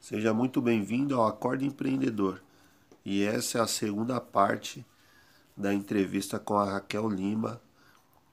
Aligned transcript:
Seja 0.00 0.32
muito 0.32 0.62
bem-vindo 0.62 1.16
ao 1.16 1.26
Acordo 1.26 1.64
Empreendedor. 1.64 2.40
E 3.04 3.22
essa 3.24 3.58
é 3.58 3.60
a 3.60 3.66
segunda 3.66 4.20
parte 4.20 4.86
da 5.56 5.74
entrevista 5.74 6.38
com 6.38 6.54
a 6.54 6.64
Raquel 6.64 7.08
Lima, 7.08 7.60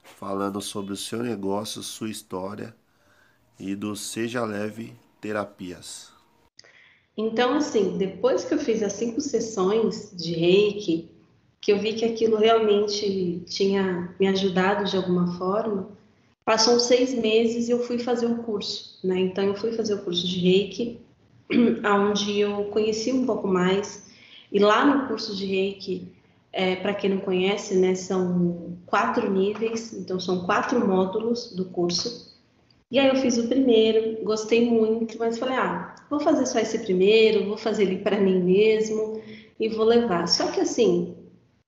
falando 0.02 0.60
sobre 0.60 0.92
o 0.92 0.96
seu 0.96 1.22
negócio, 1.22 1.82
sua 1.82 2.08
história 2.08 2.74
e 3.58 3.74
do 3.74 3.96
Seja 3.96 4.44
Leve 4.44 4.94
Terapias. 5.20 6.12
Então, 7.16 7.54
assim, 7.54 7.98
depois 7.98 8.44
que 8.44 8.54
eu 8.54 8.58
fiz 8.58 8.82
as 8.82 8.92
cinco 8.92 9.20
sessões 9.20 10.12
de 10.16 10.34
reiki, 10.34 11.10
que 11.60 11.72
eu 11.72 11.78
vi 11.78 11.94
que 11.94 12.04
aquilo 12.04 12.36
realmente 12.36 13.42
tinha 13.46 14.14
me 14.20 14.28
ajudado 14.28 14.88
de 14.88 14.96
alguma 14.96 15.36
forma, 15.36 15.88
passou 16.44 16.78
seis 16.78 17.12
meses 17.12 17.68
e 17.68 17.72
eu 17.72 17.82
fui 17.82 17.98
fazer 17.98 18.26
o 18.26 18.42
curso, 18.44 19.00
né? 19.02 19.18
Então, 19.18 19.44
eu 19.44 19.56
fui 19.56 19.72
fazer 19.72 19.94
o 19.94 20.02
curso 20.02 20.26
de 20.26 20.38
reiki, 20.38 21.04
onde 21.84 22.40
eu 22.40 22.64
conheci 22.64 23.12
um 23.12 23.26
pouco 23.26 23.46
mais, 23.46 24.06
e 24.50 24.58
lá 24.58 24.84
no 24.84 25.08
curso 25.08 25.36
de 25.36 25.46
reiki, 25.46 26.12
é, 26.52 26.76
para 26.76 26.94
quem 26.94 27.10
não 27.10 27.18
conhece, 27.18 27.74
né, 27.74 27.94
são 27.94 28.78
quatro 28.86 29.30
níveis, 29.30 29.92
então 29.92 30.18
são 30.18 30.46
quatro 30.46 30.86
módulos 30.86 31.52
do 31.54 31.66
curso. 31.66 32.34
E 32.90 32.98
aí 32.98 33.08
eu 33.08 33.16
fiz 33.16 33.36
o 33.36 33.48
primeiro, 33.48 34.24
gostei 34.24 34.70
muito, 34.70 35.18
mas 35.18 35.38
falei, 35.38 35.56
ah, 35.56 35.94
vou 36.08 36.20
fazer 36.20 36.46
só 36.46 36.58
esse 36.58 36.78
primeiro, 36.78 37.46
vou 37.46 37.58
fazer 37.58 37.82
ele 37.82 37.98
para 37.98 38.20
mim 38.20 38.40
mesmo 38.40 39.20
e 39.58 39.68
vou 39.68 39.84
levar. 39.84 40.26
Só 40.28 40.46
que 40.52 40.60
assim, 40.60 41.16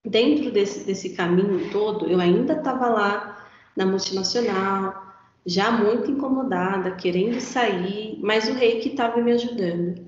dentro 0.03 0.49
desse, 0.49 0.85
desse 0.85 1.09
caminho 1.09 1.69
todo, 1.71 2.07
eu 2.07 2.19
ainda 2.19 2.53
estava 2.53 2.87
lá 2.87 3.45
na 3.75 3.85
multinacional, 3.85 5.08
já 5.49 5.71
muito 5.71 6.11
incomodada, 6.11 6.91
querendo 6.91 7.39
sair, 7.39 8.19
mas 8.21 8.47
o 8.47 8.53
reiki 8.53 8.89
estava 8.89 9.19
me 9.21 9.31
ajudando. 9.31 10.07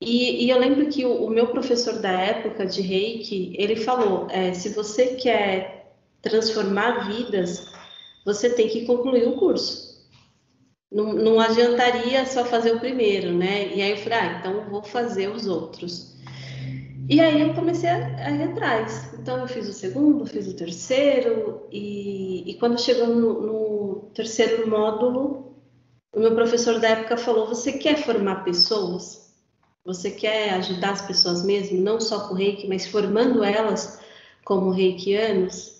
E, 0.00 0.44
e, 0.44 0.50
eu 0.50 0.58
lembro 0.58 0.86
que 0.88 1.04
o, 1.04 1.24
o, 1.24 1.30
meu 1.30 1.48
professor 1.48 2.00
da 2.00 2.10
época 2.10 2.66
de 2.66 2.80
reiki, 2.82 3.54
ele 3.58 3.76
falou, 3.76 4.26
é, 4.30 4.52
se 4.54 4.70
você 4.70 5.16
quer 5.16 5.92
transformar 6.22 7.08
vidas, 7.08 7.72
você 8.24 8.50
tem 8.50 8.68
que 8.68 8.86
concluir 8.86 9.26
o 9.26 9.36
curso. 9.36 9.88
Não, 10.90 11.12
não 11.12 11.40
adiantaria 11.40 12.24
só 12.26 12.44
fazer 12.44 12.72
o 12.72 12.80
primeiro, 12.80 13.32
né? 13.32 13.74
E 13.74 13.82
aí 13.82 13.90
eu 13.90 13.96
falei, 13.98 14.18
ah, 14.18 14.38
então 14.38 14.70
vou 14.70 14.82
fazer 14.82 15.28
os 15.28 15.46
outros. 15.46 16.16
E 17.08 17.20
aí 17.20 17.40
eu 17.40 17.54
comecei 17.54 17.88
a, 17.88 18.26
a 18.26 18.30
ir 18.30 18.42
atrás. 18.42 19.12
Então 19.18 19.38
eu 19.38 19.48
fiz 19.48 19.68
o 19.68 19.72
segundo, 19.72 20.26
fiz 20.26 20.46
o 20.46 20.56
terceiro, 20.56 21.66
e, 21.72 22.50
e 22.50 22.54
quando 22.54 22.80
chegou 22.80 23.08
no, 23.08 23.40
no 23.40 23.67
terceiro 24.10 24.68
módulo, 24.68 25.56
o 26.12 26.20
meu 26.20 26.34
professor 26.34 26.80
da 26.80 26.88
época 26.88 27.16
falou: 27.16 27.46
Você 27.48 27.72
quer 27.72 27.96
formar 27.96 28.44
pessoas? 28.44 29.28
Você 29.84 30.10
quer 30.10 30.54
ajudar 30.54 30.90
as 30.90 31.02
pessoas 31.02 31.44
mesmo, 31.44 31.80
não 31.80 32.00
só 32.00 32.28
com 32.28 32.34
reiki, 32.34 32.66
mas 32.66 32.86
formando 32.86 33.42
elas 33.42 34.00
como 34.44 34.70
reikianos? 34.70 35.78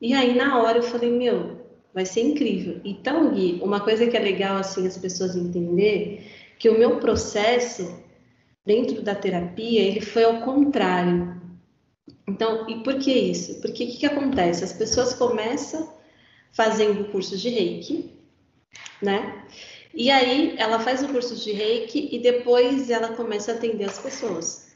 E 0.00 0.14
aí, 0.14 0.34
na 0.34 0.60
hora, 0.60 0.78
eu 0.78 0.82
falei: 0.82 1.10
Meu, 1.10 1.62
vai 1.94 2.06
ser 2.06 2.22
incrível. 2.22 2.80
Então, 2.84 3.32
Gui, 3.32 3.60
uma 3.62 3.80
coisa 3.80 4.06
que 4.06 4.16
é 4.16 4.20
legal 4.20 4.56
assim 4.56 4.86
as 4.86 4.98
pessoas 4.98 5.36
entender 5.36 6.26
que 6.58 6.68
o 6.68 6.78
meu 6.78 6.98
processo 6.98 8.02
dentro 8.64 9.02
da 9.02 9.14
terapia 9.14 9.80
ele 9.80 10.00
foi 10.00 10.24
ao 10.24 10.40
contrário. 10.40 11.40
Então, 12.26 12.68
e 12.68 12.82
por 12.82 12.98
que 12.98 13.12
isso? 13.12 13.60
Porque 13.60 13.84
o 13.84 13.86
que, 13.86 13.98
que 13.98 14.06
acontece? 14.06 14.64
As 14.64 14.72
pessoas 14.72 15.12
começam 15.12 15.88
fazendo 16.52 17.10
cursos 17.10 17.40
de 17.40 17.48
Reiki, 17.48 18.10
né? 19.00 19.44
E 19.94 20.10
aí 20.10 20.54
ela 20.58 20.78
faz 20.78 21.02
o 21.02 21.08
curso 21.08 21.36
de 21.36 21.52
Reiki 21.52 22.08
e 22.12 22.18
depois 22.18 22.88
ela 22.90 23.08
começa 23.08 23.52
a 23.52 23.54
atender 23.54 23.84
as 23.84 23.98
pessoas. 23.98 24.72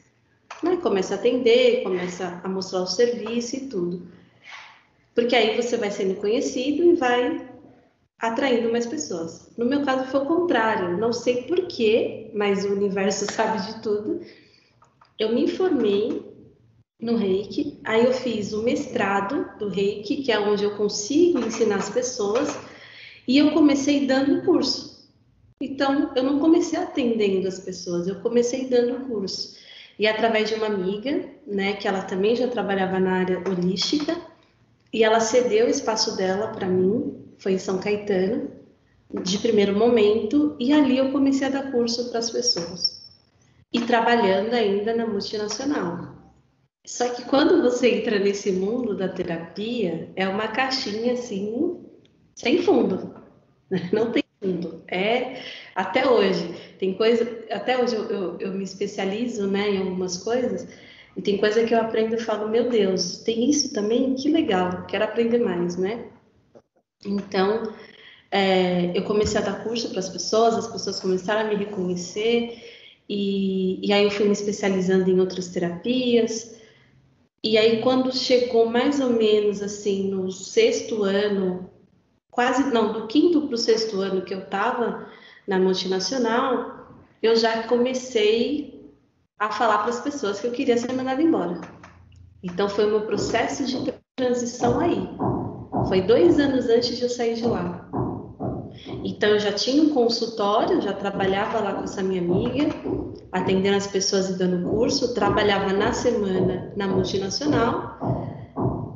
Né? 0.61 0.77
Começa 0.77 1.15
a 1.15 1.17
atender, 1.17 1.83
começa 1.83 2.39
a 2.43 2.47
mostrar 2.47 2.81
o 2.81 2.87
serviço 2.87 3.55
e 3.55 3.67
tudo. 3.67 4.07
Porque 5.15 5.35
aí 5.35 5.55
você 5.55 5.77
vai 5.77 5.89
sendo 5.89 6.15
conhecido 6.15 6.83
e 6.83 6.95
vai 6.95 7.47
atraindo 8.19 8.71
mais 8.71 8.85
pessoas. 8.85 9.51
No 9.57 9.65
meu 9.65 9.83
caso 9.83 10.05
foi 10.11 10.21
o 10.21 10.25
contrário, 10.25 10.97
não 10.97 11.13
sei 11.13 11.43
porquê, 11.43 12.31
mas 12.33 12.65
o 12.65 12.73
universo 12.73 13.25
sabe 13.33 13.65
de 13.65 13.81
tudo. 13.81 14.21
Eu 15.17 15.33
me 15.33 15.47
formei 15.47 16.26
no 16.99 17.15
Reiki, 17.15 17.79
aí 17.83 18.05
eu 18.05 18.13
fiz 18.13 18.53
o 18.53 18.63
mestrado 18.63 19.57
do 19.59 19.69
Reiki, 19.69 20.23
que 20.23 20.31
é 20.31 20.39
onde 20.39 20.63
eu 20.63 20.75
consigo 20.75 21.39
ensinar 21.39 21.77
as 21.77 21.89
pessoas, 21.89 22.57
e 23.27 23.37
eu 23.37 23.51
comecei 23.51 24.07
dando 24.07 24.43
curso. 24.43 25.07
Então, 25.61 26.11
eu 26.15 26.23
não 26.23 26.39
comecei 26.39 26.79
atendendo 26.79 27.47
as 27.47 27.59
pessoas, 27.59 28.07
eu 28.07 28.15
comecei 28.21 28.67
dando 28.67 29.07
curso. 29.07 29.57
E 29.99 30.07
através 30.07 30.49
de 30.49 30.55
uma 30.55 30.67
amiga, 30.67 31.29
né, 31.45 31.73
que 31.73 31.87
ela 31.87 32.01
também 32.01 32.35
já 32.35 32.47
trabalhava 32.47 32.99
na 32.99 33.13
área 33.13 33.39
holística, 33.39 34.19
e 34.91 35.03
ela 35.03 35.19
cedeu 35.19 35.67
o 35.67 35.69
espaço 35.69 36.15
dela 36.15 36.47
para 36.47 36.67
mim, 36.67 37.15
foi 37.37 37.53
em 37.53 37.59
São 37.59 37.79
Caetano, 37.79 38.51
de 39.23 39.37
primeiro 39.37 39.77
momento, 39.77 40.55
e 40.59 40.73
ali 40.73 40.97
eu 40.97 41.11
comecei 41.11 41.47
a 41.47 41.51
dar 41.51 41.71
curso 41.71 42.09
para 42.09 42.19
as 42.19 42.29
pessoas. 42.29 43.07
E 43.71 43.81
trabalhando 43.81 44.53
ainda 44.53 44.95
na 44.95 45.05
multinacional. 45.05 46.16
Só 46.87 47.09
que 47.09 47.25
quando 47.25 47.61
você 47.61 47.95
entra 47.95 48.17
nesse 48.17 48.49
mundo 48.49 48.95
da 48.95 49.09
terapia, 49.09 50.09
é 50.15 50.25
uma 50.25 50.47
caixinha 50.47 51.13
assim, 51.13 51.81
sem 52.33 52.61
fundo. 52.61 53.13
Né? 53.69 53.89
Não 53.91 54.09
tem 54.09 54.23
fundo. 54.41 54.81
É 54.87 55.41
até 55.75 56.09
hoje. 56.09 56.55
Tem 56.79 56.93
coisa, 56.93 57.45
até 57.51 57.77
hoje 57.77 57.93
eu, 57.93 58.05
eu, 58.05 58.37
eu 58.39 58.51
me 58.53 58.63
especializo 58.63 59.47
né, 59.47 59.69
em 59.71 59.79
algumas 59.79 60.17
coisas 60.23 60.65
e 61.17 61.21
tem 61.21 61.37
coisa 61.37 61.65
que 61.65 61.73
eu 61.73 61.81
aprendo 61.81 62.15
e 62.15 62.21
falo, 62.21 62.47
meu 62.47 62.69
Deus, 62.69 63.17
tem 63.17 63.49
isso 63.49 63.73
também? 63.73 64.15
Que 64.15 64.29
legal, 64.29 64.85
quero 64.85 65.03
aprender 65.03 65.39
mais, 65.39 65.75
né? 65.75 66.05
Então, 67.05 67.73
é, 68.31 68.97
eu 68.97 69.03
comecei 69.03 69.41
a 69.41 69.43
dar 69.43 69.61
curso 69.61 69.89
para 69.89 69.99
as 69.99 70.07
pessoas, 70.07 70.55
as 70.55 70.67
pessoas 70.67 71.01
começaram 71.01 71.41
a 71.41 71.49
me 71.49 71.55
reconhecer, 71.55 72.57
e, 73.09 73.85
e 73.85 73.91
aí 73.91 74.05
eu 74.05 74.11
fui 74.11 74.25
me 74.25 74.31
especializando 74.31 75.09
em 75.09 75.19
outras 75.19 75.49
terapias. 75.49 76.56
E 77.43 77.57
aí, 77.57 77.81
quando 77.81 78.15
chegou 78.15 78.65
mais 78.65 78.99
ou 78.99 79.11
menos 79.11 79.61
assim 79.61 80.09
no 80.09 80.31
sexto 80.31 81.03
ano, 81.03 81.69
quase, 82.31 82.71
não, 82.73 82.91
do 82.93 83.07
quinto 83.07 83.41
para 83.41 83.55
o 83.55 83.57
sexto 83.57 84.01
ano 84.01 84.21
que 84.21 84.33
eu 84.33 84.39
estava 84.39 85.07
na 85.47 85.59
multinacional, 85.59 86.87
eu 87.21 87.35
já 87.35 87.63
comecei 87.63 88.91
a 89.39 89.51
falar 89.51 89.79
para 89.79 89.89
as 89.89 90.01
pessoas 90.01 90.39
que 90.39 90.47
eu 90.47 90.51
queria 90.51 90.77
ser 90.77 90.91
mandada 90.93 91.21
embora. 91.21 91.61
Então 92.43 92.67
foi 92.67 92.85
o 92.85 92.89
meu 92.89 93.01
processo 93.01 93.65
de 93.65 93.93
transição 94.15 94.79
aí. 94.79 95.07
Foi 95.87 96.01
dois 96.01 96.39
anos 96.39 96.67
antes 96.67 96.97
de 96.97 97.03
eu 97.03 97.09
sair 97.09 97.35
de 97.35 97.45
lá. 97.45 97.87
Então 99.03 99.29
eu 99.29 99.39
já 99.39 99.51
tinha 99.51 99.83
um 99.83 99.89
consultório, 99.89 100.81
já 100.81 100.93
trabalhava 100.93 101.59
lá 101.59 101.73
com 101.73 101.83
essa 101.83 102.01
minha 102.01 102.21
amiga, 102.21 102.69
atendendo 103.31 103.77
as 103.77 103.87
pessoas 103.87 104.29
e 104.29 104.37
dando 104.37 104.69
curso, 104.69 105.13
trabalhava 105.13 105.73
na 105.73 105.93
semana 105.93 106.71
na 106.75 106.87
multinacional 106.87 107.97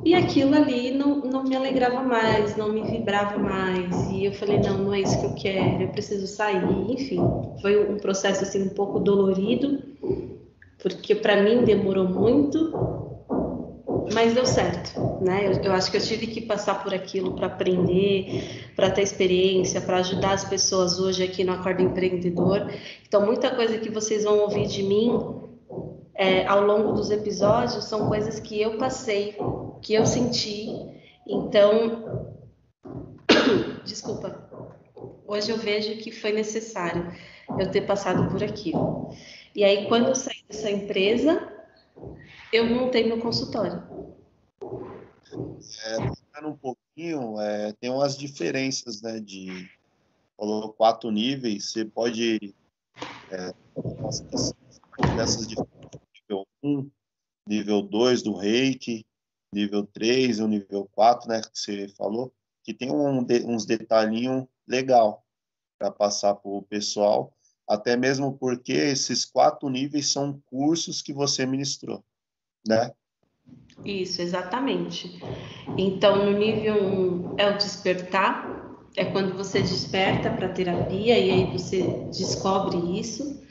e 0.04 0.14
aquilo 0.14 0.54
ali 0.56 0.90
não, 0.90 1.20
não 1.20 1.44
me 1.44 1.54
alegrava 1.54 2.02
mais, 2.02 2.56
não 2.56 2.72
me 2.72 2.82
vibrava 2.82 3.38
mais. 3.38 4.10
E 4.10 4.24
eu 4.24 4.32
falei, 4.32 4.58
não, 4.58 4.78
não 4.78 4.94
é 4.94 5.00
isso 5.00 5.18
que 5.20 5.26
eu 5.26 5.34
quero, 5.34 5.82
eu 5.82 5.88
preciso 5.88 6.26
sair. 6.26 6.62
Enfim, 6.90 7.20
foi 7.60 7.88
um 7.88 7.96
processo 7.98 8.42
assim 8.42 8.64
um 8.64 8.70
pouco 8.70 8.98
dolorido, 8.98 9.80
porque 10.82 11.14
para 11.14 11.40
mim 11.42 11.62
demorou 11.64 12.08
muito, 12.08 13.11
mas 14.12 14.34
deu 14.34 14.46
certo, 14.46 15.18
né? 15.20 15.46
Eu, 15.46 15.64
eu, 15.64 15.72
acho 15.72 15.90
que 15.90 15.96
eu 15.96 16.00
tive 16.00 16.26
que 16.26 16.40
passar 16.40 16.82
por 16.82 16.92
aquilo 16.94 17.34
para 17.34 17.46
aprender, 17.46 18.70
para 18.76 18.90
ter 18.90 19.02
experiência, 19.02 19.80
para 19.80 19.98
ajudar 19.98 20.32
as 20.32 20.44
pessoas 20.44 20.98
hoje 20.98 21.22
aqui 21.22 21.44
no 21.44 21.52
Acordo 21.52 21.82
Empreendedor. 21.82 22.70
Então, 23.06 23.24
muita 23.24 23.54
coisa 23.54 23.78
que 23.78 23.90
vocês 23.90 24.24
vão 24.24 24.38
ouvir 24.40 24.66
de 24.66 24.82
mim 24.82 25.40
é, 26.14 26.46
ao 26.46 26.64
longo 26.64 26.92
dos 26.92 27.10
episódios 27.10 27.84
são 27.84 28.08
coisas 28.08 28.38
que 28.38 28.60
eu 28.60 28.76
passei, 28.78 29.36
que 29.80 29.94
eu 29.94 30.06
senti. 30.06 30.68
Então, 31.26 32.38
desculpa, 33.84 34.48
hoje 35.26 35.50
eu 35.50 35.56
vejo 35.56 35.96
que 35.98 36.10
foi 36.10 36.32
necessário 36.32 37.12
eu 37.58 37.70
ter 37.70 37.82
passado 37.82 38.30
por 38.30 38.42
aquilo. 38.42 39.10
E 39.54 39.64
aí, 39.64 39.86
quando 39.88 40.08
eu 40.08 40.14
saí 40.14 40.42
dessa 40.48 40.70
empresa, 40.70 41.48
eu 42.52 42.66
montei 42.66 43.04
meu 43.04 43.18
consultório. 43.18 43.82
É, 45.84 46.46
um 46.46 46.56
pouquinho, 46.56 47.40
é, 47.40 47.72
tem 47.74 47.90
umas 47.90 48.16
diferenças, 48.16 49.00
né, 49.02 49.20
de 49.20 49.68
falou 50.36 50.72
quatro 50.72 51.10
níveis, 51.10 51.70
você 51.70 51.84
pode 51.84 52.54
é, 53.30 53.52
dessas 55.14 55.46
diferenças 55.46 56.00
nível 56.28 56.46
1, 56.62 56.90
nível 57.46 57.82
2 57.82 58.22
do 58.22 58.34
reiki, 58.34 59.06
nível 59.52 59.86
3 59.86 60.38
e 60.38 60.42
o 60.42 60.48
nível 60.48 60.88
4, 60.92 61.28
né, 61.28 61.40
que 61.40 61.58
você 61.58 61.88
falou, 61.88 62.32
que 62.64 62.72
tem 62.72 62.90
um, 62.90 63.24
uns 63.46 63.66
detalhinhos 63.66 64.46
legal 64.66 65.24
para 65.78 65.90
passar 65.90 66.34
para 66.34 66.50
o 66.50 66.62
pessoal. 66.62 67.34
até 67.68 67.96
mesmo 67.96 68.36
porque 68.36 68.72
esses 68.72 69.24
quatro 69.24 69.68
níveis 69.68 70.10
são 70.10 70.40
cursos 70.46 71.02
que 71.02 71.12
você 71.12 71.46
ministrou, 71.46 72.04
né? 72.66 72.92
Isso, 73.84 74.22
exatamente. 74.22 75.20
Então, 75.76 76.24
no 76.24 76.38
nível 76.38 76.74
1 76.74 76.86
um, 76.86 77.34
é 77.36 77.50
o 77.50 77.56
despertar, 77.56 78.62
é 78.96 79.04
quando 79.06 79.36
você 79.36 79.60
desperta 79.60 80.30
para 80.30 80.46
a 80.46 80.50
terapia 80.50 81.18
e 81.18 81.30
aí 81.30 81.50
você 81.52 82.06
descobre 82.10 82.98
isso. 82.98 83.42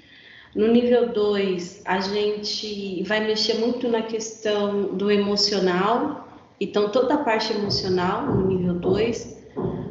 No 0.56 0.68
nível 0.68 1.12
2, 1.12 1.81
a 1.86 2.00
gente 2.00 3.03
vai 3.03 3.25
mexer 3.25 3.56
muito 3.56 3.88
na 3.88 4.01
questão 4.01 4.95
do 4.95 5.09
emocional, 5.09 6.27
então 6.59 6.89
toda 6.92 7.15
a 7.15 7.18
parte 7.18 7.53
emocional 7.53 8.25
no 8.25 8.48
nível 8.48 8.75
2. 8.75 9.42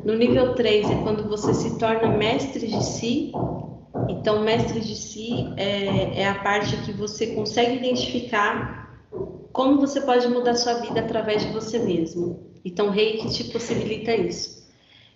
No 0.04 0.16
nível 0.16 0.54
3 0.54 0.90
é 0.90 0.94
quando 1.02 1.28
você 1.28 1.52
se 1.52 1.78
torna 1.78 2.08
mestre 2.08 2.66
de 2.66 2.84
si. 2.84 3.32
Então, 4.08 4.42
mestre 4.42 4.80
de 4.80 4.94
si 4.94 5.52
é, 5.56 6.20
é 6.20 6.28
a 6.28 6.34
parte 6.34 6.76
que 6.78 6.92
você 6.92 7.28
consegue 7.28 7.76
identificar 7.76 8.89
como 9.52 9.80
você 9.80 10.00
pode 10.00 10.28
mudar 10.28 10.54
sua 10.54 10.74
vida 10.74 11.00
através 11.00 11.42
de 11.42 11.52
você 11.52 11.78
mesmo. 11.78 12.50
Então, 12.64 12.90
reiki 12.90 13.28
te 13.30 13.44
possibilita 13.44 14.14
isso. 14.14 14.68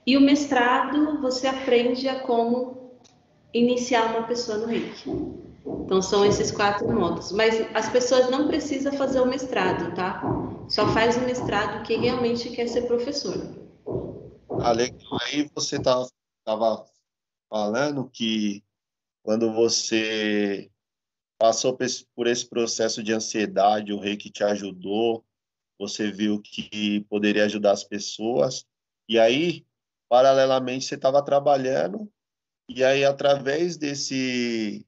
E 0.07 0.17
o 0.17 0.21
mestrado, 0.21 1.21
você 1.21 1.47
aprende 1.47 2.09
a 2.09 2.21
como 2.21 2.99
iniciar 3.53 4.17
uma 4.17 4.27
pessoa 4.27 4.59
no 4.59 4.67
reiki. 4.67 5.11
Então, 5.85 6.03
são 6.03 6.25
esses 6.25 6.51
quatro 6.51 6.91
modos. 6.93 7.33
Mas 7.33 7.67
as 7.75 7.89
pessoas 7.89 8.31
não 8.31 8.49
precisam 8.49 8.93
fazer 8.93 9.21
o 9.21 9.27
mestrado, 9.27 9.95
tá? 9.95 10.23
Só 10.69 10.89
faz 10.89 11.17
o 11.17 11.21
mestrado 11.21 11.85
quem 11.85 12.01
realmente 12.01 12.51
quer 12.51 12.67
ser 12.69 12.83
professor. 12.83 13.37
Aí 14.61 15.51
você 15.55 15.77
estava 15.77 16.87
falando 17.49 18.09
que 18.11 18.65
quando 19.23 19.53
você 19.53 20.71
passou 21.45 21.77
por 22.17 22.27
esse 22.27 22.49
processo 22.49 23.03
de 23.03 23.13
ansiedade, 23.13 23.93
o 23.93 24.01
rei 24.01 24.17
que 24.17 24.31
te 24.31 24.43
ajudou, 24.43 25.23
você 25.79 26.11
viu 26.11 26.41
que 26.41 27.03
poderia 27.03 27.45
ajudar 27.45 27.73
as 27.73 27.85
pessoas, 27.85 28.65
e 29.07 29.19
aí, 29.19 29.67
paralelamente, 30.09 30.87
você 30.87 30.95
estava 30.95 31.23
trabalhando, 31.23 32.11
e 32.67 32.83
aí, 32.83 33.05
através 33.05 33.77
desse, 33.77 34.87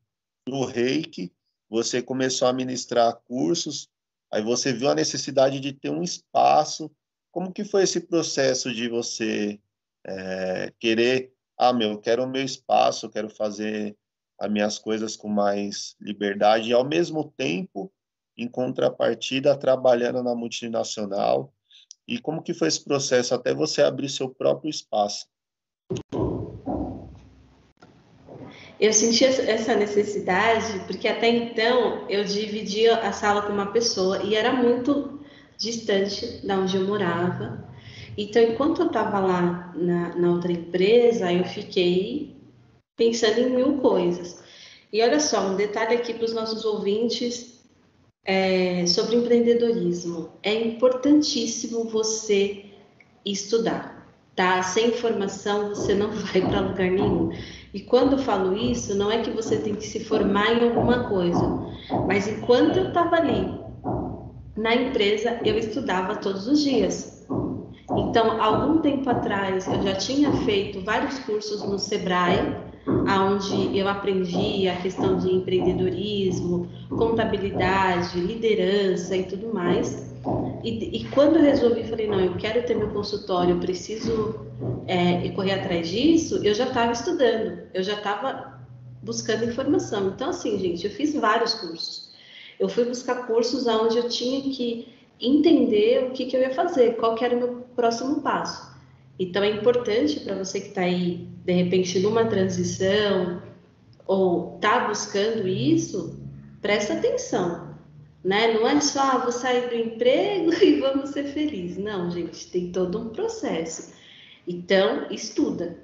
do 0.49 0.65
reiki, 0.65 1.31
você 1.69 2.01
começou 2.01 2.49
a 2.49 2.55
ministrar 2.55 3.15
cursos, 3.27 3.91
aí 4.33 4.41
você 4.41 4.73
viu 4.73 4.89
a 4.89 4.95
necessidade 4.95 5.61
de 5.61 5.75
ter 5.75 5.91
um 5.91 6.03
espaço, 6.03 6.91
como 7.31 7.53
que 7.53 7.65
foi 7.65 7.83
esse 7.83 8.01
processo 8.01 8.73
de 8.73 8.89
você 8.89 9.61
é, 10.07 10.73
querer, 10.79 11.35
ah, 11.59 11.75
meu, 11.75 11.99
quero 11.99 12.25
o 12.25 12.27
meu 12.27 12.43
espaço, 12.43 13.11
quero 13.11 13.29
fazer 13.29 13.95
as 14.39 14.51
minhas 14.51 14.79
coisas 14.79 15.17
com 15.17 15.29
mais 15.29 15.97
liberdade 16.01 16.71
e, 16.71 16.73
ao 16.73 16.85
mesmo 16.85 17.33
tempo, 17.37 17.93
em 18.37 18.47
contrapartida, 18.47 19.57
trabalhando 19.57 20.23
na 20.23 20.35
multinacional. 20.35 21.53
E 22.07 22.19
como 22.19 22.43
que 22.43 22.55
foi 22.55 22.69
esse 22.69 22.85
processo 22.85 23.35
até 23.35 23.55
você 23.55 23.83
abrir 23.83 24.09
seu 24.09 24.29
próprio 24.29 24.71
espaço? 24.71 25.27
Eu 28.79 28.93
senti 28.93 29.25
essa 29.25 29.75
necessidade 29.75 30.85
porque 30.87 31.09
até 31.09 31.29
então 31.29 32.07
eu 32.11 32.23
dividia 32.25 32.99
a 32.99 33.11
sala 33.11 33.43
com 33.43 33.53
uma 33.53 33.73
pessoa 33.73 34.23
e 34.23 34.35
era 34.35 34.53
muito 34.53 35.21
distante 35.57 36.47
da 36.47 36.59
onde 36.59 36.77
eu 36.77 36.87
morava. 36.87 37.67
Então, 38.19 38.43
enquanto 38.43 38.83
eu 38.83 38.87
estava 38.87 39.19
lá 39.19 39.73
na, 39.75 40.15
na 40.17 40.31
outra 40.31 40.53
empresa, 40.53 41.33
eu 41.33 41.45
fiquei 41.45 42.36
pensando 42.97 43.41
em 43.41 43.51
mil 43.51 43.79
coisas. 43.79 44.43
E 44.93 45.03
olha 45.03 45.21
só, 45.21 45.47
um 45.49 45.57
detalhe 45.57 45.95
aqui 45.95 46.15
para 46.15 46.25
os 46.25 46.33
nossos 46.33 46.65
ouvintes 46.65 47.61
é, 48.25 48.87
sobre 48.87 49.17
empreendedorismo. 49.17 50.31
É 50.43 50.55
importantíssimo 50.55 51.85
você 51.85 52.65
estudar, 53.25 54.09
tá? 54.35 54.63
Sem 54.63 54.89
informação 54.89 55.71
você 55.71 55.95
não 55.95 56.11
vai 56.13 56.41
para 56.41 56.61
lugar 56.61 56.91
nenhum. 56.91 57.31
E 57.75 57.81
quando 57.81 58.13
eu 58.13 58.19
falo 58.19 58.57
isso, 58.57 58.95
não 58.95 59.11
é 59.11 59.21
que 59.21 59.31
você 59.31 59.59
tem 59.59 59.75
que 59.75 59.87
se 59.87 60.01
formar 60.01 60.53
em 60.53 60.69
alguma 60.69 61.09
coisa, 61.09 61.43
mas 62.07 62.27
enquanto 62.27 62.79
eu 62.79 62.89
estava 62.89 63.17
ali 63.17 63.55
na 64.57 64.75
empresa, 64.75 65.39
eu 65.45 65.59
estudava 65.59 66.17
todos 66.17 66.47
os 66.49 66.63
dias. 66.63 67.16
Então, 67.95 68.43
algum 68.43 68.79
tempo 68.79 69.09
atrás, 69.09 69.67
eu 69.69 69.81
já 69.83 69.95
tinha 69.95 70.33
feito 70.45 70.81
vários 70.81 71.19
cursos 71.21 71.63
no 71.63 71.79
Sebrae, 71.79 72.57
onde 72.87 73.79
eu 73.79 73.87
aprendi 73.89 74.69
a 74.69 74.77
questão 74.77 75.19
de 75.19 75.33
empreendedorismo, 75.33 76.69
contabilidade, 76.89 78.19
liderança 78.19 79.17
e 79.17 79.25
tudo 79.25 79.53
mais. 79.55 80.15
E, 80.65 81.01
e 81.01 81.05
quando 81.11 81.37
eu 81.37 81.43
resolvi, 81.43 81.85
falei, 81.85 82.09
não, 82.09 82.21
eu 82.21 82.35
quero 82.37 82.65
ter 82.65 82.75
meu 82.75 82.89
consultório, 82.89 83.55
eu 83.55 83.61
preciso 83.61 84.47
é, 84.87 85.29
correr 85.31 85.53
atrás 85.53 85.89
disso, 85.89 86.41
eu 86.45 86.55
já 86.55 86.67
estava 86.67 86.91
estudando, 86.91 87.63
eu 87.73 87.83
já 87.85 87.95
estava 87.95 88.61
buscando 89.03 89.45
informação. 89.45 90.09
Então, 90.09 90.31
assim, 90.31 90.59
gente, 90.59 90.85
eu 90.85 90.91
fiz 90.91 91.15
vários 91.15 91.55
cursos. 91.55 92.11
Eu 92.59 92.69
fui 92.69 92.85
buscar 92.85 93.27
cursos 93.27 93.67
onde 93.67 93.99
eu 93.99 94.09
tinha 94.09 94.41
que 94.41 94.96
entender 95.21 96.05
o 96.05 96.11
que, 96.11 96.27
que 96.27 96.37
eu 96.37 96.41
ia 96.41 96.55
fazer, 96.55 96.97
qual 96.97 97.15
que 97.15 97.25
era 97.25 97.35
o 97.35 97.39
meu 97.39 97.67
próximo 97.75 98.21
passo. 98.21 98.75
Então, 99.19 99.43
é 99.43 99.51
importante 99.51 100.21
para 100.21 100.37
você 100.37 100.61
que 100.61 100.69
está 100.69 100.83
aí 100.83 101.29
de 101.45 101.53
repente 101.53 101.99
numa 102.01 102.27
transição 102.27 103.43
ou 104.07 104.57
está 104.57 104.87
buscando 104.89 105.49
isso, 105.49 106.21
presta 106.61 106.95
atenção, 106.95 107.75
né? 108.23 108.53
Não 108.53 108.69
é 108.69 108.81
só 108.81 109.01
ah, 109.01 109.19
vou 109.19 109.33
sair 109.33 109.69
do 109.69 109.75
emprego 109.75 110.53
e 110.63 110.81
vamos 110.81 111.11
ser 111.11 111.25
felizes. 111.25 111.79
Não, 111.79 112.11
gente, 112.11 112.51
tem 112.51 112.71
todo 112.71 112.99
um 112.99 113.09
processo. 113.09 113.95
Então, 114.47 115.07
estuda, 115.11 115.79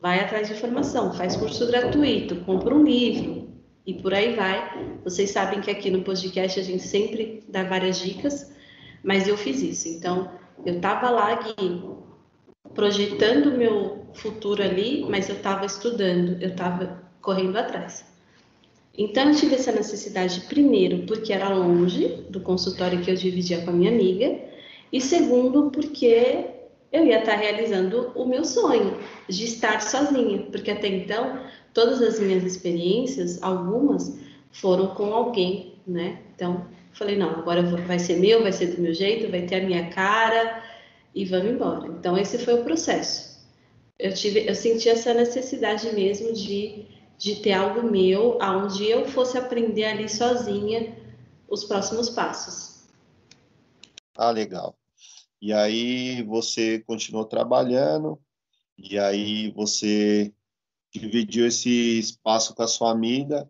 vai 0.00 0.20
atrás 0.20 0.48
de 0.48 0.54
informação, 0.54 1.12
faz 1.12 1.36
curso 1.36 1.66
gratuito, 1.66 2.36
compra 2.44 2.74
um 2.74 2.82
livro 2.82 3.48
e 3.86 3.94
por 3.94 4.14
aí 4.14 4.34
vai. 4.34 4.98
Vocês 5.04 5.30
sabem 5.30 5.60
que 5.60 5.70
aqui 5.70 5.90
no 5.90 6.02
podcast 6.02 6.58
a 6.58 6.62
gente 6.62 6.82
sempre 6.82 7.44
dá 7.48 7.64
várias 7.64 7.98
dicas, 7.98 8.52
mas 9.02 9.26
eu 9.28 9.36
fiz 9.36 9.62
isso. 9.62 9.88
Então, 9.88 10.30
eu 10.64 10.76
estava 10.76 11.10
lá, 11.10 11.34
Gui, 11.34 11.82
projetando 12.74 13.56
meu 13.56 14.06
futuro 14.14 14.62
ali, 14.62 15.04
mas 15.08 15.28
eu 15.28 15.36
estava 15.36 15.64
estudando, 15.64 16.40
eu 16.42 16.50
estava 16.50 17.02
correndo 17.20 17.56
atrás. 17.56 18.04
Então, 18.96 19.30
eu 19.30 19.34
tive 19.34 19.54
essa 19.54 19.72
necessidade, 19.72 20.42
primeiro, 20.42 21.06
porque 21.06 21.32
era 21.32 21.48
longe 21.48 22.24
do 22.28 22.40
consultório 22.40 23.00
que 23.00 23.10
eu 23.10 23.14
dividia 23.14 23.62
com 23.62 23.70
a 23.70 23.72
minha 23.72 23.90
amiga, 23.90 24.38
e 24.92 25.00
segundo, 25.00 25.70
porque 25.70 26.46
eu 26.92 27.06
ia 27.06 27.20
estar 27.20 27.36
realizando 27.36 28.10
o 28.14 28.26
meu 28.26 28.44
sonho 28.44 28.98
de 29.28 29.44
estar 29.44 29.80
sozinha, 29.80 30.46
porque 30.50 30.70
até 30.70 30.88
então, 30.88 31.38
todas 31.72 32.02
as 32.02 32.18
minhas 32.18 32.44
experiências, 32.44 33.40
algumas 33.42 34.18
foram 34.50 34.88
com 34.88 35.14
alguém, 35.14 35.74
né? 35.86 36.18
Então, 36.34 36.66
falei, 36.92 37.16
não, 37.16 37.30
agora 37.30 37.62
vai 37.62 37.98
ser 37.98 38.16
meu, 38.18 38.42
vai 38.42 38.52
ser 38.52 38.74
do 38.74 38.82
meu 38.82 38.94
jeito, 38.94 39.30
vai 39.30 39.42
ter 39.42 39.62
a 39.62 39.66
minha 39.66 39.90
cara 39.90 40.62
e 41.14 41.24
vamos 41.24 41.52
embora. 41.52 41.86
Então, 41.88 42.16
esse 42.16 42.38
foi 42.38 42.54
o 42.54 42.64
processo 42.64 43.30
eu 44.00 44.14
tive, 44.14 44.48
eu 44.48 44.54
senti 44.54 44.88
essa 44.88 45.12
necessidade 45.12 45.92
mesmo 45.92 46.32
de, 46.32 46.86
de 47.18 47.36
ter 47.36 47.52
algo 47.52 47.82
meu, 47.82 48.40
aonde 48.40 48.86
eu 48.86 49.06
fosse 49.06 49.36
aprender 49.36 49.84
ali 49.84 50.08
sozinha 50.08 50.96
os 51.48 51.64
próximos 51.64 52.08
passos. 52.08 52.88
Ah, 54.16 54.30
legal. 54.30 54.76
E 55.40 55.52
aí 55.52 56.22
você 56.22 56.80
continuou 56.80 57.24
trabalhando, 57.24 58.18
e 58.76 58.98
aí 58.98 59.50
você 59.50 60.32
dividiu 60.92 61.46
esse 61.46 61.98
espaço 61.98 62.54
com 62.54 62.62
a 62.62 62.68
sua 62.68 62.90
amiga. 62.90 63.48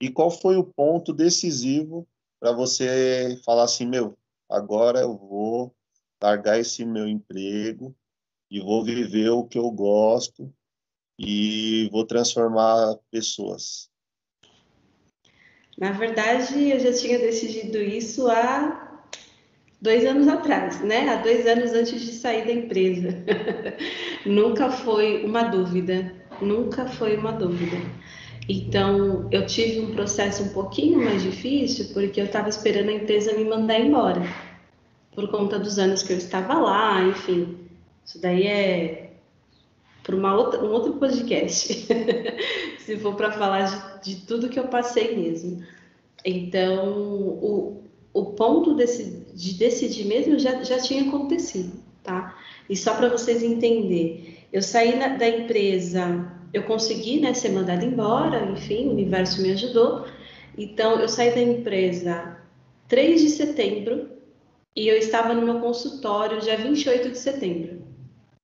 E 0.00 0.10
qual 0.10 0.30
foi 0.30 0.56
o 0.56 0.64
ponto 0.64 1.12
decisivo 1.12 2.08
para 2.40 2.52
você 2.52 3.38
falar 3.44 3.64
assim, 3.64 3.86
meu, 3.86 4.16
agora 4.48 5.00
eu 5.00 5.16
vou 5.16 5.74
largar 6.22 6.58
esse 6.58 6.84
meu 6.84 7.06
emprego 7.06 7.94
e 8.50 8.60
vou 8.60 8.82
viver 8.82 9.28
o 9.28 9.44
que 9.44 9.58
eu 9.58 9.70
gosto 9.70 10.52
e 11.18 11.88
vou 11.92 12.06
transformar 12.06 12.96
pessoas. 13.10 13.90
Na 15.78 15.92
verdade, 15.92 16.70
eu 16.70 16.80
já 16.80 16.92
tinha 16.92 17.18
decidido 17.18 17.78
isso 17.78 18.28
há 18.28 19.02
dois 19.80 20.04
anos 20.04 20.28
atrás, 20.28 20.80
né? 20.80 21.08
Há 21.08 21.16
dois 21.16 21.46
anos 21.46 21.72
antes 21.72 22.00
de 22.00 22.12
sair 22.12 22.44
da 22.44 22.52
empresa. 22.52 23.08
nunca 24.26 24.70
foi 24.70 25.24
uma 25.24 25.44
dúvida, 25.44 26.12
nunca 26.40 26.86
foi 26.86 27.16
uma 27.16 27.32
dúvida. 27.32 27.76
Então, 28.52 29.28
eu 29.30 29.46
tive 29.46 29.78
um 29.78 29.92
processo 29.92 30.42
um 30.42 30.48
pouquinho 30.48 31.04
mais 31.04 31.22
difícil, 31.22 31.86
porque 31.92 32.20
eu 32.20 32.24
estava 32.24 32.48
esperando 32.48 32.88
a 32.88 32.94
empresa 32.94 33.32
me 33.32 33.44
mandar 33.44 33.78
embora, 33.78 34.22
por 35.14 35.28
conta 35.30 35.56
dos 35.56 35.78
anos 35.78 36.02
que 36.02 36.12
eu 36.12 36.16
estava 36.16 36.54
lá, 36.54 37.00
enfim. 37.04 37.56
Isso 38.04 38.20
daí 38.20 38.48
é 38.48 39.12
para 40.02 40.16
um 40.16 40.72
outro 40.72 40.94
podcast, 40.94 41.86
se 42.80 42.96
for 42.96 43.14
para 43.14 43.30
falar 43.30 44.00
de, 44.00 44.16
de, 44.16 44.26
tudo 44.26 44.48
que 44.48 44.58
eu 44.58 44.66
passei 44.66 45.16
mesmo. 45.16 45.62
Então, 46.24 46.88
o, 46.88 47.84
o 48.12 48.24
ponto 48.32 48.74
desse, 48.74 49.26
de 49.32 49.54
decidir 49.54 50.06
mesmo 50.06 50.36
já, 50.40 50.60
já 50.64 50.80
tinha 50.80 51.06
acontecido, 51.06 51.78
tá? 52.02 52.36
E 52.68 52.76
só 52.76 52.96
para 52.96 53.10
vocês 53.10 53.44
entenderem, 53.44 54.38
eu 54.52 54.60
saí 54.60 54.98
na, 54.98 55.06
da 55.06 55.28
empresa, 55.28 56.39
eu 56.52 56.64
consegui 56.64 57.20
né, 57.20 57.32
ser 57.34 57.50
mandada 57.50 57.84
embora, 57.84 58.44
enfim, 58.50 58.88
o 58.88 58.92
universo 58.92 59.40
me 59.40 59.52
ajudou. 59.52 60.06
Então, 60.56 61.00
eu 61.00 61.08
saí 61.08 61.32
da 61.32 61.40
empresa 61.40 62.38
3 62.88 63.20
de 63.20 63.30
setembro 63.30 64.10
e 64.74 64.88
eu 64.88 64.96
estava 64.96 65.32
no 65.34 65.42
meu 65.42 65.60
consultório 65.60 66.40
dia 66.40 66.56
28 66.56 67.10
de 67.10 67.18
setembro. 67.18 67.82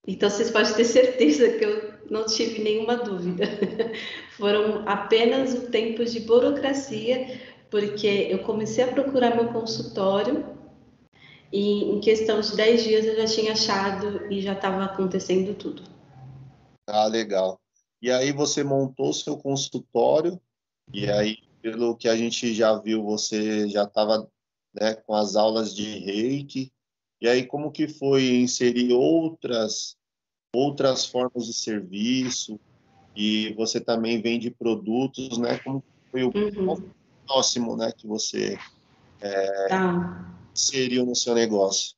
Então, 0.06 0.30
vocês 0.30 0.50
podem 0.50 0.72
ter 0.72 0.84
certeza 0.84 1.48
que 1.50 1.64
eu 1.64 1.94
não 2.08 2.26
tive 2.26 2.62
nenhuma 2.62 2.96
dúvida. 2.96 3.44
Foram 4.38 4.84
apenas 4.86 5.52
o 5.54 5.70
tempo 5.70 6.04
de 6.04 6.20
burocracia, 6.20 7.40
porque 7.70 8.28
eu 8.30 8.38
comecei 8.40 8.84
a 8.84 8.88
procurar 8.88 9.34
meu 9.34 9.48
consultório 9.48 10.44
e 11.52 11.84
em 11.84 12.00
questão 12.00 12.40
de 12.40 12.56
10 12.56 12.84
dias 12.84 13.04
eu 13.06 13.16
já 13.16 13.26
tinha 13.26 13.52
achado 13.52 14.30
e 14.30 14.40
já 14.40 14.52
estava 14.52 14.84
acontecendo 14.84 15.54
tudo. 15.54 15.82
Ah, 16.88 17.06
legal. 17.06 17.58
E 18.06 18.10
aí 18.12 18.30
você 18.30 18.62
montou 18.62 19.12
seu 19.12 19.36
consultório 19.36 20.40
e 20.94 21.10
aí, 21.10 21.38
pelo 21.60 21.96
que 21.96 22.08
a 22.08 22.16
gente 22.16 22.54
já 22.54 22.78
viu, 22.78 23.02
você 23.02 23.68
já 23.68 23.82
estava 23.82 24.30
né, 24.72 24.94
com 24.94 25.12
as 25.12 25.34
aulas 25.34 25.74
de 25.74 25.98
reiki. 25.98 26.72
E 27.20 27.26
aí, 27.26 27.44
como 27.44 27.72
que 27.72 27.88
foi 27.88 28.36
inserir 28.36 28.92
outras 28.92 29.96
outras 30.54 31.04
formas 31.04 31.46
de 31.46 31.52
serviço? 31.52 32.60
E 33.16 33.52
você 33.54 33.80
também 33.80 34.22
vende 34.22 34.52
produtos, 34.52 35.36
né? 35.36 35.58
Como 35.58 35.82
foi 36.12 36.22
o 36.22 36.30
uhum. 36.32 36.88
próximo, 37.26 37.76
né, 37.76 37.90
que 37.90 38.06
você 38.06 38.56
é, 39.20 39.68
tá. 39.68 40.32
inseriu 40.54 41.04
no 41.04 41.16
seu 41.16 41.34
negócio? 41.34 41.96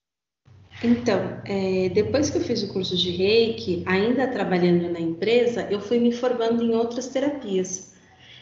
Então, 0.82 1.40
é, 1.44 1.88
depois 1.88 2.30
que 2.30 2.38
eu 2.38 2.42
fiz 2.42 2.62
o 2.62 2.72
curso 2.72 2.96
de 2.96 3.10
Reiki, 3.10 3.82
ainda 3.84 4.28
trabalhando 4.28 4.88
na 4.90 5.00
empresa, 5.00 5.66
eu 5.70 5.80
fui 5.80 5.98
me 5.98 6.12
formando 6.12 6.62
em 6.62 6.74
outras 6.74 7.08
terapias. 7.08 7.94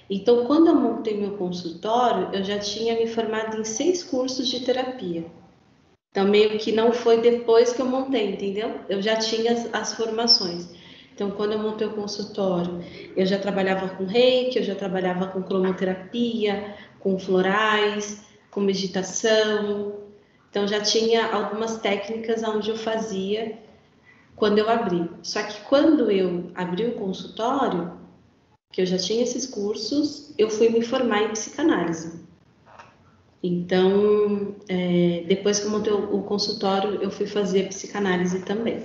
Então, 0.09 0.45
quando 0.45 0.69
eu 0.69 0.75
montei 0.75 1.17
meu 1.17 1.33
consultório, 1.37 2.29
eu 2.35 2.45
já 2.45 2.59
tinha 2.59 2.95
me 2.95 3.07
formado 3.07 3.59
em 3.59 3.65
seis 3.65 4.05
cursos 4.05 4.49
de 4.49 4.61
terapia. 4.61 5.25
Então, 6.11 6.29
meio 6.29 6.59
que 6.59 6.73
não 6.73 6.93
foi 6.93 7.21
depois 7.21 7.73
que 7.73 7.81
eu 7.81 7.87
montei, 7.87 8.33
entendeu? 8.33 8.81
Eu 8.89 9.01
já 9.01 9.17
tinha 9.17 9.53
as, 9.53 9.75
as 9.75 9.95
formações. 9.95 10.69
Então, 11.15 11.31
quando 11.31 11.53
eu 11.53 11.59
montei 11.59 11.87
o 11.87 11.95
consultório, 11.95 12.85
eu 13.17 13.25
já 13.25 13.39
trabalhava 13.39 13.89
com 13.89 14.05
reiki, 14.05 14.59
eu 14.59 14.65
já 14.65 14.75
trabalhava 14.75 15.27
com 15.29 15.43
cromoterapia, 15.43 16.75
com 17.01 17.19
florais, 17.19 18.23
com 18.51 18.61
meditação, 18.61 20.06
então 20.51 20.67
já 20.67 20.81
tinha 20.81 21.33
algumas 21.33 21.79
técnicas 21.79 22.43
onde 22.43 22.71
eu 22.71 22.77
fazia 22.77 23.59
quando 24.35 24.59
eu 24.59 24.69
abri. 24.69 25.11
Só 25.23 25.43
que 25.43 25.61
quando 25.63 26.11
eu 26.11 26.51
abri 26.55 26.87
o 26.87 26.95
consultório, 26.95 27.93
que 28.71 28.83
eu 28.83 28.87
já 28.87 28.99
tinha 28.99 29.23
esses 29.23 29.47
cursos, 29.47 30.33
eu 30.37 30.51
fui 30.51 30.69
me 30.69 30.83
formar 30.83 31.23
em 31.23 31.31
psicanálise. 31.31 32.27
Então, 33.43 34.57
é, 34.69 35.25
depois 35.29 35.61
que 35.61 35.67
eu 35.67 35.71
montei 35.71 35.93
o 35.93 36.23
consultório, 36.23 37.01
eu 37.03 37.11
fui 37.11 37.27
fazer 37.27 37.69
psicanálise 37.69 38.41
também. 38.41 38.85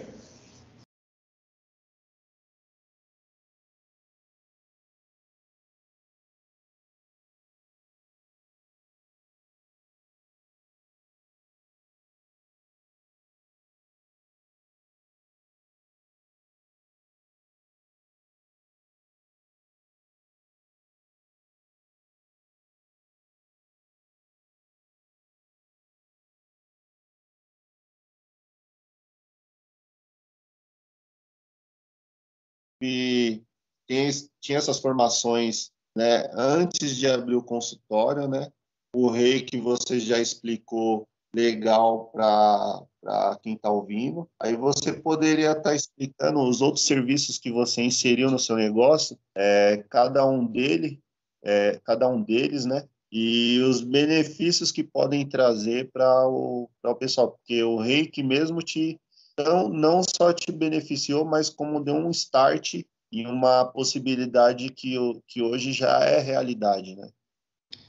E 32.82 33.42
tinha 33.88 34.58
essas 34.58 34.80
formações 34.80 35.72
né, 35.96 36.30
antes 36.34 36.96
de 36.96 37.08
abrir 37.08 37.36
o 37.36 37.44
consultório, 37.44 38.28
né? 38.28 38.50
O 38.94 39.10
rei 39.10 39.42
que 39.42 39.58
você 39.58 40.00
já 40.00 40.20
explicou 40.20 41.08
legal 41.34 42.12
para 42.12 43.40
quem 43.42 43.54
está 43.54 43.70
ouvindo. 43.70 44.28
Aí 44.40 44.56
você 44.56 44.94
poderia 44.94 45.52
estar 45.52 45.62
tá 45.64 45.76
explicando 45.76 46.40
os 46.42 46.62
outros 46.62 46.86
serviços 46.86 47.38
que 47.38 47.52
você 47.52 47.82
inseriu 47.82 48.30
no 48.30 48.40
seu 48.40 48.56
negócio, 48.56 49.18
é, 49.36 49.84
cada 49.90 50.26
um 50.26 50.46
dele, 50.46 51.00
é, 51.44 51.80
cada 51.84 52.08
um 52.08 52.22
deles, 52.22 52.66
né? 52.66 52.88
E 53.12 53.60
os 53.60 53.82
benefícios 53.82 54.72
que 54.72 54.84
podem 54.84 55.28
trazer 55.28 55.90
para 55.92 56.28
o, 56.28 56.70
o 56.84 56.96
pessoal, 56.96 57.32
porque 57.32 57.62
o 57.62 57.78
reiki 57.78 58.24
mesmo 58.24 58.62
te 58.62 59.00
não, 59.38 59.70
não 59.70 60.02
só 60.04 60.34
te 60.34 60.52
beneficiou, 60.52 61.26
mas 61.26 61.50
como 61.50 61.84
deu 61.84 61.96
um 61.96 62.10
start 62.12 62.84
e 63.12 63.26
uma 63.26 63.66
possibilidade 63.66 64.70
que, 64.70 64.96
que 65.28 65.42
hoje 65.42 65.74
já 65.74 66.00
é 66.00 66.20
realidade, 66.20 66.96
né? 66.96 67.10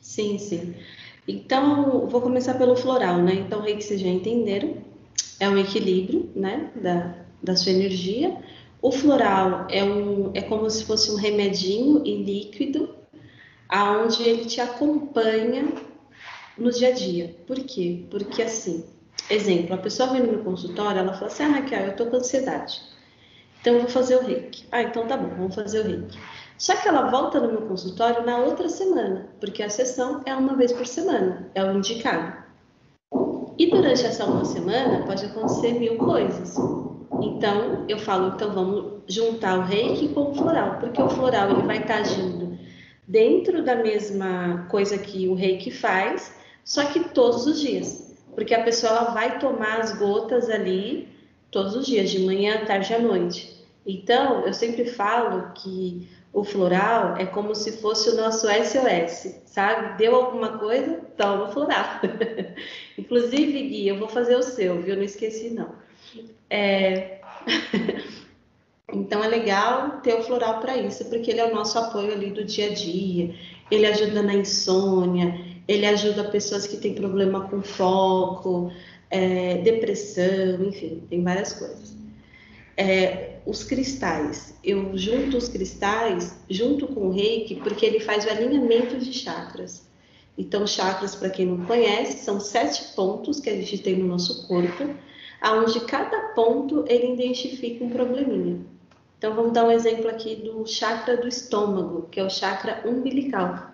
Sim, 0.00 0.38
sim. 0.38 0.74
Então, 1.26 2.08
vou 2.08 2.20
começar 2.20 2.54
pelo 2.54 2.74
floral, 2.74 3.18
né? 3.18 3.34
Então, 3.34 3.60
o 3.60 3.64
que 3.64 3.80
vocês 3.80 4.00
já 4.00 4.08
entenderam, 4.08 4.76
é 5.38 5.48
um 5.48 5.56
equilíbrio, 5.56 6.30
né, 6.34 6.72
da, 6.74 7.24
da 7.42 7.56
sua 7.56 7.72
energia. 7.72 8.36
O 8.80 8.90
floral 8.90 9.66
é, 9.70 9.82
um, 9.84 10.32
é 10.34 10.42
como 10.42 10.68
se 10.68 10.84
fosse 10.84 11.10
um 11.10 11.16
remedinho 11.16 12.02
e 12.04 12.22
líquido, 12.22 12.94
aonde 13.68 14.22
ele 14.22 14.44
te 14.44 14.60
acompanha 14.60 15.72
no 16.58 16.70
dia 16.70 16.88
a 16.88 16.92
dia. 16.92 17.36
Por 17.46 17.58
quê? 17.60 18.04
Porque 18.10 18.42
assim, 18.42 18.84
Exemplo, 19.30 19.74
a 19.74 19.78
pessoa 19.78 20.10
vem 20.10 20.22
no 20.22 20.32
meu 20.32 20.44
consultório, 20.44 20.98
ela 20.98 21.14
fala 21.14 21.26
assim, 21.26 21.42
ah, 21.44 21.48
Raquel, 21.48 21.86
eu 21.86 21.96
tô 21.96 22.06
com 22.06 22.16
ansiedade. 22.16 22.82
Então, 23.60 23.74
eu 23.74 23.80
vou 23.80 23.88
fazer 23.88 24.16
o 24.16 24.22
reiki. 24.22 24.66
Ah, 24.72 24.82
então 24.82 25.06
tá 25.06 25.16
bom, 25.16 25.28
vamos 25.36 25.54
fazer 25.54 25.80
o 25.80 25.84
reiki. 25.84 26.18
Só 26.58 26.76
que 26.76 26.88
ela 26.88 27.10
volta 27.10 27.40
no 27.40 27.48
meu 27.48 27.62
consultório 27.62 28.26
na 28.26 28.38
outra 28.38 28.68
semana, 28.68 29.28
porque 29.40 29.62
a 29.62 29.70
sessão 29.70 30.20
é 30.26 30.34
uma 30.34 30.54
vez 30.56 30.72
por 30.72 30.86
semana, 30.86 31.50
é 31.54 31.64
o 31.64 31.76
indicado. 31.76 32.42
E 33.58 33.70
durante 33.70 34.04
essa 34.04 34.24
uma 34.24 34.44
semana 34.44 35.04
pode 35.04 35.24
acontecer 35.24 35.72
mil 35.78 35.96
coisas. 35.96 36.56
Então, 37.22 37.84
eu 37.88 37.98
falo, 37.98 38.34
então 38.34 38.52
vamos 38.52 39.02
juntar 39.06 39.58
o 39.58 39.62
reiki 39.62 40.08
com 40.08 40.30
o 40.30 40.34
floral, 40.34 40.78
porque 40.78 41.00
o 41.00 41.08
floral 41.08 41.50
ele 41.50 41.62
vai 41.62 41.78
estar 41.78 41.98
agindo 41.98 42.58
dentro 43.06 43.64
da 43.64 43.76
mesma 43.76 44.66
coisa 44.70 44.96
que 44.98 45.28
o 45.28 45.34
reiki 45.34 45.70
faz, 45.70 46.34
só 46.64 46.84
que 46.86 47.00
todos 47.10 47.46
os 47.46 47.60
dias 47.60 48.11
porque 48.34 48.54
a 48.54 48.62
pessoa 48.62 48.92
ela 48.92 49.10
vai 49.10 49.38
tomar 49.38 49.80
as 49.80 49.96
gotas 49.98 50.48
ali 50.48 51.08
todos 51.50 51.76
os 51.76 51.86
dias, 51.86 52.10
de 52.10 52.20
manhã, 52.20 52.64
tarde 52.64 52.94
à 52.94 52.98
noite. 52.98 53.62
Então, 53.86 54.46
eu 54.46 54.54
sempre 54.54 54.86
falo 54.86 55.52
que 55.54 56.08
o 56.32 56.42
floral 56.42 57.16
é 57.16 57.26
como 57.26 57.54
se 57.54 57.72
fosse 57.72 58.08
o 58.08 58.16
nosso 58.16 58.46
SOS, 58.46 59.42
sabe? 59.44 59.98
Deu 59.98 60.16
alguma 60.16 60.58
coisa, 60.58 61.00
toma 61.16 61.48
floral. 61.48 62.00
Inclusive, 62.96 63.68
Gui, 63.68 63.88
eu 63.88 63.98
vou 63.98 64.08
fazer 64.08 64.36
o 64.36 64.42
seu, 64.42 64.80
viu? 64.80 64.96
Não 64.96 65.02
esqueci, 65.02 65.50
não. 65.50 65.74
É... 66.48 67.20
então, 68.90 69.22
é 69.22 69.28
legal 69.28 70.00
ter 70.00 70.14
o 70.14 70.22
floral 70.22 70.60
para 70.60 70.78
isso, 70.78 71.04
porque 71.10 71.30
ele 71.30 71.40
é 71.40 71.46
o 71.46 71.54
nosso 71.54 71.78
apoio 71.78 72.12
ali 72.12 72.30
do 72.30 72.44
dia 72.44 72.70
a 72.70 72.74
dia, 72.74 73.34
ele 73.70 73.84
ajuda 73.84 74.22
na 74.22 74.34
insônia, 74.34 75.51
ele 75.66 75.86
ajuda 75.86 76.24
pessoas 76.24 76.66
que 76.66 76.76
têm 76.76 76.94
problema 76.94 77.48
com 77.48 77.62
foco, 77.62 78.72
é, 79.10 79.58
depressão, 79.58 80.64
enfim, 80.64 81.02
tem 81.08 81.22
várias 81.22 81.52
coisas. 81.52 81.94
É, 82.76 83.40
os 83.44 83.64
cristais, 83.64 84.54
eu 84.64 84.96
junto 84.96 85.36
os 85.36 85.48
cristais 85.48 86.38
junto 86.48 86.86
com 86.86 87.08
o 87.08 87.12
reiki, 87.12 87.56
porque 87.56 87.84
ele 87.84 88.00
faz 88.00 88.24
o 88.24 88.30
alinhamento 88.30 88.98
de 88.98 89.12
chakras. 89.12 89.86
Então, 90.36 90.66
chakras, 90.66 91.14
para 91.14 91.28
quem 91.28 91.46
não 91.46 91.66
conhece, 91.66 92.24
são 92.24 92.40
sete 92.40 92.94
pontos 92.94 93.38
que 93.38 93.50
a 93.50 93.54
gente 93.54 93.78
tem 93.78 93.96
no 93.96 94.06
nosso 94.06 94.48
corpo, 94.48 94.94
aonde 95.40 95.80
cada 95.80 96.28
ponto 96.34 96.84
ele 96.88 97.12
identifica 97.12 97.84
um 97.84 97.90
probleminha. 97.90 98.60
Então, 99.18 99.34
vamos 99.34 99.52
dar 99.52 99.66
um 99.66 99.70
exemplo 99.70 100.08
aqui 100.08 100.36
do 100.36 100.66
chakra 100.66 101.16
do 101.16 101.28
estômago, 101.28 102.08
que 102.10 102.18
é 102.18 102.24
o 102.24 102.30
chakra 102.30 102.82
umbilical. 102.86 103.71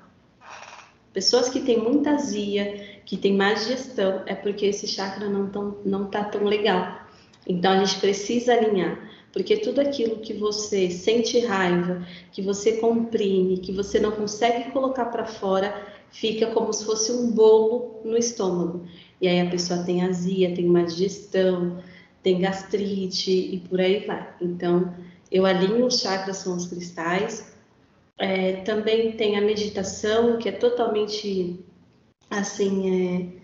Pessoas 1.19 1.49
que 1.49 1.59
têm 1.59 1.83
muita 1.83 2.13
azia, 2.13 3.01
que 3.05 3.17
têm 3.17 3.37
má 3.37 3.53
digestão, 3.53 4.23
é 4.25 4.37
porque 4.37 4.67
esse 4.67 4.87
chakra 4.87 5.29
não, 5.29 5.51
tão, 5.51 5.79
não 5.85 6.05
tá 6.05 6.23
tão 6.23 6.45
legal. 6.45 7.09
Então 7.45 7.73
a 7.73 7.85
gente 7.85 7.99
precisa 7.99 8.53
alinhar. 8.53 8.97
porque 9.33 9.57
tudo 9.57 9.81
aquilo 9.81 10.21
que 10.21 10.33
você 10.33 10.89
sente 10.89 11.41
raiva, 11.41 12.07
que 12.31 12.41
você 12.41 12.77
comprime, 12.77 13.59
que 13.59 13.73
você 13.73 13.99
não 13.99 14.13
consegue 14.13 14.71
colocar 14.71 15.07
para 15.07 15.25
fora, 15.25 15.75
fica 16.13 16.53
como 16.53 16.73
se 16.73 16.85
fosse 16.85 17.11
um 17.11 17.33
bolo 17.33 18.01
no 18.05 18.17
estômago. 18.17 18.87
E 19.21 19.27
aí 19.27 19.41
a 19.41 19.51
pessoa 19.51 19.83
tem 19.83 20.05
azia, 20.05 20.55
tem 20.55 20.67
má 20.67 20.83
digestão, 20.83 21.83
tem 22.23 22.41
gastrite 22.41 23.33
e 23.33 23.59
por 23.69 23.81
aí 23.81 24.07
vai. 24.07 24.25
Então, 24.41 24.95
eu 25.33 25.45
alinho 25.45 25.85
os 25.85 25.99
chakras 25.99 26.45
com 26.45 26.55
os 26.55 26.69
cristais. 26.69 27.48
É, 28.19 28.57
também 28.63 29.13
tem 29.13 29.37
a 29.37 29.41
meditação, 29.41 30.39
que 30.39 30.49
é 30.49 30.53
totalmente 30.53 31.65
assim 32.29 33.39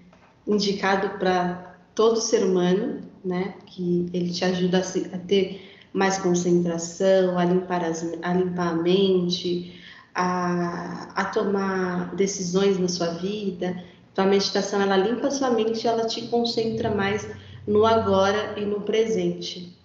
é, 0.46 0.50
indicado 0.50 1.18
para 1.18 1.76
todo 1.94 2.20
ser 2.20 2.44
humano, 2.44 3.02
né? 3.24 3.54
Que 3.66 4.10
ele 4.12 4.30
te 4.32 4.44
ajuda 4.44 4.78
a, 4.78 5.18
ter 5.18 5.88
mais 5.92 6.18
concentração, 6.18 7.38
a 7.38 7.44
limpar, 7.44 7.84
as, 7.84 8.02
a 8.20 8.34
limpar 8.34 8.68
a 8.68 8.74
mente, 8.74 9.80
a, 10.14 11.12
a 11.14 11.24
tomar 11.26 12.14
decisões 12.14 12.78
na 12.78 12.88
sua 12.88 13.14
vida. 13.14 13.82
Então, 14.12 14.24
a 14.24 14.28
meditação, 14.28 14.80
ela 14.80 14.96
limpa 14.96 15.28
a 15.28 15.30
sua 15.30 15.50
mente, 15.50 15.86
ela 15.86 16.06
te 16.06 16.22
concentra 16.28 16.90
mais 16.90 17.28
no 17.66 17.86
agora 17.86 18.58
e 18.58 18.64
no 18.64 18.80
presente. 18.80 19.76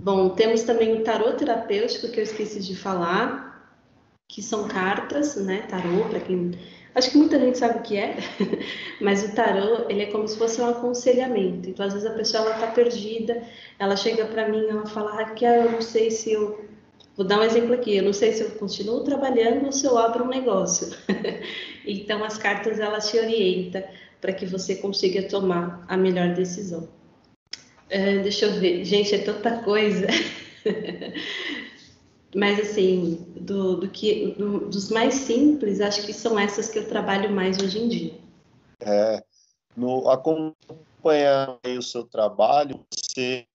Bom, 0.00 0.30
temos 0.30 0.62
também 0.62 0.94
o 0.94 1.04
tarô 1.04 1.32
terapêutico, 1.32 2.08
que 2.08 2.18
eu 2.18 2.24
esqueci 2.24 2.60
de 2.60 2.74
falar, 2.74 3.51
que 4.32 4.42
são 4.42 4.66
cartas, 4.66 5.36
né? 5.36 5.62
Tarô, 5.68 6.08
para 6.08 6.18
quem 6.18 6.52
Acho 6.94 7.10
que 7.10 7.16
muita 7.16 7.38
gente 7.38 7.56
sabe 7.56 7.78
o 7.78 7.82
que 7.82 7.96
é, 7.96 8.16
mas 9.00 9.24
o 9.24 9.34
tarô, 9.34 9.86
ele 9.88 10.02
é 10.02 10.06
como 10.06 10.28
se 10.28 10.36
fosse 10.36 10.60
um 10.60 10.68
aconselhamento. 10.68 11.70
Então, 11.70 11.86
às 11.86 11.94
vezes 11.94 12.06
a 12.06 12.12
pessoa 12.12 12.44
ela 12.44 12.54
tá 12.54 12.66
perdida, 12.66 13.42
ela 13.78 13.96
chega 13.96 14.26
para 14.26 14.48
mim, 14.48 14.66
ela 14.68 14.84
fala: 14.86 15.14
"Raquel, 15.14 15.64
eu 15.64 15.72
não 15.72 15.80
sei 15.80 16.10
se 16.10 16.32
eu 16.32 16.72
Vou 17.14 17.26
dar 17.26 17.40
um 17.40 17.44
exemplo 17.44 17.74
aqui, 17.74 17.94
eu 17.94 18.02
não 18.02 18.12
sei 18.14 18.32
se 18.32 18.42
eu 18.42 18.50
continuo 18.52 19.04
trabalhando 19.04 19.66
ou 19.66 19.72
se 19.72 19.84
eu 19.84 19.98
abro 19.98 20.24
um 20.24 20.28
negócio. 20.28 20.88
então 21.86 22.24
as 22.24 22.38
cartas 22.38 22.80
elas 22.80 23.10
te 23.10 23.18
orientam 23.18 23.82
para 24.18 24.32
que 24.32 24.46
você 24.46 24.76
consiga 24.76 25.22
tomar 25.24 25.84
a 25.88 25.94
melhor 25.94 26.32
decisão. 26.32 26.88
Uh, 27.90 28.22
deixa 28.22 28.46
eu 28.46 28.52
ver, 28.54 28.82
gente, 28.86 29.14
é 29.14 29.18
tanta 29.18 29.58
coisa. 29.58 30.06
Mas 32.34 32.58
assim, 32.58 33.16
do, 33.40 33.76
do 33.76 33.90
que 33.90 34.32
do, 34.32 34.68
dos 34.68 34.90
mais 34.90 35.14
simples, 35.14 35.80
acho 35.80 36.06
que 36.06 36.12
são 36.12 36.38
essas 36.38 36.70
que 36.70 36.78
eu 36.78 36.88
trabalho 36.88 37.30
mais 37.30 37.58
hoje 37.58 37.78
em 37.78 37.88
dia. 37.88 38.14
É, 38.80 39.22
no 39.76 40.08
acompanhar 40.08 41.58
o 41.76 41.82
seu 41.82 42.04
trabalho, 42.04 42.84
você 42.90 43.46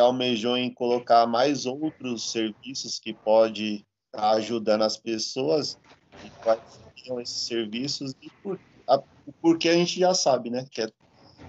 almejou 0.00 0.56
em 0.56 0.72
colocar 0.72 1.26
mais 1.26 1.64
outros 1.66 2.32
serviços 2.32 2.98
que 2.98 3.14
pode 3.14 3.86
estar 4.06 4.30
ajudando 4.30 4.82
as 4.82 4.96
pessoas 4.96 5.78
e 6.24 6.30
quais 6.42 6.60
seriam 6.96 7.20
esses 7.20 7.46
serviços 7.46 8.12
e 8.20 8.30
por, 8.42 8.60
a, 8.88 9.02
porque 9.40 9.68
a 9.68 9.74
gente 9.74 10.00
já 10.00 10.14
sabe, 10.14 10.50
né, 10.50 10.64
que 10.70 10.82
é, 10.82 10.88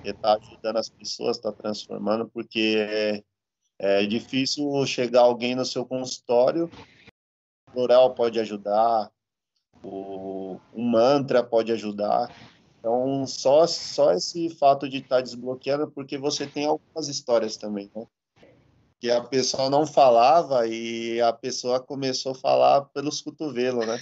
é 0.04 0.14
tá 0.14 0.38
ajudando 0.38 0.78
as 0.78 0.90
pessoas, 0.90 1.38
está 1.38 1.52
transformando, 1.52 2.30
porque 2.30 2.76
é, 2.78 3.24
é 3.80 4.06
difícil 4.06 4.86
chegar 4.86 5.22
alguém 5.22 5.56
no 5.56 5.66
seu 5.66 5.86
consultório, 5.86 6.70
o 7.70 7.72
floral 7.72 8.14
pode 8.14 8.40
ajudar, 8.40 9.10
o, 9.82 10.60
o 10.74 10.82
mantra 10.82 11.42
pode 11.42 11.72
ajudar. 11.72 12.30
Então, 12.80 13.26
só, 13.26 13.66
só 13.68 14.14
esse 14.14 14.50
fato 14.50 14.88
de 14.88 14.98
estar 14.98 15.18
tá 15.18 15.22
desbloqueando, 15.22 15.90
porque 15.92 16.18
você 16.18 16.46
tem 16.46 16.66
algumas 16.66 17.08
histórias 17.08 17.58
também, 17.58 17.90
né? 17.96 18.06
Que 19.00 19.10
a 19.10 19.22
pessoa 19.22 19.70
não 19.70 19.88
falava 19.88 20.68
e 20.68 21.22
a 21.22 21.32
pessoa 21.32 21.80
começou 21.80 22.34
a 22.34 22.36
falar 22.36 22.82
pelos 22.86 23.22
cotovelos, 23.22 23.86
né? 23.86 24.00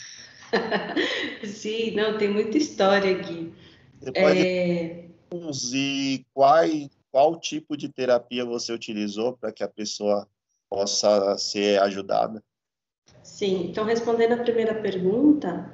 Sim, 1.45 1.91
não, 1.91 2.17
tem 2.17 2.29
muita 2.29 2.57
história 2.57 3.15
aqui. 3.15 3.53
Você 3.99 4.11
pode 4.11 4.39
é... 4.39 5.05
e 5.73 6.25
qual, 6.33 6.63
qual 7.11 7.39
tipo 7.39 7.75
de 7.75 7.89
terapia 7.89 8.45
você 8.45 8.73
utilizou 8.73 9.37
para 9.37 9.51
que 9.51 9.63
a 9.63 9.67
pessoa 9.67 10.27
possa 10.69 11.37
ser 11.37 11.79
ajudada? 11.81 12.43
Sim, 13.23 13.67
então 13.69 13.85
respondendo 13.85 14.33
a 14.33 14.43
primeira 14.43 14.75
pergunta, 14.75 15.71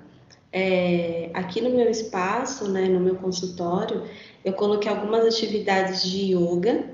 é, 0.51 1.31
aqui 1.33 1.59
no 1.61 1.71
meu 1.71 1.89
espaço, 1.89 2.69
né, 2.69 2.87
no 2.87 2.99
meu 2.99 3.15
consultório, 3.15 4.07
eu 4.45 4.53
coloquei 4.53 4.89
algumas 4.89 5.25
atividades 5.25 6.03
de 6.03 6.35
yoga. 6.35 6.91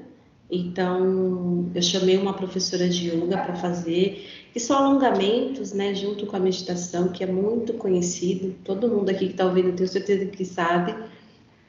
Então, 0.49 1.69
eu 1.75 1.81
chamei 1.81 2.17
uma 2.17 2.33
professora 2.33 2.87
de 2.87 3.09
yoga 3.09 3.37
para 3.37 3.55
fazer, 3.55 4.25
que 4.53 4.59
são 4.59 4.77
alongamentos, 4.77 5.73
né, 5.73 5.93
junto 5.93 6.25
com 6.25 6.37
a 6.37 6.39
meditação, 6.39 7.09
que 7.09 7.23
é 7.23 7.27
muito 7.27 7.73
conhecido. 7.73 8.55
Todo 8.63 8.87
mundo 8.87 9.09
aqui 9.09 9.25
que 9.27 9.31
está 9.33 9.45
ouvindo, 9.45 9.75
tenho 9.75 9.89
certeza 9.89 10.25
que 10.25 10.45
sabe. 10.45 10.95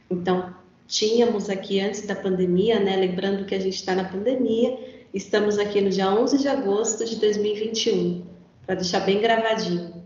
Então, 0.09 0.54
tínhamos 0.90 1.48
aqui 1.48 1.81
antes 1.81 2.05
da 2.05 2.16
pandemia, 2.16 2.81
né? 2.81 2.96
Lembrando 2.96 3.46
que 3.46 3.55
a 3.55 3.61
gente 3.61 3.76
está 3.76 3.94
na 3.94 4.05
pandemia, 4.05 4.76
estamos 5.14 5.57
aqui 5.57 5.81
no 5.81 5.88
dia 5.88 6.11
11 6.11 6.38
de 6.38 6.48
agosto 6.48 7.05
de 7.05 7.16
2021, 7.16 8.26
para 8.66 8.74
deixar 8.74 9.00
bem 9.00 9.20
gravadinho. 9.20 10.05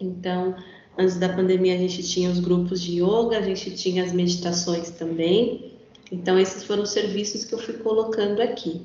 Então, 0.00 0.56
antes 0.98 1.16
da 1.18 1.28
pandemia, 1.28 1.74
a 1.74 1.78
gente 1.78 2.02
tinha 2.02 2.28
os 2.28 2.40
grupos 2.40 2.82
de 2.82 3.00
yoga, 3.00 3.38
a 3.38 3.42
gente 3.42 3.70
tinha 3.70 4.02
as 4.02 4.12
meditações 4.12 4.90
também. 4.90 5.78
Então, 6.10 6.38
esses 6.38 6.64
foram 6.64 6.82
os 6.82 6.90
serviços 6.90 7.44
que 7.44 7.54
eu 7.54 7.58
fui 7.58 7.74
colocando 7.74 8.40
aqui. 8.40 8.82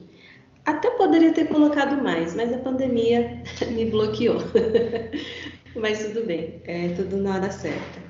Até 0.64 0.92
poderia 0.92 1.34
ter 1.34 1.48
colocado 1.48 2.02
mais, 2.02 2.36
mas 2.36 2.54
a 2.54 2.60
pandemia 2.60 3.42
me 3.74 3.86
bloqueou. 3.86 4.38
mas 5.76 6.06
tudo 6.06 6.26
bem, 6.26 6.62
é 6.66 6.90
tudo 6.90 7.18
na 7.18 7.36
hora 7.36 7.50
certa. 7.50 8.03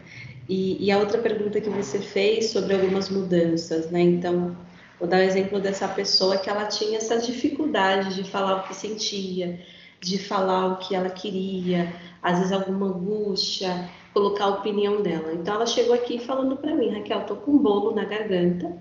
E, 0.47 0.85
e, 0.85 0.91
a 0.91 0.99
outra 0.99 1.19
pergunta 1.19 1.61
que 1.61 1.69
você 1.69 1.99
fez 1.99 2.49
sobre 2.49 2.73
algumas 2.73 3.09
mudanças, 3.09 3.89
né? 3.89 4.01
Então, 4.01 4.55
vou 4.99 5.07
dar 5.07 5.19
o 5.19 5.23
exemplo 5.23 5.59
dessa 5.59 5.87
pessoa 5.87 6.37
que 6.37 6.49
ela 6.49 6.65
tinha 6.65 6.97
essa 6.97 7.17
dificuldade 7.17 8.15
de 8.15 8.29
falar 8.29 8.57
o 8.57 8.67
que 8.67 8.75
sentia, 8.75 9.59
de 10.01 10.17
falar 10.17 10.73
o 10.73 10.77
que 10.77 10.93
ela 10.93 11.09
queria, 11.09 11.93
às 12.21 12.39
vezes 12.39 12.51
alguma 12.51 12.87
angústia, 12.87 13.89
colocar 14.13 14.45
a 14.45 14.49
opinião 14.49 15.01
dela. 15.01 15.33
Então, 15.33 15.55
ela 15.55 15.65
chegou 15.65 15.93
aqui 15.93 16.19
falando 16.19 16.57
para 16.57 16.75
mim, 16.75 16.89
Raquel, 16.89 17.25
tô 17.25 17.37
com 17.37 17.51
um 17.51 17.57
bolo 17.57 17.95
na 17.95 18.03
garganta, 18.03 18.77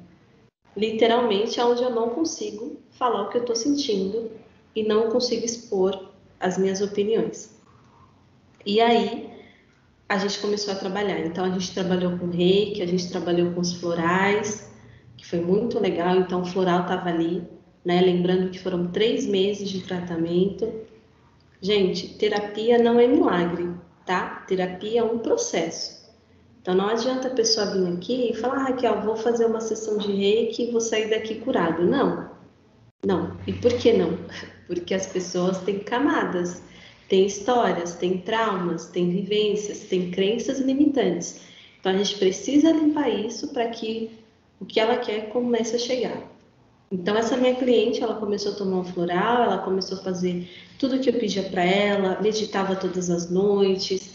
literalmente, 0.77 1.61
onde 1.61 1.83
eu 1.83 1.91
não 1.91 2.11
consigo 2.11 2.77
falar 2.91 3.23
o 3.23 3.29
que 3.29 3.39
eu 3.39 3.43
estou 3.43 3.57
sentindo 3.57 4.33
e 4.75 4.83
não 4.83 5.11
consigo 5.11 5.45
expor 5.45 6.09
as 6.41 6.59
minhas 6.59 6.81
opiniões. 6.81 7.57
E 8.67 8.81
aí, 8.81 9.32
a 10.13 10.19
gente 10.19 10.39
começou 10.41 10.75
a 10.75 10.77
trabalhar. 10.77 11.21
Então, 11.21 11.43
a 11.43 11.51
gente 11.51 11.73
trabalhou 11.73 12.19
com 12.19 12.29
reiki, 12.29 12.83
a 12.83 12.87
gente 12.87 13.09
trabalhou 13.09 13.53
com 13.53 13.63
os 13.63 13.73
florais, 13.73 14.71
que 15.17 15.27
foi 15.27 15.41
muito 15.41 15.81
legal. 15.81 16.17
Então, 16.17 16.43
o 16.43 16.45
floral 16.45 16.83
estava 16.83 17.09
ali, 17.09 17.43
né? 17.83 17.99
Lembrando 18.03 18.51
que 18.51 18.59
foram 18.59 18.89
três 18.89 19.27
meses 19.27 19.71
de 19.71 19.81
tratamento. 19.81 20.71
Gente, 21.63 22.09
terapia 22.19 22.77
não 22.77 23.01
é 23.01 23.07
milagre, 23.07 23.71
tá? 24.05 24.45
Terapia 24.47 25.01
é 25.01 25.03
um 25.03 25.19
processo. 25.19 26.03
Então, 26.61 26.75
não 26.75 26.89
adianta 26.89 27.29
a 27.29 27.35
pessoa 27.35 27.73
vir 27.73 27.95
aqui 27.95 28.31
e 28.31 28.35
falar, 28.35 28.57
ah, 28.57 28.65
Raquel, 28.65 29.01
vou 29.01 29.17
fazer 29.17 29.47
uma 29.47 29.63
sessão 29.63 29.97
de 29.97 30.13
reiki 30.13 30.65
e 30.65 30.71
vou 30.71 30.81
sair 30.81 31.09
daqui 31.09 31.37
curado. 31.37 31.87
Não. 31.87 32.31
Não. 33.05 33.39
E 33.47 33.53
por 33.55 33.73
que 33.73 33.95
não? 33.95 34.19
Porque 34.69 34.93
as 34.93 35.07
pessoas 35.07 35.57
têm 35.63 35.79
camadas 35.79 36.63
tem 37.13 37.27
histórias, 37.27 37.95
tem 37.95 38.17
traumas, 38.17 38.87
tem 38.87 39.11
vivências, 39.11 39.81
tem 39.81 40.11
crenças 40.11 40.61
limitantes. 40.61 41.43
Então 41.79 41.93
a 41.93 41.99
gente 41.99 42.17
precisa 42.17 42.73
limpar 42.73 43.11
isso 43.11 43.49
para 43.49 43.69
que 43.69 44.11
o 44.59 44.65
que 44.65 44.81
ela 44.81 44.97
quer 44.97 45.29
comece 45.29 45.77
a 45.77 45.79
chegar. 45.79 46.23
Então 46.91 47.15
essa 47.15 47.37
minha 47.37 47.55
cliente, 47.55 48.03
ela 48.03 48.15
começou 48.15 48.53
a 48.53 48.55
tomar 48.55 48.79
um 48.79 48.85
floral, 48.85 49.43
ela 49.43 49.59
começou 49.59 49.99
a 49.99 50.01
fazer 50.01 50.49
tudo 50.79 50.97
o 50.97 51.01
que 51.01 51.11
eu 51.11 51.13
pedia 51.13 51.43
para 51.43 51.63
ela, 51.63 52.19
meditava 52.23 52.77
todas 52.77 53.11
as 53.11 53.31
noites, 53.31 54.15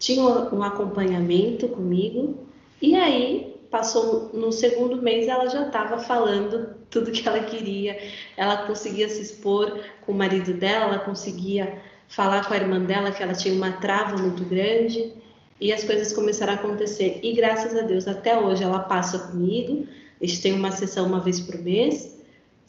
tinha 0.00 0.24
um 0.24 0.64
acompanhamento 0.64 1.68
comigo 1.68 2.36
e 2.80 2.96
aí 2.96 3.54
passou 3.70 4.32
no 4.34 4.50
segundo 4.50 5.00
mês 5.00 5.28
ela 5.28 5.46
já 5.46 5.68
estava 5.68 5.96
falando 6.00 6.74
tudo 6.90 7.12
que 7.12 7.26
ela 7.26 7.44
queria, 7.44 7.96
ela 8.36 8.66
conseguia 8.66 9.08
se 9.08 9.22
expor 9.22 9.78
com 10.04 10.10
o 10.10 10.14
marido 10.16 10.52
dela, 10.52 10.86
ela 10.86 10.98
conseguia 10.98 11.80
falar 12.12 12.46
com 12.46 12.52
a 12.52 12.56
irmã 12.58 12.84
dela 12.84 13.10
que 13.10 13.22
ela 13.22 13.32
tinha 13.32 13.54
uma 13.54 13.72
trava 13.72 14.16
muito 14.18 14.44
grande 14.44 15.14
e 15.58 15.72
as 15.72 15.82
coisas 15.82 16.12
começaram 16.12 16.52
a 16.52 16.56
acontecer. 16.56 17.20
E 17.22 17.32
graças 17.32 17.74
a 17.74 17.82
Deus, 17.82 18.06
até 18.06 18.38
hoje 18.38 18.62
ela 18.62 18.80
passa 18.80 19.18
comigo, 19.18 19.88
a 20.20 20.26
gente 20.26 20.42
tem 20.42 20.52
uma 20.52 20.70
sessão 20.70 21.06
uma 21.06 21.20
vez 21.20 21.40
por 21.40 21.56
mês 21.58 22.18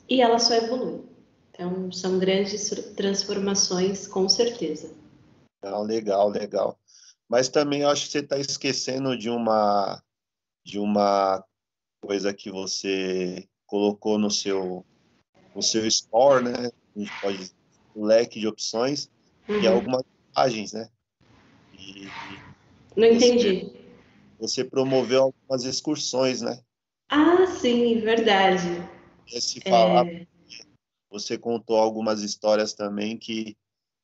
e 0.09 0.21
ela 0.21 0.39
só 0.39 0.53
evolui. 0.55 1.01
Então, 1.51 1.91
são 1.91 2.17
grandes 2.17 2.69
transformações, 2.95 4.07
com 4.07 4.27
certeza. 4.29 4.95
Ah, 5.61 5.79
legal, 5.79 6.29
legal. 6.29 6.79
Mas 7.29 7.49
também 7.49 7.83
acho 7.83 8.05
que 8.05 8.11
você 8.11 8.19
está 8.19 8.39
esquecendo 8.39 9.17
de 9.17 9.29
uma 9.29 10.01
de 10.65 10.79
uma 10.79 11.43
coisa 12.01 12.33
que 12.33 12.49
você 12.49 13.45
colocou 13.65 14.17
no 14.17 14.31
seu 14.31 14.85
no 15.53 15.61
seu 15.61 15.85
store, 15.85 16.45
né? 16.45 16.71
a 16.95 16.99
gente 16.99 17.11
pode 17.21 17.51
um 17.95 18.05
leque 18.05 18.39
de 18.39 18.47
opções 18.47 19.11
uhum. 19.47 19.61
e 19.61 19.67
algumas 19.67 20.03
imagens, 20.31 20.73
né? 20.73 20.89
E, 21.77 22.07
Não 22.95 23.07
entendi. 23.07 23.71
Você, 24.39 24.63
promoveu 24.63 25.23
algumas 25.23 25.63
excursões, 25.63 26.41
né? 26.41 26.59
Ah, 27.09 27.45
sim, 27.47 27.99
verdade. 28.01 28.67
Esse 29.31 29.61
falar, 29.61 30.05
é... 30.07 30.27
você 31.09 31.37
contou 31.37 31.77
algumas 31.77 32.21
histórias 32.21 32.73
também 32.73 33.17
que 33.17 33.55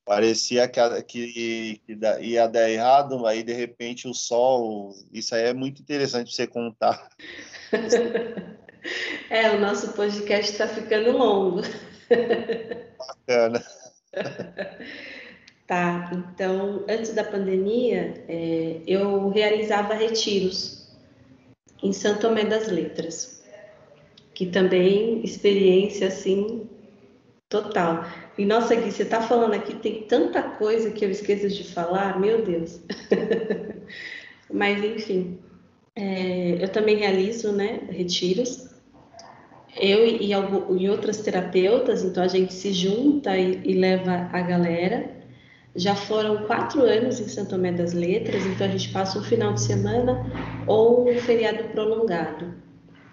parecia 0.05 0.67
que, 0.67 1.03
que, 1.03 1.81
que, 1.85 1.99
ia 2.21 2.47
dar 2.47 2.69
errado, 2.69 3.27
aí 3.27 3.43
de 3.43 3.53
repente 3.53 4.07
o 4.07 4.13
sol, 4.13 4.95
isso 5.11 5.35
aí 5.35 5.43
é 5.43 5.53
muito 5.53 5.81
interessante 5.81 6.33
você 6.33 6.47
contar. 6.47 7.09
é, 9.29 9.51
o 9.51 9.59
nosso 9.59 9.93
podcast 9.93 10.51
está 10.51 10.67
ficando 10.67 11.11
longo. 11.11 11.61
Bacana. 12.97 13.63
tá, 15.69 16.09
então, 16.11 16.83
antes 16.89 17.13
da 17.13 17.23
pandemia, 17.23 18.25
é, 18.27 18.81
eu 18.87 19.29
realizava 19.29 19.93
retiros 19.93 20.89
em 21.83 21.93
Santo 21.93 22.21
Tomé 22.21 22.43
das 22.43 22.69
Letras, 22.69 23.43
que 24.33 24.47
também 24.47 25.23
experiência 25.23 26.07
assim 26.07 26.67
total. 27.47 28.03
E 28.35 28.45
nossa, 28.45 28.75
Gui, 28.75 28.91
você 28.91 29.03
está 29.03 29.21
falando 29.21 29.53
aqui, 29.53 29.75
tem 29.75 30.01
tanta 30.01 30.41
coisa 30.41 30.89
que 30.89 31.05
eu 31.05 31.11
esqueço 31.11 31.47
de 31.47 31.63
falar, 31.63 32.19
meu 32.19 32.43
Deus. 32.43 32.81
Mas 34.51 34.83
enfim, 34.83 35.37
é, 35.95 36.63
eu 36.63 36.69
também 36.69 36.97
realizo, 36.97 37.51
né, 37.51 37.81
retiros 37.91 38.69
eu 39.77 40.05
e, 40.05 40.31
e, 40.31 40.89
outras 40.89 41.21
terapeutas, 41.21 42.03
então 42.03 42.23
a 42.23 42.27
gente 42.27 42.53
se 42.53 42.73
junta 42.73 43.37
e, 43.37 43.61
e, 43.63 43.73
leva 43.73 44.29
a 44.31 44.41
galera. 44.41 45.18
Já 45.79 45.95
foram 45.95 46.43
quatro 46.45 46.81
anos 46.81 47.21
em 47.21 47.29
Santo 47.29 47.51
Tomé 47.51 47.71
das 47.71 47.93
Letras, 47.93 48.45
então 48.45 48.67
a 48.67 48.69
gente 48.69 48.89
passa 48.89 49.17
um 49.17 49.23
final 49.23 49.53
de 49.53 49.61
semana 49.61 50.29
ou 50.67 51.09
um 51.09 51.17
feriado 51.19 51.63
prolongado. 51.69 52.53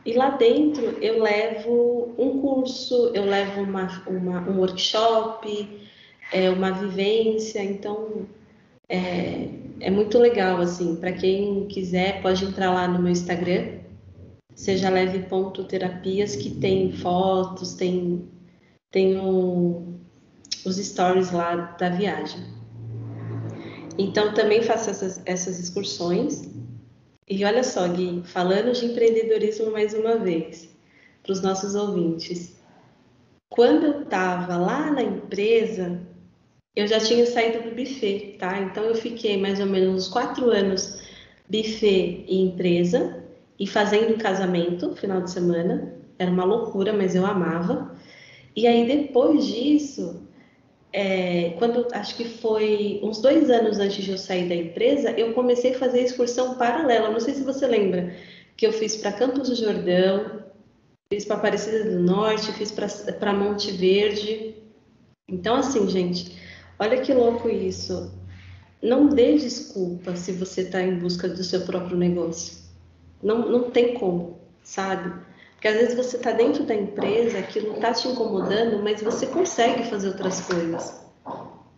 E 0.05 0.13
lá 0.15 0.31
dentro 0.31 0.85
eu 1.01 1.23
levo 1.23 2.13
um 2.19 2.41
curso, 2.41 3.13
eu 3.15 3.25
levo 3.25 3.61
uma, 3.61 3.87
uma 4.09 4.51
um 4.51 4.59
workshop, 4.59 5.81
é, 6.33 6.51
uma 6.51 6.73
vivência, 6.73 7.63
então 7.63 8.27
é, 8.89 9.49
é 9.79 9.89
muito 9.89 10.19
legal, 10.19 10.61
assim, 10.61 10.97
para 10.97 11.13
quem 11.13 11.69
quiser 11.69 12.21
pode 12.21 12.45
entrar 12.45 12.75
lá 12.75 12.89
no 12.89 13.01
meu 13.01 13.13
Instagram, 13.13 13.79
seja 14.57 14.91
leve 14.91 15.21
ponto 15.21 15.63
terapias 15.63 16.35
que 16.35 16.51
tem 16.51 16.91
fotos, 16.91 17.75
tem 17.75 18.29
tem 18.91 19.21
um, 19.21 20.01
os 20.65 20.79
stories 20.79 21.31
lá 21.31 21.55
da 21.79 21.91
viagem. 21.91 22.56
Então 23.99 24.35
também 24.35 24.63
faço 24.63 24.91
essas, 24.91 25.21
essas 25.25 25.59
excursões. 25.59 26.49
E 27.29 27.45
olha 27.45 27.65
só, 27.65 27.89
Gui, 27.89 28.23
falando 28.25 28.73
de 28.73 28.87
empreendedorismo 28.87 29.73
mais 29.73 29.95
uma 29.95 30.17
vez, 30.17 30.69
para 31.23 31.33
os 31.33 31.43
nossos 31.43 31.75
ouvintes. 31.75 32.57
Quando 33.49 33.87
eu 33.87 34.03
estava 34.03 34.57
lá 34.57 34.91
na 34.91 35.03
empresa, 35.03 36.01
eu 36.75 36.87
já 36.87 37.01
tinha 37.01 37.27
saído 37.27 37.69
do 37.69 37.75
buffet, 37.75 38.37
tá? 38.39 38.61
Então 38.61 38.85
eu 38.85 38.95
fiquei 38.95 39.41
mais 39.41 39.59
ou 39.59 39.67
menos 39.67 39.95
uns 39.95 40.09
quatro 40.09 40.51
anos 40.51 41.03
buffet 41.49 42.25
e 42.29 42.41
empresa, 42.41 43.25
e 43.59 43.67
fazendo 43.67 44.19
casamento 44.19 44.95
final 44.97 45.23
de 45.23 45.31
semana. 45.31 45.95
Era 46.19 46.31
uma 46.31 46.45
loucura, 46.45 46.93
mas 46.93 47.15
eu 47.15 47.25
amava. 47.25 47.95
E 48.55 48.67
aí 48.67 48.87
depois 48.87 49.47
disso, 49.47 50.26
é, 50.99 51.51
quando 51.59 51.87
acho 51.93 52.17
que 52.17 52.25
foi 52.25 53.01
uns 53.03 53.21
dois 53.21 53.51
anos 53.51 53.79
antes 53.79 54.03
de 54.03 54.13
eu 54.13 54.17
sair 54.17 54.49
da 54.49 54.55
empresa, 54.55 55.11
eu 55.11 55.35
comecei 55.35 55.75
a 55.75 55.79
fazer 55.79 56.01
excursão 56.01 56.55
paralela. 56.55 57.11
Não 57.11 57.21
sei 57.21 57.35
se 57.35 57.43
você 57.43 57.67
lembra 57.67 58.17
que 58.57 58.67
eu 58.67 58.73
fiz 58.73 58.97
para 58.97 59.13
Campos 59.13 59.51
do 59.51 59.55
Jordão, 59.55 60.43
fiz 61.11 61.27
para 61.27 61.37
Aparecida 61.37 61.85
do 61.85 62.01
Norte, 62.01 62.51
fiz 62.53 62.73
para 62.73 63.33
Monte 63.35 63.73
Verde. 63.73 64.55
Então, 65.29 65.57
assim, 65.57 65.87
gente, 65.87 66.35
olha 66.79 67.03
que 67.03 67.13
louco 67.13 67.47
isso. 67.47 68.19
Não 68.83 69.07
dê 69.07 69.37
desculpa 69.37 70.17
se 70.17 70.33
você 70.33 70.63
está 70.63 70.81
em 70.81 70.99
busca 70.99 71.29
do 71.29 71.45
seu 71.45 71.61
próprio 71.67 71.99
negócio. 71.99 72.57
Não, 73.23 73.51
não 73.51 73.71
tem 73.71 73.93
como, 73.93 74.41
sabe? 74.63 75.13
Porque 75.57 75.69
às 75.69 75.75
vezes 75.75 75.95
você 75.97 76.19
está 76.19 76.33
dentro 76.33 76.65
da 76.65 76.75
empresa, 76.75 77.39
aquilo 77.39 77.75
está 77.75 77.93
te 77.93 78.07
incomodando, 78.07 78.83
mas 78.83 79.03
você 79.03 79.27
consegue 79.27 79.85
fazer 79.85 80.09
outras 80.09 80.43
coisas. 80.43 81.01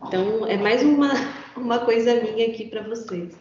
Então, 0.07 0.47
é 0.47 0.57
mais 0.57 0.83
uma, 0.83 1.13
uma 1.57 1.79
coisa 1.79 2.15
minha 2.21 2.49
aqui 2.49 2.67
para 2.67 2.83
vocês. 2.83 3.35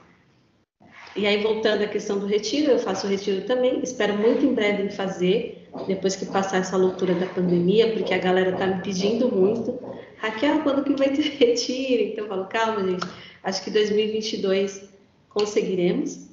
E 1.15 1.26
aí, 1.26 1.41
voltando 1.41 1.84
à 1.84 1.88
questão 1.88 2.19
do 2.19 2.28
retiro, 2.28 2.71
eu 2.71 2.80
faço 2.80 3.08
o 3.08 3.10
retiro 3.10 3.45
também. 3.45 3.82
Espero 3.82 4.15
muito 4.15 4.45
em 4.45 4.54
breve 4.54 4.89
fazer, 4.91 5.67
depois 5.88 6.15
que 6.15 6.28
passar 6.28 6.60
essa 6.60 6.78
loucura 6.78 7.15
da 7.15 7.26
pandemia, 7.26 7.91
porque 7.93 8.13
a 8.13 8.19
galera 8.19 8.52
está 8.52 8.67
me 8.67 8.84
pedindo 8.84 9.32
muito. 9.32 9.80
Raquel, 10.17 10.62
quando 10.62 10.84
que 10.84 10.93
vai 10.93 11.10
ter 11.10 11.23
retiro? 11.38 12.04
Então, 12.04 12.26
eu 12.26 12.30
falo, 12.30 12.45
calma, 12.45 12.88
gente. 12.88 13.08
Acho 13.43 13.63
que 13.63 13.71
2022 13.71 14.88
conseguiremos. 15.30 16.28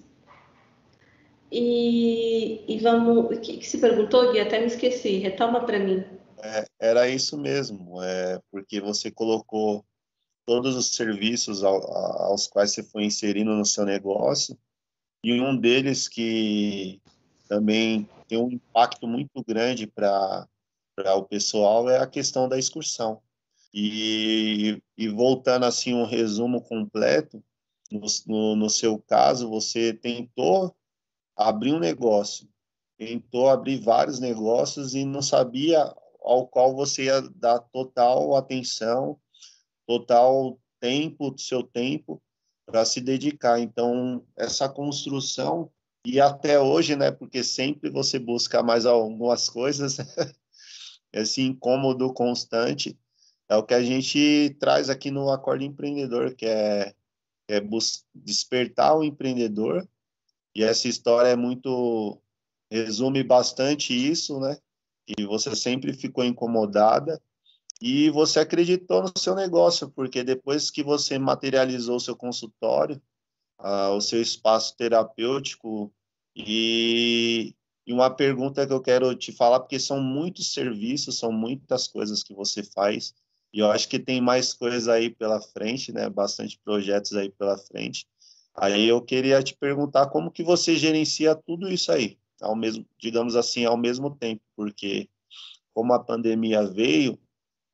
E, 1.57 2.65
e 2.67 2.81
vamos. 2.81 3.27
O 3.27 3.41
que, 3.41 3.59
que, 3.59 3.67
se 3.67 3.79
perguntou, 3.79 4.33
Gui? 4.33 4.41
Até 4.41 4.59
me 4.59 4.67
esqueci. 4.67 5.19
Retoma 5.19 5.65
para 5.65 5.79
mim. 5.79 6.05
É, 6.43 6.65
era 6.81 7.09
isso 7.09 7.39
mesmo, 7.39 8.03
é, 8.03 8.41
porque 8.51 8.81
você 8.81 9.09
colocou 9.09 9.85
todos 10.45 10.75
os 10.75 10.97
serviços 10.97 11.63
ao, 11.63 11.81
aos 12.25 12.49
quais 12.49 12.73
você 12.73 12.83
foi 12.83 13.05
inserindo 13.05 13.53
no 13.53 13.65
seu 13.65 13.87
negócio, 13.87 14.59
e 15.23 15.41
um 15.41 15.57
deles 15.57 16.09
que 16.09 17.01
também 17.49 18.07
tem 18.27 18.37
um 18.37 18.51
impacto 18.51 19.07
muito 19.07 19.43
grande 19.47 19.87
para 19.87 20.47
o 21.17 21.23
pessoal 21.23 21.89
é 21.89 21.99
a 21.99 22.07
questão 22.07 22.49
da 22.49 22.59
excursão. 22.59 23.23
E, 23.73 24.83
e 24.99 25.09
voltando 25.09 25.65
assim 25.67 25.95
um 25.95 26.05
resumo 26.05 26.61
completo, 26.61 27.43
no, 27.91 28.07
no, 28.27 28.57
no 28.57 28.69
seu 28.69 28.99
caso, 28.99 29.49
você 29.49 29.95
tentou 29.95 30.75
abrir 31.37 31.73
um 31.73 31.79
negócio, 31.79 32.49
tentou 32.97 33.49
abrir 33.49 33.79
vários 33.79 34.21
negócios 34.21 34.95
e 34.95 35.05
não 35.05 35.23
sabia 35.23 35.93
ao 36.23 36.47
qual 36.47 36.75
você 36.75 37.05
ia 37.05 37.21
dar 37.35 37.59
total 37.59 38.35
atenção, 38.37 39.19
total 39.87 40.59
tempo 40.81 41.31
do 41.31 41.41
seu 41.41 41.63
tempo 41.63 42.23
para 42.67 42.85
se 42.85 43.01
dedicar. 43.01 43.61
Então, 43.61 44.25
essa 44.37 44.69
construção 44.69 45.71
e 46.07 46.21
até 46.21 46.61
hoje, 46.61 46.97
né, 46.97 47.11
porque 47.11 47.43
sempre 47.43 47.91
você 47.91 48.19
busca 48.19 48.63
mais 48.63 48.85
algumas 48.85 49.49
coisas, 49.49 49.97
esse 51.13 51.43
incômodo 51.43 52.13
constante 52.13 52.99
é 53.49 53.57
o 53.57 53.63
que 53.63 53.75
a 53.75 53.83
gente 53.83 54.57
traz 54.59 54.89
aqui 54.89 55.11
no 55.11 55.31
Acordo 55.31 55.65
Empreendedor, 55.65 56.35
que 56.35 56.47
é, 56.47 56.95
é 57.49 57.61
despertar 58.15 58.97
o 58.97 59.05
empreendedor 59.05 59.87
e 60.55 60.63
essa 60.63 60.89
história 60.89 61.29
é 61.29 61.37
muito 61.37 62.21
resume 62.71 63.23
bastante 63.23 63.93
isso, 63.93 64.39
né? 64.41 64.59
E 65.07 65.25
você 65.25 65.55
sempre 65.55 65.93
ficou 65.93 66.25
incomodada 66.25 67.21
e 67.81 68.09
você 68.11 68.41
acreditou 68.41 69.03
no 69.03 69.13
seu 69.19 69.35
negócio, 69.35 69.91
porque 69.91 70.25
depois 70.25 70.71
que 70.71 70.83
você 70.83 71.19
materializou 71.19 71.97
o 71.97 72.01
seu 72.01 72.17
consultório, 72.17 73.01
o 73.59 74.01
seu 74.01 74.21
espaço 74.21 74.77
terapêutico 74.77 75.93
e, 76.35 77.55
e 77.87 77.93
uma 77.93 78.11
pergunta 78.11 78.67
que 78.67 78.73
eu 78.73 78.81
quero 78.81 79.15
te 79.15 79.33
falar, 79.33 79.61
porque 79.61 79.79
são 79.79 80.01
muitos 80.01 80.53
serviços, 80.53 81.19
são 81.19 81.31
muitas 81.31 81.87
coisas 81.87 82.23
que 82.23 82.35
você 82.35 82.63
faz, 82.63 83.15
e 83.53 83.61
eu 83.61 83.71
acho 83.71 83.89
que 83.89 83.99
tem 83.99 84.21
mais 84.21 84.53
coisas 84.53 84.89
aí 84.89 85.11
pela 85.11 85.41
frente, 85.41 85.93
né? 85.93 86.09
Bastante 86.09 86.59
projetos 86.65 87.13
aí 87.13 87.31
pela 87.31 87.57
frente. 87.57 88.07
Aí 88.55 88.87
eu 88.89 89.03
queria 89.03 89.43
te 89.43 89.57
perguntar 89.57 90.07
como 90.11 90.31
que 90.31 90.45
você 90.45 90.77
gerencia 90.77 91.35
tudo 91.35 91.69
isso 91.69 91.91
aí, 91.91 92.19
ao 92.41 92.55
mesmo, 92.55 92.87
digamos 92.99 93.35
assim, 93.35 93.65
ao 93.65 93.77
mesmo 93.77 94.15
tempo, 94.15 94.43
porque 94.55 95.09
como 95.73 95.93
a 95.93 95.99
pandemia 95.99 96.65
veio, 96.65 97.19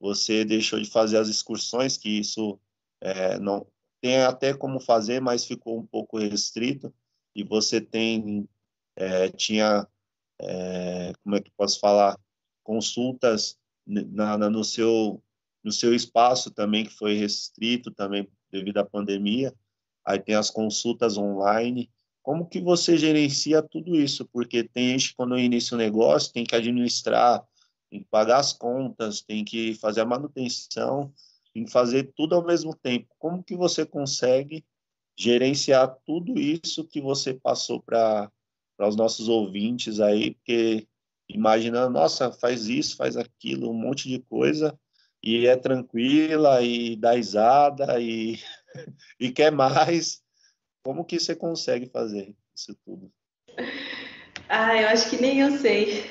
você 0.00 0.44
deixou 0.44 0.80
de 0.80 0.90
fazer 0.90 1.18
as 1.18 1.28
excursões, 1.28 1.98
que 1.98 2.08
isso 2.08 2.58
é, 3.00 3.38
não 3.38 3.66
tem 4.00 4.22
até 4.22 4.54
como 4.54 4.80
fazer, 4.80 5.20
mas 5.20 5.44
ficou 5.44 5.78
um 5.78 5.86
pouco 5.86 6.18
restrito, 6.18 6.92
e 7.34 7.44
você 7.44 7.80
tem 7.80 8.48
é, 8.96 9.28
tinha 9.28 9.86
é, 10.40 11.12
como 11.22 11.36
é 11.36 11.40
que 11.40 11.50
posso 11.50 11.78
falar 11.78 12.18
consultas 12.62 13.58
na, 13.86 14.38
na, 14.38 14.50
no 14.50 14.64
seu 14.64 15.22
no 15.62 15.70
seu 15.70 15.94
espaço 15.94 16.50
também 16.50 16.84
que 16.84 16.90
foi 16.90 17.14
restrito 17.14 17.90
também 17.90 18.26
devido 18.50 18.78
à 18.78 18.84
pandemia 18.84 19.54
aí 20.10 20.18
tem 20.20 20.34
as 20.34 20.50
consultas 20.50 21.16
online. 21.16 21.90
Como 22.22 22.46
que 22.46 22.60
você 22.60 22.96
gerencia 22.98 23.62
tudo 23.62 23.96
isso? 23.96 24.24
Porque 24.32 24.62
tem 24.62 24.90
gente, 24.90 25.14
quando 25.14 25.38
inicia 25.38 25.76
um 25.76 25.80
negócio, 25.80 26.32
tem 26.32 26.44
que 26.44 26.54
administrar 26.54 27.44
tem 27.90 28.00
que 28.00 28.08
pagar 28.08 28.38
as 28.38 28.52
contas, 28.52 29.20
tem 29.20 29.44
que 29.44 29.74
fazer 29.74 30.02
a 30.02 30.06
manutenção, 30.06 31.12
tem 31.52 31.64
que 31.64 31.72
fazer 31.72 32.12
tudo 32.14 32.36
ao 32.36 32.46
mesmo 32.46 32.74
tempo. 32.74 33.08
Como 33.18 33.42
que 33.42 33.56
você 33.56 33.84
consegue 33.84 34.64
gerenciar 35.18 35.98
tudo 36.06 36.38
isso 36.38 36.86
que 36.86 37.00
você 37.00 37.34
passou 37.34 37.82
para 37.82 38.30
os 38.78 38.94
nossos 38.94 39.28
ouvintes 39.28 39.98
aí? 39.98 40.34
Porque 40.34 40.86
imaginando, 41.28 41.92
nossa, 41.92 42.32
faz 42.32 42.66
isso, 42.66 42.96
faz 42.96 43.16
aquilo, 43.16 43.70
um 43.70 43.74
monte 43.74 44.08
de 44.08 44.20
coisa, 44.20 44.78
e 45.22 45.46
é 45.46 45.56
tranquila, 45.56 46.62
e 46.62 46.96
dá 46.96 47.12
risada, 47.12 48.00
e, 48.00 48.38
e 49.18 49.30
quer 49.30 49.50
mais. 49.50 50.22
Como 50.82 51.04
que 51.04 51.18
você 51.18 51.34
consegue 51.34 51.86
fazer 51.86 52.34
isso 52.54 52.74
tudo? 52.84 53.12
Ah, 54.48 54.80
eu 54.80 54.88
acho 54.88 55.10
que 55.10 55.20
nem 55.20 55.40
eu 55.40 55.58
sei. 55.58 56.10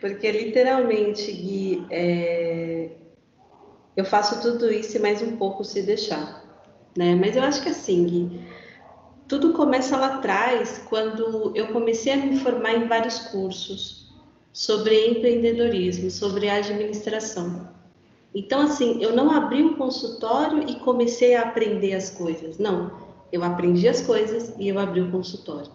Porque 0.00 0.30
literalmente, 0.30 1.32
Gui, 1.32 1.86
é... 1.90 2.90
eu 3.96 4.04
faço 4.04 4.40
tudo 4.42 4.70
isso 4.70 4.96
e 4.96 5.00
mais 5.00 5.22
um 5.22 5.36
pouco 5.36 5.64
se 5.64 5.82
deixar. 5.82 6.44
Né? 6.96 7.14
Mas 7.14 7.36
eu 7.36 7.42
acho 7.42 7.62
que 7.62 7.68
assim, 7.68 8.06
Gui, 8.06 8.40
tudo 9.28 9.52
começa 9.54 9.96
lá 9.96 10.16
atrás, 10.16 10.84
quando 10.88 11.56
eu 11.56 11.68
comecei 11.68 12.12
a 12.12 12.16
me 12.16 12.38
formar 12.38 12.74
em 12.74 12.86
vários 12.86 13.18
cursos 13.18 14.12
sobre 14.52 15.08
empreendedorismo, 15.08 16.10
sobre 16.10 16.48
administração. 16.48 17.75
Então, 18.34 18.60
assim, 18.60 19.02
eu 19.02 19.14
não 19.14 19.30
abri 19.30 19.62
um 19.62 19.74
consultório 19.74 20.68
e 20.68 20.76
comecei 20.76 21.34
a 21.34 21.42
aprender 21.42 21.94
as 21.94 22.10
coisas. 22.10 22.58
Não, 22.58 22.90
eu 23.32 23.42
aprendi 23.42 23.88
as 23.88 24.00
coisas 24.02 24.54
e 24.58 24.68
eu 24.68 24.78
abri 24.78 25.00
o 25.00 25.10
consultório. 25.10 25.70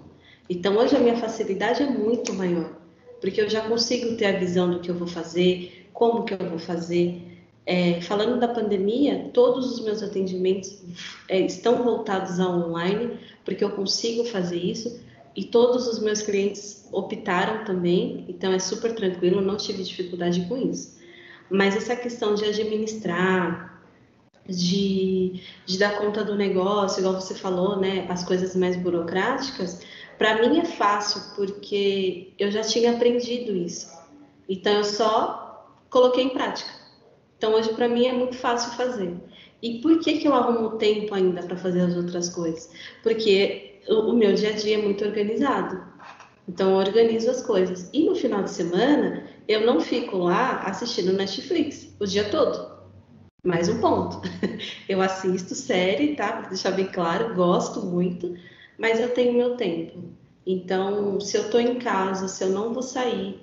Então, 0.50 0.78
hoje 0.78 0.96
a 0.96 1.00
minha 1.00 1.18
facilidade 1.18 1.82
é 1.82 1.90
muito 1.90 2.34
maior, 2.34 2.72
porque 3.20 3.42
eu 3.42 3.50
já 3.50 3.62
consigo 3.62 4.16
ter 4.16 4.26
a 4.26 4.40
visão 4.40 4.70
do 4.70 4.80
que 4.80 4.90
eu 4.92 4.96
vou 4.96 5.08
fazer, 5.08 5.90
como 5.94 6.24
que 6.24 6.34
eu 6.34 6.50
vou 6.50 6.60
fazer. 6.60 7.28
É, 7.66 8.02
falando 8.02 8.40
da 8.40 8.48
pandemia, 8.48 9.30
todos 9.34 9.72
os 9.72 9.84
meus 9.84 10.02
atendimentos 10.02 10.84
é, 11.30 11.40
estão 11.40 11.84
voltados 11.84 12.40
ao 12.40 12.68
online, 12.68 13.20
porque 13.46 13.64
eu 13.64 13.72
consigo 13.72 14.26
fazer 14.26 14.58
isso, 14.58 15.00
e 15.36 15.46
todos 15.46 15.88
os 15.88 16.00
meus 16.00 16.22
clientes 16.22 16.88
optaram 16.92 17.64
também, 17.64 18.26
então 18.28 18.52
é 18.52 18.60
super 18.60 18.94
tranquilo, 18.94 19.42
não 19.42 19.56
tive 19.56 19.84
dificuldade 19.84 20.46
com 20.48 20.58
isso. 20.58 21.00
Mas 21.52 21.76
essa 21.76 21.96
questão 21.96 22.34
de 22.34 22.46
administrar, 22.46 23.84
de, 24.48 25.42
de 25.66 25.78
dar 25.78 25.98
conta 25.98 26.24
do 26.24 26.36
negócio, 26.36 27.00
igual 27.00 27.20
você 27.20 27.36
falou, 27.36 27.80
né, 27.80 28.06
as 28.10 28.24
coisas 28.24 28.56
mais 28.56 28.76
burocráticas, 28.78 29.82
para 30.18 30.42
mim 30.42 30.60
é 30.60 30.66
fácil, 30.66 31.22
porque 31.36 32.34
eu 32.40 32.50
já 32.52 32.62
tinha 32.62 32.92
aprendido 32.92 33.56
isso. 33.56 33.92
Então 34.48 34.74
eu 34.74 34.84
só 34.84 35.68
coloquei 35.90 36.24
em 36.24 36.30
prática. 36.30 36.72
Então 37.38 37.54
hoje 37.54 37.74
para 37.74 37.88
mim 37.88 38.06
é 38.06 38.14
muito 38.14 38.38
fácil 38.38 38.72
fazer. 38.74 39.16
E 39.62 39.80
por 39.80 40.00
que, 40.00 40.18
que 40.18 40.28
eu 40.28 40.34
arrumo 40.34 40.78
tempo 40.78 41.14
ainda 41.14 41.44
para 41.44 41.56
fazer 41.56 41.82
as 41.82 41.96
outras 41.96 42.30
coisas? 42.30 42.70
Porque 43.04 43.80
o, 43.88 44.12
o 44.12 44.14
meu 44.14 44.34
dia 44.34 44.50
a 44.50 44.54
dia 44.54 44.78
é 44.78 44.82
muito 44.82 45.04
organizado. 45.06 45.92
Então, 46.48 46.72
eu 46.72 46.78
organizo 46.78 47.30
as 47.30 47.42
coisas. 47.42 47.90
E 47.94 48.04
no 48.04 48.16
final 48.16 48.44
de 48.44 48.50
semana, 48.50 49.24
eu 49.48 49.66
não 49.66 49.80
fico 49.80 50.18
lá 50.18 50.62
assistindo 50.62 51.14
Netflix 51.14 51.96
o 52.00 52.06
dia 52.06 52.30
todo. 52.30 52.72
Mais 53.44 53.68
um 53.68 53.80
ponto. 53.82 54.22
Eu 54.88 55.02
assisto 55.02 55.56
série, 55.56 56.16
tá? 56.16 56.32
Para 56.32 56.50
deixar 56.50 56.72
bem 56.72 56.86
claro, 56.86 57.34
gosto 57.34 57.82
muito, 57.82 58.36
mas 58.78 59.00
eu 59.00 59.10
tenho 59.10 59.34
meu 59.34 59.56
tempo. 59.56 60.04
Então, 60.46 61.20
se 61.20 61.38
eu 61.38 61.44
estou 61.44 61.60
em 61.60 61.80
casa, 61.80 62.28
se 62.28 62.44
eu 62.44 62.50
não 62.50 62.74
vou 62.74 62.84
sair, 62.84 63.40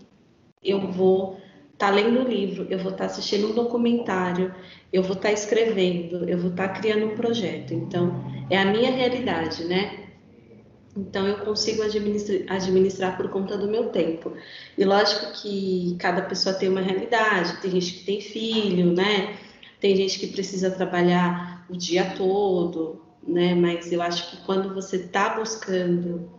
eu 0.62 0.90
vou 0.92 1.40
estar 1.72 1.88
tá 1.88 1.90
lendo 1.90 2.28
livro, 2.28 2.66
eu 2.70 2.78
vou 2.78 2.92
estar 2.92 3.06
tá 3.06 3.10
assistindo 3.10 3.50
um 3.50 3.54
documentário, 3.54 4.54
eu 4.92 5.02
vou 5.02 5.16
estar 5.16 5.28
tá 5.28 5.34
escrevendo, 5.34 6.28
eu 6.28 6.38
vou 6.38 6.50
estar 6.50 6.68
tá 6.68 6.74
criando 6.74 7.06
um 7.06 7.16
projeto. 7.16 7.72
Então, 7.72 8.24
é 8.50 8.58
a 8.58 8.64
minha 8.64 8.90
realidade, 8.90 9.64
né? 9.64 10.08
Então, 10.96 11.26
eu 11.26 11.44
consigo 11.44 11.82
administrar, 11.82 12.56
administrar 12.56 13.16
por 13.16 13.28
conta 13.28 13.56
do 13.56 13.68
meu 13.68 13.90
tempo. 13.90 14.32
E 14.76 14.84
lógico 14.84 15.32
que 15.40 15.96
cada 15.98 16.22
pessoa 16.22 16.54
tem 16.54 16.68
uma 16.68 16.80
realidade, 16.80 17.60
tem 17.60 17.70
gente 17.70 17.94
que 17.94 18.04
tem 18.04 18.20
filho, 18.20 18.92
né? 18.92 19.36
Tem 19.80 19.94
gente 19.94 20.18
que 20.18 20.26
precisa 20.28 20.70
trabalhar 20.70 21.64
o 21.70 21.76
dia 21.76 22.14
todo, 22.16 23.00
né? 23.22 23.54
Mas 23.54 23.92
eu 23.92 24.02
acho 24.02 24.30
que 24.30 24.44
quando 24.44 24.74
você 24.74 24.96
está 24.96 25.36
buscando 25.36 26.30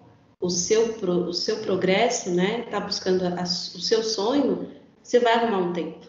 o 0.42 0.50
seu, 0.50 0.96
o 1.02 1.34
seu 1.34 1.58
progresso, 1.58 2.32
né? 2.32 2.62
Está 2.66 2.80
buscando 2.80 3.26
a, 3.26 3.44
o 3.44 3.46
seu 3.82 4.04
sonho, 4.04 4.72
você 5.02 5.20
vai 5.20 5.34
arrumar 5.34 5.60
um 5.60 5.74
tempo. 5.74 6.08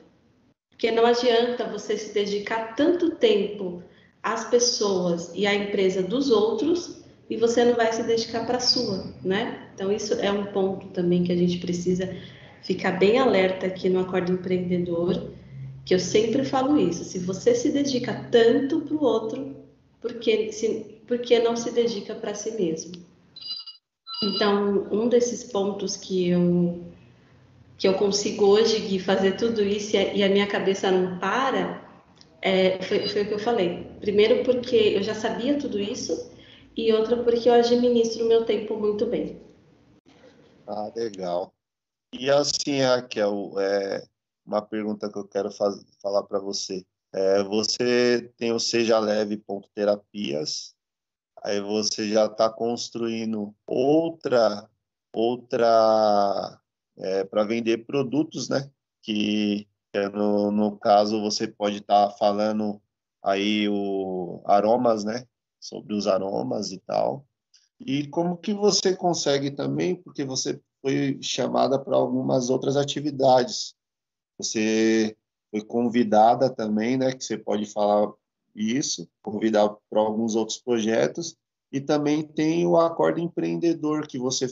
Porque 0.71 0.91
não 0.91 1.05
adianta 1.05 1.65
você 1.67 1.97
se 1.97 2.13
dedicar 2.15 2.75
tanto 2.75 3.11
tempo 3.11 3.83
às 4.23 4.49
pessoas 4.49 5.31
e 5.35 5.47
à 5.47 5.55
empresa 5.55 6.03
dos 6.03 6.31
outros 6.31 7.00
e 7.31 7.37
você 7.37 7.65
não 7.65 7.77
vai 7.77 7.93
se 7.93 8.03
dedicar 8.03 8.45
para 8.45 8.57
a 8.57 8.61
sua, 8.61 9.07
né? 9.25 9.69
Então 9.73 9.93
isso 9.93 10.15
é 10.15 10.33
um 10.33 10.47
ponto 10.47 10.89
também 10.89 11.23
que 11.23 11.31
a 11.31 11.37
gente 11.37 11.59
precisa 11.59 12.13
ficar 12.61 12.93
bem 12.93 13.19
alerta 13.19 13.67
aqui 13.67 13.89
no 13.89 14.01
Acordo 14.01 14.33
Empreendedor, 14.33 15.31
que 15.87 15.95
eu 15.95 16.01
sempre 16.01 16.45
falo 16.45 16.77
isso. 16.77 17.05
Se 17.05 17.21
você 17.21 17.55
se 17.55 17.71
dedica 17.71 18.27
tanto 18.33 18.81
para 18.81 18.97
o 18.97 19.05
outro, 19.05 19.57
por 20.01 20.15
que, 20.15 20.51
se, 20.51 21.01
por 21.07 21.19
que 21.21 21.39
não 21.39 21.57
se 21.57 21.71
dedica 21.71 22.17
para 22.17 22.35
si 22.35 22.51
mesmo? 22.51 22.93
Então, 24.23 24.89
um 24.91 25.09
desses 25.09 25.45
pontos 25.45 25.97
que 25.97 26.29
eu 26.29 26.81
que 27.79 27.89
eu 27.89 27.95
consigo 27.95 28.45
hoje 28.45 28.99
fazer 28.99 29.39
tudo 29.39 29.63
isso 29.63 29.97
e 29.97 30.23
a, 30.23 30.29
minha 30.29 30.47
cabeça 30.47 30.91
não 30.91 31.19
para, 31.19 31.83
é, 32.43 32.79
foi, 32.83 33.09
foi 33.09 33.23
o 33.23 33.27
que 33.27 33.33
eu 33.33 33.39
falei. 33.39 33.87
Primeiro 34.03 34.45
porque 34.45 34.77
eu 34.77 35.03
já 35.03 35.15
sabia 35.15 35.55
tudo 35.55 35.81
isso 35.81 36.30
e 36.77 36.93
outra 36.93 37.23
porque 37.23 37.49
eu 37.49 37.55
administro 37.55 38.25
o 38.25 38.29
meu 38.29 38.45
tempo 38.45 38.77
muito 38.77 39.07
bem. 39.07 39.41
Ah, 40.67 40.91
legal. 40.95 41.53
E 42.13 42.31
assim, 42.31 42.81
Raquel, 42.81 43.55
é 43.59 44.05
uma 44.45 44.63
pergunta 44.63 45.11
que 45.11 45.19
eu 45.19 45.27
quero 45.27 45.51
falar 45.51 46.23
para 46.25 46.39
você. 46.39 46.85
É, 47.13 47.43
você 47.43 48.33
tem 48.37 48.53
o 48.53 48.61
Seja 48.61 48.99
Leve 48.99 49.43
Terapias, 49.75 50.75
aí 51.43 51.61
você 51.61 52.09
já 52.09 52.27
está 52.27 52.49
construindo 52.49 53.55
outra 53.67 54.69
outra 55.13 56.61
é, 56.99 57.25
para 57.25 57.45
vender 57.45 57.85
produtos, 57.87 58.49
né? 58.49 58.71
Que 59.03 59.67
é 59.93 60.09
no, 60.09 60.51
no 60.51 60.79
caso 60.79 61.21
você 61.21 61.49
pode 61.49 61.79
estar 61.79 62.09
tá 62.09 62.17
falando 62.17 62.81
aí 63.23 63.69
o 63.69 64.43
aromas, 64.47 65.05
né? 65.05 65.27
Sobre 65.61 65.95
os 65.95 66.07
aromas 66.07 66.73
e 66.73 66.79
tal. 66.79 67.27
E 67.79 68.07
como 68.09 68.37
que 68.37 68.53
você 68.53 68.97
consegue 68.97 69.51
também, 69.51 69.95
porque 69.95 70.25
você 70.25 70.61
foi 70.83 71.19
chamada 71.21 71.79
para 71.79 71.97
algumas 71.97 72.51
outras 72.51 72.77
atividades. 72.77 73.75
Você 74.39 75.17
foi 75.51 75.63
convidada 75.63 76.49
também, 76.49 76.97
né? 76.97 77.13
Que 77.13 77.25
você 77.25 77.37
pode 77.37 77.67
falar 77.67 78.13
isso, 78.55 79.09
convidar 79.23 79.69
para 79.89 80.01
alguns 80.01 80.35
outros 80.35 80.59
projetos. 80.59 81.37
E 81.73 81.81
também 81.81 82.23
tem 82.23 82.67
o 82.67 82.77
Acordo 82.77 83.21
Empreendedor, 83.21 84.07
que 84.07 84.19
você 84.19 84.47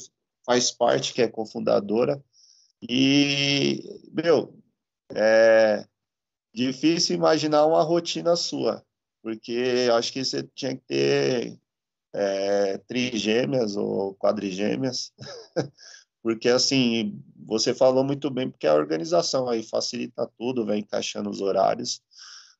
faz 0.44 0.70
parte, 0.70 1.12
que 1.12 1.22
é 1.22 1.28
cofundadora. 1.28 2.22
E, 2.80 3.82
meu, 4.12 4.54
é 5.12 5.84
difícil 6.54 7.16
imaginar 7.16 7.66
uma 7.66 7.82
rotina 7.82 8.36
sua, 8.36 8.84
porque 9.22 9.88
acho 9.92 10.12
que 10.12 10.24
você 10.24 10.42
tinha 10.54 10.76
que 10.76 10.82
ter 10.86 11.58
é, 12.14 12.78
trigêmeas 12.78 13.76
ou 13.76 14.14
quadrigêmeas, 14.14 15.12
porque 16.22 16.48
assim, 16.48 17.22
você 17.36 17.74
falou 17.74 18.04
muito 18.04 18.30
bem, 18.30 18.50
porque 18.50 18.66
a 18.66 18.74
organização 18.74 19.48
aí 19.48 19.62
facilita 19.62 20.30
tudo, 20.38 20.66
vai 20.66 20.78
encaixando 20.78 21.30
os 21.30 21.40
horários, 21.40 22.02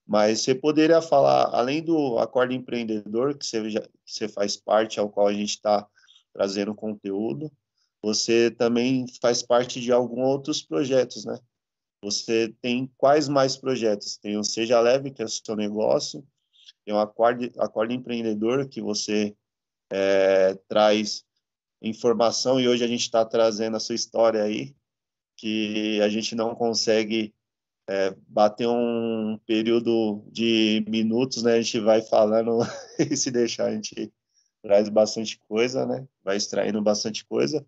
mas 0.06 0.40
você 0.40 0.54
poderia 0.54 1.02
falar, 1.02 1.54
além 1.54 1.82
do 1.82 2.18
acordo 2.18 2.54
empreendedor, 2.54 3.36
que 3.36 3.44
você, 3.44 3.68
já, 3.68 3.82
que 3.82 3.90
você 4.06 4.26
faz 4.26 4.56
parte, 4.56 4.98
ao 4.98 5.10
qual 5.10 5.26
a 5.26 5.34
gente 5.34 5.50
está 5.50 5.86
trazendo 6.32 6.74
conteúdo, 6.74 7.52
você 8.00 8.50
também 8.50 9.06
faz 9.20 9.42
parte 9.42 9.80
de 9.80 9.92
alguns 9.92 10.26
outros 10.26 10.62
projetos, 10.62 11.24
né? 11.24 11.38
Você 12.02 12.54
tem 12.62 12.90
quais 12.96 13.28
mais 13.28 13.56
projetos? 13.56 14.16
Tem 14.16 14.38
o 14.38 14.44
Seja 14.44 14.80
Leve, 14.80 15.10
que 15.10 15.20
é 15.20 15.24
o 15.24 15.28
seu 15.28 15.56
negócio, 15.56 16.24
tem 16.88 16.94
o 16.94 16.98
Acorde, 16.98 17.52
Acorde 17.58 17.94
Empreendedor, 17.94 18.66
que 18.66 18.80
você 18.80 19.36
é, 19.92 20.54
traz 20.66 21.22
informação, 21.82 22.58
e 22.58 22.66
hoje 22.66 22.82
a 22.82 22.86
gente 22.86 23.02
está 23.02 23.26
trazendo 23.26 23.76
a 23.76 23.80
sua 23.80 23.94
história 23.94 24.42
aí, 24.42 24.74
que 25.36 26.00
a 26.00 26.08
gente 26.08 26.34
não 26.34 26.54
consegue 26.54 27.34
é, 27.86 28.16
bater 28.26 28.66
um 28.66 29.38
período 29.46 30.24
de 30.32 30.82
minutos, 30.88 31.42
né? 31.42 31.56
A 31.56 31.60
gente 31.60 31.78
vai 31.78 32.00
falando 32.00 32.60
e 32.98 33.14
se 33.14 33.30
deixar, 33.30 33.66
a 33.66 33.74
gente 33.74 34.10
traz 34.62 34.88
bastante 34.88 35.38
coisa, 35.46 35.84
né? 35.84 36.08
Vai 36.24 36.38
extraindo 36.38 36.80
bastante 36.80 37.22
coisa. 37.26 37.64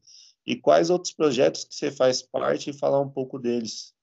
e 0.46 0.56
quais 0.56 0.88
outros 0.88 1.12
projetos 1.12 1.64
que 1.64 1.74
você 1.74 1.90
faz 1.90 2.22
parte 2.22 2.70
e 2.70 2.78
falar 2.78 3.00
um 3.00 3.10
pouco 3.10 3.38
deles. 3.38 3.94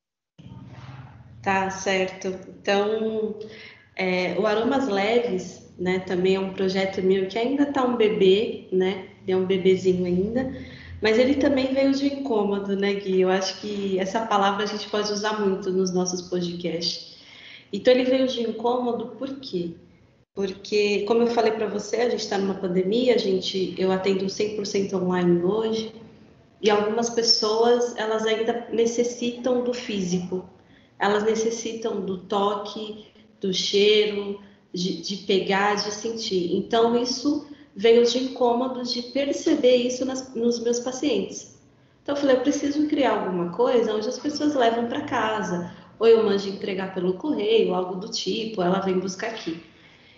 Tá, 1.42 1.72
certo. 1.72 2.28
Então, 2.28 3.40
é, 3.98 4.36
o 4.40 4.46
Aromas 4.46 4.88
Leves, 4.88 5.68
né, 5.78 6.00
também 6.00 6.36
é 6.36 6.40
um 6.40 6.54
projeto 6.54 7.02
meu 7.02 7.28
que 7.28 7.38
ainda 7.38 7.64
está 7.64 7.84
um 7.84 7.98
bebê, 7.98 8.68
né, 8.72 9.08
é 9.28 9.36
um 9.36 9.46
bebezinho 9.46 10.06
ainda, 10.06 10.54
mas 11.02 11.20
ele 11.20 11.36
também 11.36 11.74
veio 11.74 11.92
de 11.92 12.08
incômodo, 12.08 12.76
né, 12.76 12.94
Gui? 12.96 13.22
Eu 13.22 13.30
acho 13.30 13.62
que 13.62 14.00
essa 14.00 14.26
palavra 14.26 14.64
a 14.64 14.68
gente 14.68 14.90
pode 14.90 15.12
usar 15.12 15.40
muito 15.40 15.70
nos 15.70 15.94
nossos 15.94 16.24
podcasts. 16.24 17.18
Então, 17.72 17.94
ele 17.94 18.04
veio 18.04 18.28
de 18.28 18.42
incômodo 18.42 19.08
por 19.18 19.40
quê? 19.40 19.72
Porque, 20.34 21.04
como 21.04 21.24
eu 21.24 21.28
falei 21.28 21.52
para 21.52 21.68
você, 21.68 21.98
a 21.98 22.10
gente 22.10 22.22
está 22.22 22.38
numa 22.38 22.56
pandemia, 22.56 23.16
a 23.16 23.18
gente, 23.18 23.76
eu 23.78 23.92
atendo 23.92 24.26
100% 24.26 24.94
online 24.94 25.44
hoje, 25.44 25.94
e 26.62 26.70
algumas 26.70 27.10
pessoas, 27.10 27.96
elas 27.98 28.26
ainda 28.26 28.68
necessitam 28.72 29.64
do 29.64 29.74
físico, 29.74 30.48
elas 30.98 31.24
necessitam 31.24 32.02
do 32.02 32.20
toque, 32.20 33.06
do 33.40 33.54
cheiro, 33.54 34.40
de, 34.74 35.02
de 35.02 35.18
pegar, 35.18 35.76
de 35.76 35.92
sentir. 35.92 36.56
Então, 36.56 37.02
isso 37.02 37.48
veio 37.76 38.06
de 38.06 38.18
incômodo 38.18 38.84
de 38.84 39.04
perceber 39.04 39.76
isso 39.76 40.04
nas, 40.06 40.34
nos 40.34 40.60
meus 40.60 40.80
pacientes. 40.80 41.56
Então, 42.02 42.16
eu 42.16 42.20
falei, 42.22 42.36
eu 42.38 42.42
preciso 42.42 42.88
criar 42.88 43.20
alguma 43.20 43.52
coisa 43.52 43.94
onde 43.94 44.08
as 44.08 44.18
pessoas 44.18 44.56
levam 44.56 44.88
para 44.88 45.02
casa, 45.02 45.72
ou 46.00 46.08
eu 46.08 46.24
mando 46.24 46.48
entregar 46.48 46.94
pelo 46.94 47.14
correio, 47.14 47.74
algo 47.74 47.96
do 47.96 48.10
tipo, 48.10 48.62
ela 48.62 48.80
vem 48.80 49.00
buscar 49.00 49.28
aqui. 49.28 49.62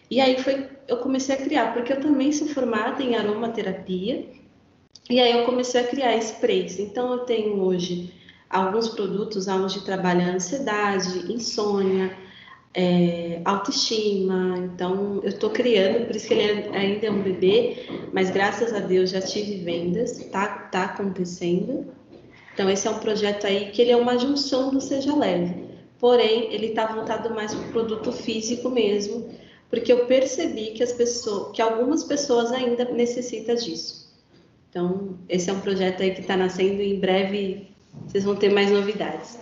E 0.10 0.20
aí 0.20 0.42
foi, 0.42 0.70
eu 0.88 0.98
comecei 0.98 1.36
a 1.36 1.38
criar, 1.38 1.74
porque 1.74 1.94
eu 1.94 2.00
também 2.00 2.32
sou 2.32 2.48
formada 2.48 3.02
em 3.02 3.16
aromaterapia, 3.16 4.28
e 5.10 5.20
aí 5.20 5.40
eu 5.40 5.46
comecei 5.46 5.82
a 5.82 5.88
criar 5.88 6.16
sprays. 6.18 6.80
Então, 6.80 7.12
eu 7.12 7.20
tenho 7.20 7.60
hoje 7.60 8.14
alguns 8.50 8.90
produtos 8.90 9.48
onde 9.48 9.82
trabalha 9.82 10.34
ansiedade, 10.34 11.32
insônia, 11.32 12.16
é, 12.74 13.42
autoestima. 13.46 14.58
Então, 14.58 15.20
eu 15.24 15.30
estou 15.30 15.50
criando, 15.50 16.06
por 16.06 16.16
isso 16.16 16.28
que 16.28 16.34
ele 16.34 16.70
ainda 16.76 17.08
é 17.08 17.12
um 17.12 17.22
bebê, 17.22 17.86
mas 18.14 18.30
graças 18.30 18.74
a 18.74 18.80
Deus 18.80 19.10
já 19.10 19.22
tive 19.22 19.64
vendas, 19.64 20.26
tá, 20.26 20.48
tá 20.72 20.86
acontecendo. 20.86 21.88
Então, 22.54 22.70
esse 22.70 22.88
é 22.88 22.92
um 22.92 23.00
projeto 23.00 23.46
aí 23.48 23.72
que 23.72 23.82
ele 23.82 23.92
é 23.92 23.98
uma 23.98 24.18
junção 24.18 24.70
do 24.70 24.82
Seja 24.82 25.16
Leve. 25.16 25.70
Porém, 25.98 26.54
ele 26.54 26.68
está 26.68 26.86
voltado 26.86 27.34
mais 27.34 27.54
para 27.54 27.68
o 27.68 27.72
produto 27.72 28.12
físico 28.12 28.70
mesmo, 28.70 29.30
porque 29.70 29.92
eu 29.92 30.06
percebi 30.06 30.72
que 30.72 30.82
as 30.82 30.94
pessoas, 30.94 31.56
que 31.56 31.62
algumas 31.62 32.04
pessoas 32.04 32.52
ainda 32.52 32.86
necessitam 32.86 33.56
disso. 33.56 34.10
Então, 34.70 35.18
esse 35.28 35.50
é 35.50 35.54
um 35.54 35.60
projeto 35.60 36.02
aí 36.02 36.14
que 36.14 36.22
está 36.22 36.38
nascendo 36.38 36.82
e 36.82 36.96
em 36.96 37.00
breve 37.00 37.68
vocês 38.08 38.24
vão 38.24 38.36
ter 38.36 38.50
mais 38.50 38.72
novidades. 38.72 39.40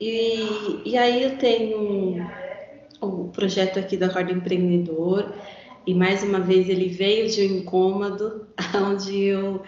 E, 0.00 0.82
e 0.84 0.96
aí 0.96 1.22
eu 1.22 1.38
tenho 1.38 1.78
um, 1.80 2.26
um 3.02 3.28
projeto 3.28 3.78
aqui 3.78 3.96
do 3.96 4.04
Acordo 4.04 4.32
Empreendedor, 4.32 5.32
e 5.86 5.94
mais 5.94 6.22
uma 6.22 6.40
vez 6.40 6.68
ele 6.68 6.88
veio 6.88 7.30
de 7.30 7.42
um 7.42 7.58
incômodo, 7.58 8.46
onde 8.74 9.24
eu 9.24 9.62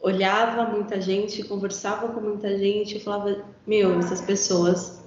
olhava 0.00 0.70
muita 0.70 1.00
gente, 1.00 1.42
conversava 1.42 2.08
com 2.08 2.20
muita 2.20 2.56
gente, 2.56 2.96
e 2.96 3.00
falava, 3.00 3.44
meu, 3.66 3.98
essas 3.98 4.20
pessoas 4.20 5.02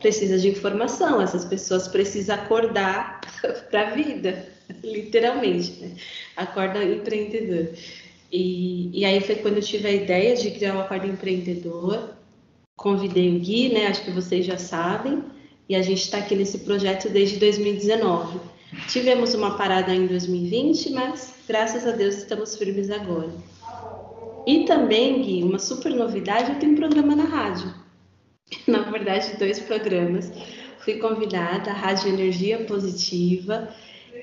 precisam 0.00 0.38
de 0.38 0.48
informação, 0.48 1.20
essas 1.20 1.44
pessoas 1.44 1.86
precisam 1.86 2.34
acordar 2.36 3.20
para 3.70 3.88
a 3.88 3.90
vida, 3.90 4.48
literalmente, 4.82 5.80
né? 5.80 5.94
Acorda 6.36 6.82
empreendedor. 6.82 7.74
E, 8.30 8.90
e 8.92 9.04
aí 9.04 9.20
foi 9.20 9.36
quando 9.36 9.56
eu 9.56 9.62
tive 9.62 9.88
a 9.88 9.92
ideia 9.92 10.36
de 10.36 10.50
criar 10.50 10.76
o 10.76 10.80
Acordo 10.80 11.06
Empreendedor, 11.06 12.17
convidei 12.78 13.36
o 13.36 13.40
Gui, 13.40 13.70
né? 13.70 13.88
Acho 13.88 14.04
que 14.04 14.10
vocês 14.10 14.46
já 14.46 14.56
sabem, 14.56 15.22
e 15.68 15.74
a 15.74 15.82
gente 15.82 16.00
está 16.00 16.18
aqui 16.18 16.34
nesse 16.34 16.60
projeto 16.60 17.10
desde 17.10 17.36
2019. 17.36 18.40
Tivemos 18.88 19.34
uma 19.34 19.56
parada 19.56 19.94
em 19.94 20.06
2020, 20.06 20.92
mas 20.92 21.34
graças 21.46 21.86
a 21.86 21.90
Deus 21.90 22.16
estamos 22.16 22.56
firmes 22.56 22.88
agora. 22.90 23.30
E 24.46 24.64
também, 24.64 25.20
Gui, 25.20 25.42
uma 25.42 25.58
super 25.58 25.92
novidade, 25.92 26.52
eu 26.52 26.58
tenho 26.58 26.72
um 26.72 26.76
programa 26.76 27.14
na 27.14 27.24
rádio. 27.24 27.74
Na 28.66 28.80
verdade, 28.80 29.36
dois 29.38 29.58
programas. 29.58 30.32
Fui 30.78 30.94
convidada 30.94 31.70
à 31.70 31.74
Rádio 31.74 32.08
Energia 32.08 32.64
Positiva, 32.64 33.68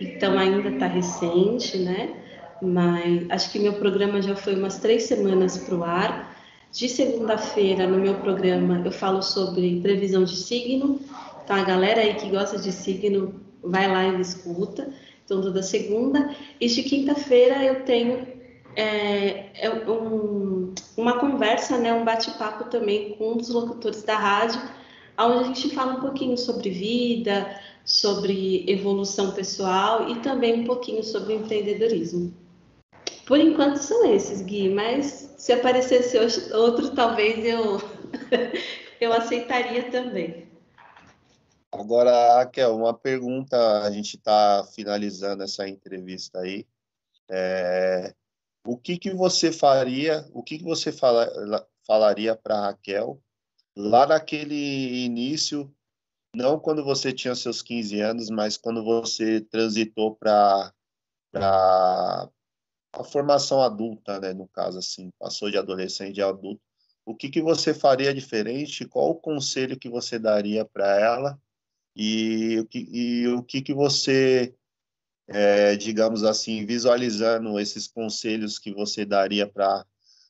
então 0.01 0.35
ainda 0.35 0.69
está 0.69 0.87
recente, 0.87 1.77
né? 1.77 2.15
Mas 2.59 3.29
acho 3.29 3.51
que 3.51 3.59
meu 3.59 3.73
programa 3.73 4.21
já 4.21 4.35
foi 4.35 4.55
umas 4.55 4.79
três 4.79 5.03
semanas 5.03 5.57
para 5.59 5.75
o 5.75 5.83
ar. 5.83 6.34
De 6.75 6.89
segunda-feira, 6.89 7.87
no 7.87 7.97
meu 7.97 8.15
programa, 8.15 8.81
eu 8.83 8.91
falo 8.91 9.21
sobre 9.21 9.79
previsão 9.79 10.25
de 10.25 10.35
signo. 10.35 10.99
Então, 11.41 11.55
a 11.55 11.63
galera 11.63 12.01
aí 12.01 12.15
que 12.15 12.29
gosta 12.29 12.59
de 12.59 12.69
signo, 12.69 13.39
vai 13.63 13.87
lá 13.89 14.03
e 14.03 14.19
escuta. 14.19 14.93
Então, 15.23 15.41
toda 15.41 15.63
segunda. 15.63 16.35
E 16.59 16.67
de 16.67 16.83
quinta-feira, 16.83 17.63
eu 17.63 17.85
tenho 17.85 18.27
é, 18.75 19.51
é 19.55 19.69
um, 19.89 20.73
uma 20.97 21.17
conversa, 21.17 21.77
né, 21.77 21.93
um 21.93 22.03
bate-papo 22.03 22.65
também 22.65 23.13
com 23.13 23.31
um 23.31 23.37
dos 23.37 23.47
locutores 23.47 24.03
da 24.03 24.17
rádio, 24.17 24.61
onde 25.17 25.39
a 25.39 25.43
gente 25.43 25.73
fala 25.73 25.93
um 25.93 26.01
pouquinho 26.01 26.37
sobre 26.37 26.69
vida, 26.71 27.57
sobre 27.85 28.69
evolução 28.69 29.31
pessoal 29.31 30.09
e 30.09 30.15
também 30.15 30.59
um 30.59 30.65
pouquinho 30.65 31.05
sobre 31.05 31.35
empreendedorismo. 31.35 32.33
Por 33.25 33.39
enquanto 33.39 33.77
são 33.77 34.05
esses, 34.13 34.41
Gui, 34.41 34.69
mas 34.69 35.33
se 35.37 35.51
aparecesse 35.51 36.17
outro, 36.53 36.93
talvez 36.93 37.43
eu, 37.43 37.77
eu 39.01 39.13
aceitaria 39.13 39.89
também. 39.89 40.45
Agora, 41.71 42.37
Raquel, 42.37 42.75
uma 42.75 42.93
pergunta, 42.93 43.81
a 43.81 43.91
gente 43.91 44.15
está 44.15 44.63
finalizando 44.73 45.43
essa 45.43 45.67
entrevista 45.67 46.39
aí. 46.39 46.65
É, 47.29 48.13
o 48.65 48.77
que, 48.77 48.97
que 48.97 49.11
você 49.11 49.51
faria, 49.51 50.25
o 50.31 50.41
que, 50.43 50.59
que 50.59 50.63
você 50.63 50.91
fala, 50.91 51.27
falaria 51.85 52.35
para 52.35 52.61
Raquel 52.61 53.19
lá 53.75 54.07
naquele 54.07 55.03
início, 55.03 55.69
não 56.35 56.59
quando 56.59 56.83
você 56.83 57.11
tinha 57.11 57.35
seus 57.35 57.61
15 57.61 57.99
anos, 57.99 58.29
mas 58.29 58.55
quando 58.55 58.83
você 58.83 59.41
transitou 59.41 60.15
para 60.15 60.71
a 63.01 63.03
formação 63.03 63.61
adulta, 63.61 64.19
né, 64.19 64.33
no 64.33 64.47
caso 64.47 64.79
assim, 64.79 65.11
passou 65.19 65.49
de 65.49 65.57
adolescente 65.57 66.21
a 66.21 66.29
adulto, 66.29 66.61
o 67.05 67.15
que 67.15 67.29
que 67.29 67.41
você 67.41 67.73
faria 67.73 68.13
diferente? 68.13 68.87
Qual 68.87 69.11
o 69.11 69.15
conselho 69.15 69.77
que 69.77 69.87
você 69.87 70.17
daria 70.17 70.65
para 70.65 70.99
ela? 70.99 71.39
E 71.95 72.57
o 72.59 72.65
que, 72.65 72.79
e 72.91 73.27
o 73.27 73.43
que 73.43 73.61
que 73.61 73.73
você, 73.73 74.53
é, 75.27 75.75
digamos 75.75 76.23
assim, 76.23 76.65
visualizando 76.65 77.59
esses 77.59 77.87
conselhos 77.87 78.57
que 78.57 78.73
você 78.73 79.05
daria 79.05 79.47
para 79.47 79.85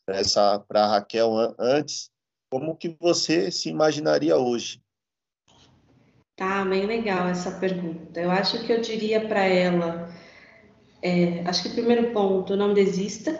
essa 0.08 0.60
para 0.60 0.86
Raquel 0.86 1.56
antes, 1.58 2.12
como 2.52 2.76
que 2.76 2.96
você 3.00 3.50
se 3.50 3.70
imaginaria 3.70 4.38
hoje? 4.38 4.82
Tá, 6.36 6.66
bem 6.66 6.86
legal 6.86 7.28
essa 7.28 7.58
pergunta. 7.58 8.20
Eu 8.20 8.30
acho 8.30 8.64
que 8.66 8.72
eu 8.72 8.82
diria 8.82 9.26
para 9.26 9.46
ela 9.46 10.14
é, 11.06 11.44
acho 11.46 11.62
que 11.62 11.68
o 11.70 11.74
primeiro 11.74 12.10
ponto, 12.10 12.56
não 12.56 12.74
desista, 12.74 13.40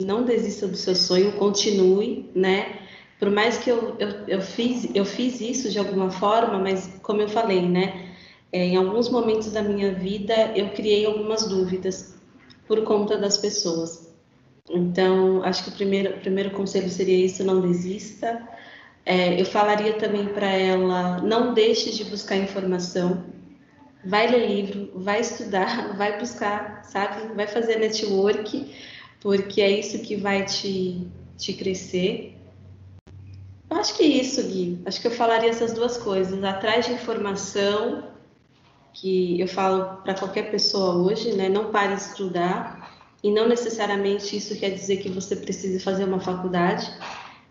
não 0.00 0.22
desista 0.22 0.68
do 0.68 0.76
seu 0.76 0.94
sonho, 0.94 1.32
continue, 1.32 2.30
né? 2.36 2.82
Por 3.18 3.30
mais 3.30 3.58
que 3.58 3.68
eu, 3.68 3.96
eu, 3.98 4.08
eu, 4.28 4.40
fiz, 4.40 4.88
eu 4.94 5.04
fiz 5.04 5.40
isso 5.40 5.70
de 5.70 5.78
alguma 5.80 6.08
forma, 6.08 6.56
mas 6.56 6.88
como 7.02 7.20
eu 7.20 7.28
falei, 7.28 7.62
né? 7.62 8.14
É, 8.52 8.64
em 8.64 8.76
alguns 8.76 9.08
momentos 9.08 9.50
da 9.50 9.60
minha 9.60 9.92
vida 9.92 10.52
eu 10.54 10.68
criei 10.68 11.04
algumas 11.04 11.48
dúvidas 11.48 12.14
por 12.68 12.84
conta 12.84 13.18
das 13.18 13.36
pessoas. 13.36 14.14
Então, 14.70 15.42
acho 15.42 15.64
que 15.64 15.70
o 15.70 15.72
primeiro, 15.72 16.14
o 16.14 16.20
primeiro 16.20 16.52
conselho 16.52 16.88
seria 16.88 17.24
isso: 17.26 17.42
não 17.42 17.60
desista. 17.60 18.40
É, 19.04 19.40
eu 19.40 19.44
falaria 19.44 19.94
também 19.94 20.28
para 20.28 20.46
ela: 20.46 21.20
não 21.22 21.52
deixe 21.52 21.90
de 21.90 22.04
buscar 22.04 22.36
informação 22.36 23.24
vai 24.04 24.26
ler 24.30 24.46
livro, 24.46 24.90
vai 24.94 25.20
estudar, 25.20 25.94
vai 25.98 26.18
buscar, 26.18 26.84
sabe? 26.84 27.34
Vai 27.34 27.46
fazer 27.46 27.78
network, 27.78 28.74
porque 29.20 29.60
é 29.60 29.70
isso 29.70 29.98
que 30.00 30.16
vai 30.16 30.44
te, 30.44 31.06
te 31.36 31.52
crescer. 31.52 32.36
Eu 33.70 33.76
acho 33.76 33.96
que 33.96 34.02
é 34.02 34.06
isso, 34.06 34.42
Gui. 34.44 34.80
Acho 34.86 35.00
que 35.00 35.06
eu 35.06 35.10
falaria 35.10 35.50
essas 35.50 35.72
duas 35.72 35.98
coisas. 35.98 36.42
Atrás 36.42 36.86
de 36.86 36.92
informação, 36.92 38.04
que 38.94 39.40
eu 39.40 39.46
falo 39.46 40.02
para 40.02 40.14
qualquer 40.14 40.50
pessoa 40.50 40.96
hoje, 40.96 41.34
né? 41.34 41.48
Não 41.48 41.70
pare 41.70 41.94
de 41.94 42.02
estudar. 42.02 42.96
E 43.22 43.30
não 43.30 43.48
necessariamente 43.48 44.36
isso 44.36 44.58
quer 44.58 44.70
dizer 44.70 44.98
que 44.98 45.08
você 45.08 45.36
precise 45.36 45.80
fazer 45.80 46.04
uma 46.04 46.20
faculdade. 46.20 46.90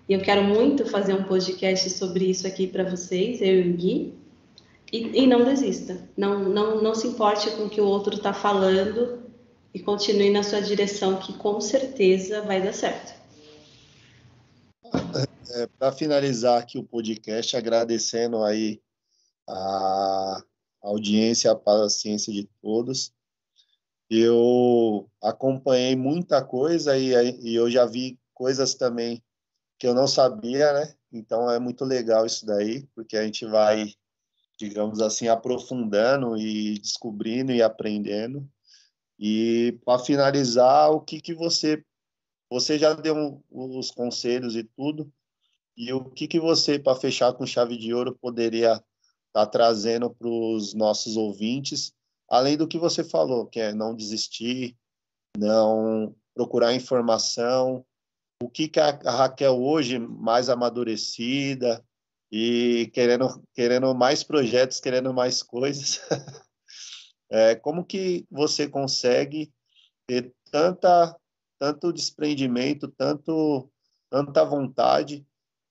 E 0.08 0.14
eu 0.14 0.22
quero 0.22 0.44
muito 0.44 0.86
fazer 0.86 1.14
um 1.14 1.24
podcast 1.24 1.90
sobre 1.90 2.26
isso 2.26 2.48
aqui 2.48 2.68
para 2.68 2.84
vocês, 2.84 3.42
eu 3.42 3.62
e 3.62 3.70
o 3.70 3.74
Gui. 3.74 4.14
E, 4.92 5.24
e 5.24 5.28
não 5.28 5.44
desista. 5.44 6.10
Não, 6.16 6.40
não, 6.40 6.82
não 6.82 6.96
se 6.96 7.08
importe 7.08 7.50
com 7.52 7.66
o 7.66 7.70
que 7.70 7.82
o 7.82 7.86
outro 7.86 8.16
está 8.16 8.34
falando 8.34 9.24
e 9.74 9.80
continue 9.80 10.30
na 10.30 10.44
sua 10.44 10.62
direção, 10.62 11.20
que 11.20 11.34
com 11.34 11.60
certeza 11.60 12.42
vai 12.42 12.62
dar 12.62 12.74
certo. 12.74 13.14
é, 15.54 15.68
para 15.78 15.92
finalizar 15.92 16.62
aqui 16.62 16.78
o 16.78 16.84
podcast, 16.84 17.56
agradecendo 17.56 18.44
aí 18.44 18.82
a 19.48 20.44
audiência, 20.82 21.52
a 21.52 21.56
paciência 21.56 22.32
de 22.32 22.50
todos. 22.62 23.14
Eu 24.10 25.10
acompanhei 25.22 25.96
muita 25.96 26.44
coisa 26.44 26.98
e, 26.98 27.12
e 27.42 27.56
eu 27.56 27.70
já 27.70 27.86
vi 27.86 28.18
coisas 28.34 28.74
também 28.74 29.22
que 29.78 29.86
eu 29.86 29.94
não 29.94 30.08
sabia, 30.08 30.74
né? 30.74 30.94
Então 31.12 31.50
é 31.52 31.60
muito 31.60 31.86
legal 31.86 32.26
isso 32.26 32.46
daí, 32.46 32.88
porque 32.96 33.18
a 33.18 33.24
gente 33.24 33.46
vai, 33.46 33.94
digamos 34.58 35.00
assim, 35.02 35.28
aprofundando 35.28 36.38
e 36.38 36.80
descobrindo 36.80 37.52
e 37.52 37.62
aprendendo. 37.62 38.50
E 39.20 39.80
para 39.86 40.00
finalizar, 40.00 40.92
o 40.92 41.02
que 41.02 41.22
que 41.22 41.34
você 41.34 41.84
você 42.50 42.80
já 42.80 42.94
deu 42.94 43.44
os 43.52 43.92
conselhos 43.92 44.56
e 44.56 44.64
tudo, 44.64 45.12
e 45.76 45.92
o 45.92 46.06
que 46.06 46.28
que 46.28 46.40
você 46.40 46.80
para 46.80 46.98
fechar 46.98 47.34
com 47.34 47.46
chave 47.46 47.78
de 47.78 47.94
ouro 47.94 48.18
poderia 48.22 48.74
estar 48.74 48.86
tá 49.34 49.46
trazendo 49.46 50.10
para 50.10 50.30
os 50.30 50.74
nossos 50.74 51.18
ouvintes, 51.18 51.94
além 52.30 52.56
do 52.56 52.68
que 52.68 52.78
você 52.78 53.04
falou, 53.04 53.48
que 53.48 53.60
é 53.60 53.74
não 53.74 53.94
desistir, 53.94 54.78
não 55.38 56.16
procurar 56.34 56.74
informação, 56.74 57.86
o 58.42 58.50
que, 58.50 58.68
que 58.68 58.80
a 58.80 58.92
Raquel 58.92 59.60
hoje 59.62 60.00
mais 60.00 60.48
amadurecida 60.48 61.84
e 62.32 62.90
querendo 62.94 63.42
querendo 63.54 63.94
mais 63.96 64.24
projetos, 64.24 64.80
querendo 64.80 65.14
mais 65.14 65.42
coisas, 65.42 66.02
é, 67.30 67.56
como 67.56 67.86
que 67.86 68.26
você 68.30 68.68
consegue 68.68 69.52
ter 70.08 70.34
tanta 70.52 71.16
tanto 71.60 71.92
desprendimento, 71.92 72.88
tanto 72.90 73.70
tanta 74.10 74.44
vontade? 74.46 75.26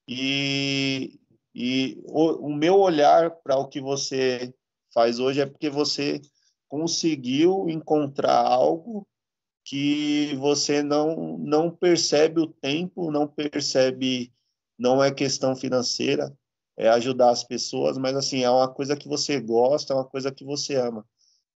E, 0.09 1.18
e 1.54 2.00
o, 2.04 2.46
o 2.48 2.54
meu 2.54 2.78
olhar 2.78 3.30
para 3.30 3.57
o 3.57 3.68
que 3.68 3.80
você 3.80 4.54
faz 4.92 5.18
hoje 5.18 5.40
é 5.40 5.46
porque 5.46 5.68
você 5.68 6.20
conseguiu 6.68 7.68
encontrar 7.68 8.46
algo 8.46 9.07
que 9.64 10.34
você 10.36 10.82
não 10.82 11.36
não 11.38 11.70
percebe 11.70 12.40
o 12.40 12.46
tempo, 12.46 13.11
não 13.11 13.26
percebe, 13.26 14.32
não 14.78 15.02
é 15.02 15.12
questão 15.12 15.57
financeira, 15.57 16.32
é 16.77 16.89
ajudar 16.91 17.31
as 17.31 17.43
pessoas, 17.43 17.97
mas 17.97 18.14
assim, 18.16 18.43
é 18.43 18.51
uma 18.51 18.68
coisa 18.68 18.97
que 18.97 19.09
você 19.09 19.41
gosta, 19.41 19.93
é 19.93 19.97
uma 19.97 20.05
coisa 20.05 20.31
que 20.31 20.45
você 20.45 20.77
ama. 20.77 21.07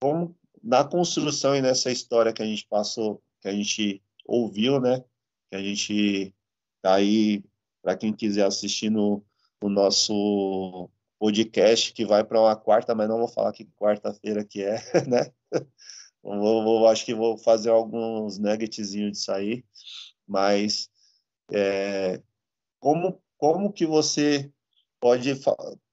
Como 0.00 0.34
na 0.62 0.84
construção 0.84 1.54
e 1.54 1.60
nessa 1.60 1.90
história 1.90 2.32
que 2.32 2.42
a 2.42 2.46
gente 2.46 2.66
passou, 2.66 3.22
que 3.40 3.48
a 3.48 3.52
gente 3.52 4.02
ouviu, 4.24 4.80
né? 4.80 5.04
Que 5.50 5.56
a 5.56 5.62
gente 5.62 6.34
tá 6.82 6.94
aí 6.94 7.44
para 7.82 7.96
quem 7.96 8.12
quiser 8.12 8.46
assistir 8.46 8.90
no, 8.90 9.24
no 9.62 9.68
nosso 9.68 10.90
podcast 11.18 11.92
que 11.92 12.06
vai 12.06 12.24
para 12.24 12.40
uma 12.40 12.56
quarta, 12.56 12.94
mas 12.94 13.08
não 13.08 13.18
vou 13.18 13.28
falar 13.28 13.52
que 13.52 13.66
quarta-feira 13.76 14.44
que 14.44 14.62
é, 14.62 14.78
né? 15.06 15.30
Vou, 16.22 16.62
vou, 16.62 16.88
acho 16.88 17.04
que 17.04 17.14
vou 17.14 17.38
fazer 17.38 17.70
alguns 17.70 18.38
nuggetzinhos 18.38 19.12
disso 19.12 19.32
aí, 19.32 19.64
mas 20.26 20.90
é, 21.50 22.22
como, 22.78 23.22
como 23.38 23.72
que 23.72 23.86
você 23.86 24.50
pode 25.00 25.32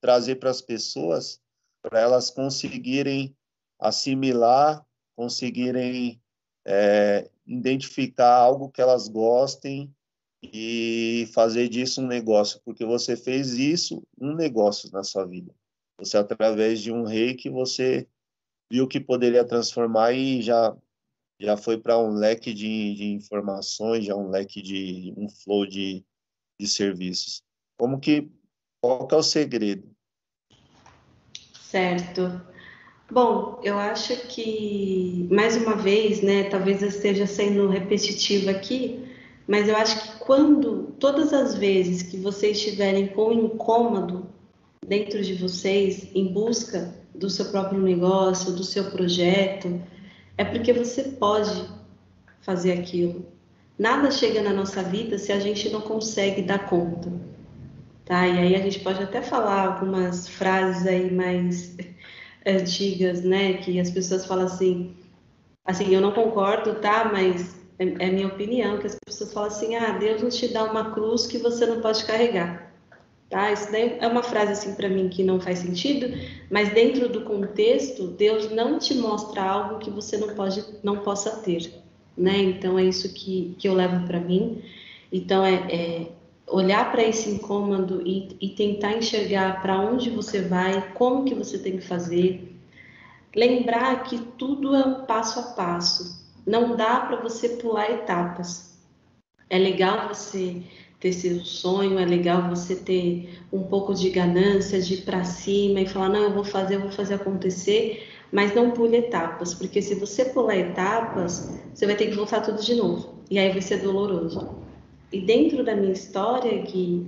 trazer 0.00 0.36
para 0.36 0.50
as 0.50 0.60
pessoas 0.60 1.40
para 1.82 2.00
elas 2.00 2.30
conseguirem 2.30 3.34
assimilar, 3.80 4.84
conseguirem 5.16 6.20
é, 6.66 7.30
identificar 7.46 8.34
algo 8.34 8.70
que 8.70 8.80
elas 8.80 9.08
gostem 9.08 9.92
e 10.42 11.28
fazer 11.32 11.68
disso 11.68 12.02
um 12.02 12.06
negócio, 12.06 12.60
porque 12.64 12.84
você 12.84 13.16
fez 13.16 13.54
isso 13.54 14.02
um 14.20 14.34
negócio 14.34 14.90
na 14.92 15.02
sua 15.02 15.24
vida. 15.24 15.54
Você 15.98 16.16
através 16.16 16.80
de 16.80 16.92
um 16.92 17.04
rei 17.04 17.34
que 17.34 17.50
você 17.50 18.06
viu 18.70 18.86
que 18.86 19.00
poderia 19.00 19.44
transformar 19.44 20.12
e 20.12 20.42
já 20.42 20.76
já 21.40 21.56
foi 21.56 21.78
para 21.78 21.96
um 21.96 22.14
leque 22.14 22.52
de, 22.52 22.94
de, 22.94 23.04
informações, 23.12 24.04
já 24.04 24.16
um 24.16 24.28
leque 24.28 24.60
de 24.60 25.14
um 25.16 25.28
flow 25.28 25.64
de, 25.64 26.04
de 26.58 26.66
serviços. 26.66 27.44
Como 27.78 28.00
que 28.00 28.28
qual 28.80 29.08
é 29.10 29.16
o 29.16 29.22
segredo? 29.22 29.88
Certo. 31.60 32.40
Bom, 33.10 33.60
eu 33.62 33.78
acho 33.78 34.14
que 34.28 35.26
mais 35.30 35.56
uma 35.56 35.74
vez, 35.74 36.20
né, 36.20 36.44
talvez 36.44 36.82
eu 36.82 36.88
esteja 36.88 37.26
sendo 37.26 37.68
repetitivo 37.68 38.50
aqui, 38.50 39.02
mas 39.46 39.68
eu 39.68 39.76
acho 39.76 40.00
que 40.00 40.18
quando 40.18 40.94
todas 41.00 41.32
as 41.32 41.54
vezes 41.54 42.02
que 42.02 42.18
vocês 42.18 42.58
estiverem 42.58 43.08
com 43.08 43.32
incômodo 43.32 44.26
dentro 44.86 45.22
de 45.22 45.34
vocês 45.34 46.08
em 46.14 46.32
busca 46.32 46.94
do 47.14 47.30
seu 47.30 47.46
próprio 47.46 47.80
negócio, 47.80 48.52
do 48.52 48.62
seu 48.62 48.90
projeto, 48.90 49.80
é 50.36 50.44
porque 50.44 50.72
você 50.72 51.02
pode 51.04 51.68
fazer 52.42 52.72
aquilo. 52.72 53.26
Nada 53.78 54.10
chega 54.10 54.42
na 54.42 54.52
nossa 54.52 54.82
vida 54.82 55.18
se 55.18 55.32
a 55.32 55.40
gente 55.40 55.68
não 55.70 55.80
consegue 55.80 56.42
dar 56.42 56.68
conta. 56.68 57.10
Tá? 58.08 58.26
E 58.26 58.38
aí 58.38 58.56
a 58.56 58.58
gente 58.60 58.80
pode 58.80 59.02
até 59.02 59.20
falar 59.20 59.66
algumas 59.66 60.26
frases 60.26 60.86
aí 60.86 61.12
mais 61.12 61.76
antigas, 62.46 63.22
né, 63.22 63.58
que 63.58 63.78
as 63.78 63.90
pessoas 63.90 64.24
falam 64.24 64.46
assim, 64.46 64.96
assim, 65.62 65.94
eu 65.94 66.00
não 66.00 66.12
concordo, 66.12 66.76
tá, 66.76 67.10
mas 67.12 67.60
é, 67.78 68.06
é 68.06 68.10
minha 68.10 68.28
opinião, 68.28 68.78
que 68.78 68.86
as 68.86 68.98
pessoas 69.04 69.30
falam 69.30 69.48
assim, 69.48 69.74
ah, 69.76 69.98
Deus 69.98 70.22
não 70.22 70.30
te 70.30 70.48
dá 70.48 70.64
uma 70.64 70.90
cruz 70.92 71.26
que 71.26 71.36
você 71.36 71.66
não 71.66 71.82
pode 71.82 72.02
carregar. 72.06 72.72
Tá? 73.28 73.52
Isso 73.52 73.70
daí 73.70 73.98
é 74.00 74.06
uma 74.06 74.22
frase 74.22 74.52
assim 74.52 74.74
para 74.74 74.88
mim 74.88 75.10
que 75.10 75.22
não 75.22 75.38
faz 75.38 75.58
sentido, 75.58 76.08
mas 76.50 76.72
dentro 76.72 77.10
do 77.10 77.24
contexto, 77.24 78.06
Deus 78.06 78.50
não 78.50 78.78
te 78.78 78.94
mostra 78.94 79.42
algo 79.42 79.80
que 79.80 79.90
você 79.90 80.16
não 80.16 80.28
pode, 80.28 80.64
não 80.82 81.00
possa 81.00 81.36
ter, 81.42 81.70
né? 82.16 82.38
Então 82.38 82.78
é 82.78 82.84
isso 82.84 83.12
que, 83.12 83.54
que 83.58 83.68
eu 83.68 83.74
levo 83.74 84.06
para 84.06 84.18
mim. 84.18 84.62
Então 85.12 85.44
é, 85.44 85.56
é 85.70 86.06
olhar 86.50 86.90
para 86.90 87.02
esse 87.02 87.30
incômodo 87.30 88.02
e, 88.06 88.36
e 88.40 88.48
tentar 88.50 88.92
enxergar 88.92 89.60
para 89.62 89.78
onde 89.78 90.10
você 90.10 90.42
vai, 90.42 90.92
como 90.94 91.24
que 91.24 91.34
você 91.34 91.58
tem 91.58 91.76
que 91.76 91.84
fazer. 91.84 92.56
Lembrar 93.34 94.04
que 94.04 94.18
tudo 94.38 94.74
é 94.74 95.04
passo 95.06 95.38
a 95.40 95.42
passo. 95.42 96.26
Não 96.46 96.76
dá 96.76 97.00
para 97.00 97.20
você 97.20 97.50
pular 97.50 97.90
etapas. 97.90 98.78
É 99.50 99.58
legal 99.58 100.08
você 100.08 100.62
ter 100.98 101.12
seu 101.12 101.44
sonho, 101.44 101.98
é 101.98 102.04
legal 102.04 102.48
você 102.48 102.74
ter 102.74 103.40
um 103.52 103.62
pouco 103.62 103.94
de 103.94 104.10
ganância, 104.10 104.80
de 104.80 104.94
ir 104.94 105.02
para 105.02 105.24
cima 105.24 105.80
e 105.80 105.86
falar, 105.86 106.08
não, 106.08 106.24
eu 106.24 106.32
vou 106.32 106.44
fazer, 106.44 106.76
eu 106.76 106.80
vou 106.80 106.90
fazer 106.90 107.14
acontecer, 107.14 108.08
mas 108.32 108.54
não 108.54 108.72
pule 108.72 108.96
etapas, 108.96 109.54
porque 109.54 109.80
se 109.80 109.94
você 109.94 110.24
pular 110.24 110.56
etapas, 110.56 111.52
você 111.72 111.86
vai 111.86 111.94
ter 111.94 112.08
que 112.08 112.16
voltar 112.16 112.40
tudo 112.40 112.60
de 112.60 112.74
novo, 112.74 113.14
e 113.30 113.38
aí 113.38 113.50
vai 113.50 113.62
ser 113.62 113.80
doloroso. 113.80 114.67
E 115.12 115.20
dentro 115.20 115.64
da 115.64 115.74
minha 115.74 115.92
história, 115.92 116.60
Gui, 116.62 117.06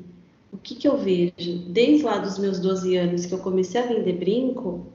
o 0.53 0.57
que, 0.57 0.75
que 0.75 0.89
eu 0.89 0.97
vejo? 0.97 1.59
Desde 1.69 2.03
lá 2.05 2.19
dos 2.19 2.39
meus 2.39 2.59
12 2.59 2.97
anos 2.97 3.27
que 3.27 3.33
eu 3.33 3.39
comecei 3.39 3.81
a 3.81 3.87
vender 3.87 4.15
brinco, 4.15 4.87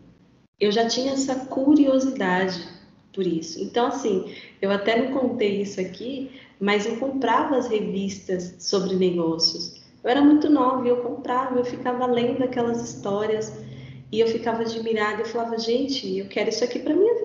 eu 0.60 0.72
já 0.72 0.88
tinha 0.88 1.14
essa 1.14 1.46
curiosidade 1.46 2.62
por 3.14 3.26
isso. 3.26 3.62
Então, 3.62 3.88
assim, 3.88 4.34
eu 4.62 4.72
até 4.72 5.02
não 5.02 5.18
contei 5.18 5.62
isso 5.62 5.80
aqui, 5.80 6.32
mas 6.60 6.86
eu 6.86 6.98
comprava 6.98 7.58
as 7.58 7.68
revistas 7.68 8.56
sobre 8.60 8.96
negócios. 8.96 9.82
Eu 10.04 10.10
era 10.10 10.22
muito 10.22 10.50
nova 10.50 10.86
e 10.86 10.90
eu 10.90 10.98
comprava, 10.98 11.58
eu 11.58 11.66
ficava 11.66 12.06
lendo 12.06 12.44
aquelas 12.44 12.82
histórias 12.82 13.54
e 14.12 14.20
eu 14.20 14.28
ficava 14.28 14.62
admirada 14.62 15.22
e 15.22 15.26
falava, 15.26 15.58
gente, 15.58 16.18
eu 16.18 16.28
quero 16.28 16.50
isso 16.50 16.64
aqui 16.64 16.80
para 16.80 16.94
minha. 16.94 17.25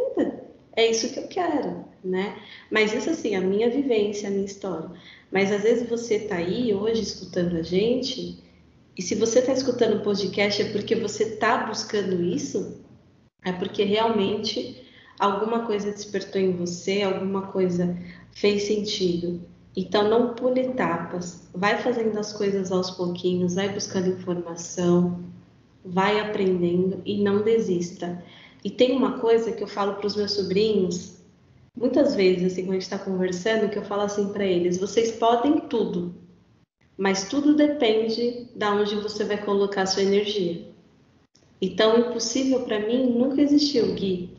É 0.81 0.91
isso 0.91 1.13
que 1.13 1.19
eu 1.19 1.29
quero, 1.29 1.85
né? 2.03 2.39
Mas 2.71 2.95
isso 2.95 3.11
assim, 3.11 3.35
a 3.37 3.41
minha 3.43 3.69
vivência, 3.69 4.29
a 4.29 4.33
minha 4.33 4.47
história. 4.47 4.91
Mas 5.31 5.53
às 5.53 5.63
vezes 5.63 5.87
você 5.87 6.15
está 6.15 6.37
aí 6.37 6.73
hoje 6.73 7.03
escutando 7.03 7.55
a 7.59 7.63
gente, 7.63 8.43
e 8.97 9.03
se 9.03 9.15
você 9.15 9.41
está 9.41 9.53
escutando 9.53 9.99
o 9.99 10.03
podcast 10.03 10.63
é 10.63 10.73
porque 10.73 10.95
você 10.95 11.25
está 11.25 11.67
buscando 11.67 12.23
isso, 12.23 12.81
é 13.45 13.53
porque 13.53 13.85
realmente 13.85 14.83
alguma 15.19 15.67
coisa 15.67 15.93
despertou 15.93 16.41
em 16.41 16.57
você, 16.57 17.03
alguma 17.03 17.49
coisa 17.49 17.95
fez 18.33 18.63
sentido. 18.63 19.39
Então 19.77 20.09
não 20.09 20.33
pule 20.33 20.63
etapas, 20.63 21.47
vai 21.55 21.77
fazendo 21.77 22.19
as 22.19 22.33
coisas 22.33 22.73
aos 22.73 22.91
pouquinhos, 22.91 23.55
vai 23.55 23.69
buscando 23.69 24.09
informação, 24.09 25.23
vai 25.85 26.21
aprendendo 26.21 27.03
e 27.05 27.23
não 27.23 27.43
desista. 27.43 28.25
E 28.65 28.71
tem 28.71 28.97
uma 28.97 29.19
coisa 29.19 29.53
que 29.53 29.63
eu 29.63 29.69
falo 29.69 29.95
para 29.95 30.07
os 30.07 30.17
meus 30.17 30.33
sobrinhos, 30.33 31.21
muitas 31.77 32.15
vezes, 32.15 32.53
assim, 32.53 32.63
quando 32.63 32.71
a 32.71 32.75
gente 32.75 32.83
está 32.83 32.99
conversando, 32.99 33.71
que 33.71 33.79
eu 33.79 33.85
falo 33.85 34.03
assim 34.03 34.33
para 34.33 34.45
eles: 34.45 34.79
vocês 34.79 35.13
podem 35.13 35.61
tudo, 35.61 36.15
mas 36.97 37.29
tudo 37.29 37.55
depende 37.55 38.49
da 38.55 38.73
onde 38.73 38.97
você 38.97 39.25
vai 39.25 39.43
colocar 39.43 39.87
sua 39.87 40.03
energia. 40.03 40.69
Então, 41.61 41.99
impossível 41.99 42.61
para 42.63 42.79
mim 42.81 43.07
nunca 43.07 43.41
existiu, 43.41 43.95
Gui. 43.95 44.31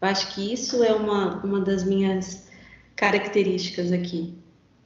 Eu 0.00 0.08
acho 0.08 0.34
que 0.34 0.52
isso 0.52 0.82
é 0.84 0.92
uma, 0.92 1.42
uma 1.44 1.60
das 1.60 1.84
minhas 1.84 2.48
características 2.94 3.92
aqui. 3.92 4.34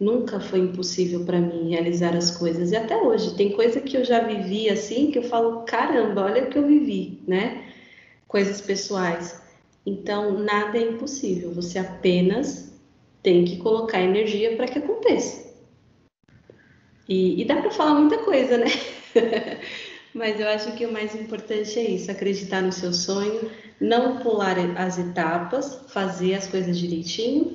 Nunca 0.01 0.41
foi 0.41 0.61
impossível 0.61 1.25
para 1.25 1.39
mim 1.39 1.71
realizar 1.71 2.17
as 2.17 2.31
coisas. 2.31 2.73
E 2.73 2.77
até 2.77 2.97
hoje, 2.97 3.37
tem 3.37 3.53
coisa 3.53 3.81
que 3.81 3.97
eu 3.97 4.05
já 4.05 4.21
vivi 4.21 4.69
assim 4.69 5.11
que 5.11 5.19
eu 5.19 5.23
falo, 5.23 5.63
caramba, 5.63 6.25
olha 6.25 6.45
o 6.45 6.51
que 6.51 6.59
eu 6.59 6.67
vivi, 6.67 7.23
né? 7.27 7.72
Coisas 8.33 8.63
pessoais. 8.63 9.39
Então, 9.85 10.39
nada 10.39 10.79
é 10.79 10.89
impossível. 10.89 11.53
Você 11.53 11.79
apenas 11.79 12.73
tem 13.23 13.45
que 13.45 13.59
colocar 13.59 14.01
energia 14.01 14.57
para 14.57 14.67
que 14.67 14.79
aconteça. 14.79 15.53
E, 17.07 17.43
e 17.43 17.45
dá 17.45 17.57
para 17.61 17.71
falar 17.71 17.95
muita 17.95 18.17
coisa, 18.17 18.57
né? 18.57 18.69
Mas 20.15 20.41
eu 20.41 20.49
acho 20.49 20.73
que 20.73 20.87
o 20.87 20.93
mais 20.93 21.15
importante 21.15 21.79
é 21.79 21.91
isso: 21.91 22.11
acreditar 22.11 22.63
no 22.63 22.73
seu 22.73 22.95
sonho, 22.95 23.51
não 23.79 24.17
pular 24.21 24.57
as 24.79 24.99
etapas, 24.99 25.81
fazer 25.89 26.33
as 26.33 26.47
coisas 26.47 26.79
direitinho 26.79 27.55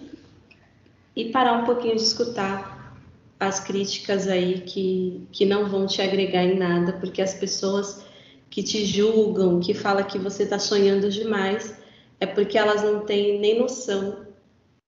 e 1.16 1.32
parar 1.32 1.54
um 1.54 1.66
pouquinho 1.66 1.96
de 1.96 2.04
escutar 2.04 2.96
as 3.40 3.60
críticas 3.60 4.28
aí 4.28 4.62
que, 4.62 5.28
que 5.32 5.44
não 5.44 5.68
vão 5.68 5.88
te 5.88 6.04
agregar 6.04 6.44
em 6.44 6.56
nada, 6.56 6.94
porque 6.94 7.20
as 7.20 7.34
pessoas 7.34 8.06
que 8.50 8.64
te 8.64 8.86
julgam, 8.86 9.60
que 9.60 9.74
falam 9.74 10.06
que 10.06 10.18
você 10.18 10.44
está 10.44 10.60
sonhando 10.60 11.10
demais, 11.10 11.78
é 12.20 12.26
porque 12.26 12.58
elas 12.58 12.82
não 12.84 13.06
têm 13.06 13.40
nem 13.40 13.60
noção 13.60 14.26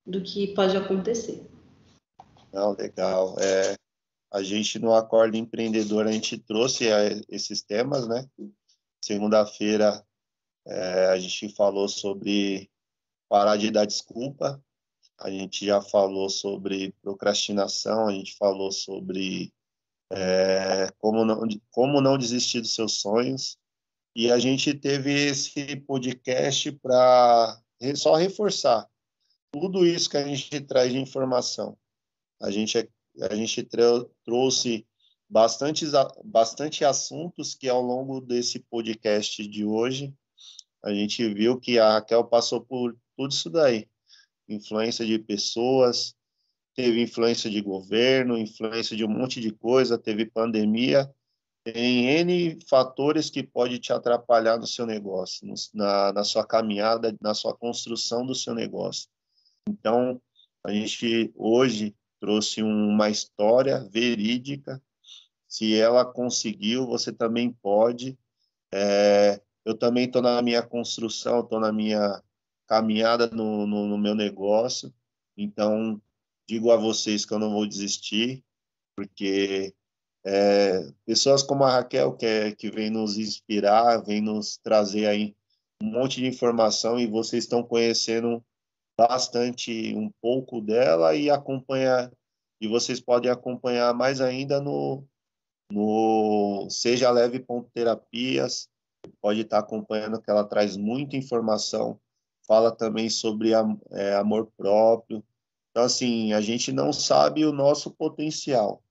do 0.06 0.22
que 0.22 0.54
pode 0.54 0.76
acontecer. 0.76 1.46
Não, 2.52 2.74
legal. 2.74 3.36
É, 3.40 3.76
a 4.32 4.42
gente 4.42 4.80
no 4.80 4.94
Acordo 4.94 5.38
Empreendedor, 5.38 6.08
a 6.08 6.12
gente 6.12 6.38
trouxe 6.38 6.88
é, 6.88 7.22
esses 7.30 7.62
temas, 7.62 8.08
né? 8.08 8.28
Segunda-feira 9.04 10.04
é, 10.66 11.06
a 11.08 11.20
gente 11.20 11.50
falou 11.50 11.88
sobre 11.88 12.70
parar 13.28 13.58
de 13.58 13.72
dar 13.72 13.86
desculpa, 13.86 14.64
a 15.20 15.30
gente 15.30 15.66
já 15.66 15.82
falou 15.82 16.30
sobre 16.30 16.94
procrastinação, 17.02 18.08
a 18.08 18.12
gente 18.12 18.36
falou 18.38 18.72
sobre 18.72 19.54
é, 20.12 20.92
como, 20.98 21.24
não, 21.26 21.48
como 21.72 22.02
não 22.02 22.18
desistir 22.18 22.62
dos 22.62 22.76
seus 22.76 23.00
sonhos. 23.00 23.58
E 24.16 24.32
a 24.32 24.40
gente 24.40 24.74
teve 24.74 25.12
esse 25.14 25.76
podcast 25.82 26.72
para 26.74 27.62
só 27.96 28.16
reforçar 28.16 28.88
tudo 29.52 29.86
isso 29.86 30.10
que 30.10 30.18
a 30.18 30.26
gente 30.26 30.62
traz 30.62 30.92
de 30.92 31.00
informação. 31.00 31.78
A 32.42 32.52
gente, 32.52 32.78
é, 32.78 32.88
a 33.22 33.36
gente 33.36 33.68
trouxe 34.26 34.88
bastante, 35.30 35.86
bastante 36.24 36.84
assuntos 36.84 37.54
que 37.54 37.70
ao 37.70 37.82
longo 37.82 38.20
desse 38.20 38.60
podcast 38.60 39.48
de 39.48 39.64
hoje 39.64 40.14
a 40.84 40.94
gente 40.94 41.28
viu 41.34 41.60
que 41.60 41.78
a 41.78 41.94
Raquel 41.94 42.24
passou 42.24 42.62
por 42.62 42.98
tudo 43.16 43.32
isso 43.32 43.50
daí 43.50 43.88
influência 44.50 45.06
de 45.06 45.20
pessoas, 45.20 46.16
teve 46.80 47.02
influência 47.02 47.50
de 47.50 47.60
governo, 47.60 48.38
influência 48.38 48.96
de 48.96 49.04
um 49.04 49.10
monte 49.10 49.42
de 49.42 49.52
coisa, 49.52 49.98
teve 49.98 50.26
pandemia, 50.26 51.14
tem 51.62 52.06
N 52.06 52.58
fatores 52.70 53.30
que 53.30 53.44
pode 53.44 53.80
te 53.80 53.92
atrapalhar 53.92 54.58
no 54.58 54.66
seu 54.66 54.86
negócio, 54.86 55.46
no, 55.46 55.56
na, 55.74 56.14
na 56.14 56.24
sua 56.24 56.48
caminhada, 56.48 57.14
na 57.20 57.34
sua 57.34 57.54
construção 57.54 58.26
do 58.26 58.34
seu 58.34 58.56
negócio. 58.56 59.10
Então, 59.68 60.22
a 60.64 60.72
gente 60.72 61.34
hoje 61.36 61.94
trouxe 62.18 62.64
uma 62.64 63.10
história 63.10 63.86
verídica. 63.92 64.82
Se 65.50 65.78
ela 65.78 66.06
conseguiu, 66.06 66.88
você 66.88 67.12
também 67.12 67.52
pode. 67.52 68.18
É, 68.74 69.42
eu 69.66 69.78
também 69.78 70.06
estou 70.06 70.22
na 70.22 70.42
minha 70.42 70.62
construção, 70.62 71.42
estou 71.42 71.60
na 71.60 71.74
minha 71.74 72.24
caminhada 72.68 73.28
no, 73.28 73.68
no, 73.68 73.86
no 73.86 73.98
meu 73.98 74.16
negócio. 74.16 74.94
Então, 75.36 76.02
digo 76.50 76.72
a 76.72 76.76
vocês 76.76 77.26
que 77.26 77.34
eu 77.34 77.38
não 77.38 77.52
vou 77.52 77.68
desistir, 77.68 78.44
porque 78.96 79.72
é, 80.26 80.82
pessoas 81.06 81.44
como 81.44 81.64
a 81.64 81.70
Raquel, 81.70 82.18
que, 82.18 82.26
é, 82.26 82.52
que 82.52 82.72
vem 82.72 82.90
nos 82.90 83.20
inspirar, 83.20 84.04
vem 84.04 84.20
nos 84.20 84.58
trazer 84.58 85.06
aí 85.06 85.36
um 85.82 85.92
monte 85.92 86.16
de 86.22 86.26
informação 86.26 87.00
e 87.00 87.06
vocês 87.06 87.44
estão 87.44 87.62
conhecendo 87.62 88.44
bastante 88.98 89.94
um 89.96 90.10
pouco 90.20 90.60
dela 90.60 91.16
e 91.16 91.30
acompanhar 91.30 92.12
e 92.60 92.68
vocês 92.68 93.00
podem 93.00 93.30
acompanhar 93.32 93.94
mais 93.94 94.20
ainda 94.20 94.60
no 94.60 95.06
no 95.72 96.68
seja 96.70 97.12
leve 97.12 97.46
terapias 97.72 98.68
pode 99.22 99.42
estar 99.42 99.60
acompanhando 99.60 100.20
que 100.20 100.30
ela 100.32 100.44
traz 100.44 100.76
muita 100.76 101.16
informação 101.16 102.00
fala 102.50 102.76
também 102.76 103.12
sobre 103.12 103.52
é, 103.92 104.16
amor 104.16 104.52
próprio. 104.58 105.24
Então, 105.72 105.84
assim, 105.84 106.34
a 106.34 106.42
gente 106.42 106.72
não 106.72 106.92
sabe 106.92 107.46
o 107.46 107.52
nosso 107.52 107.92
potencial. 107.92 108.84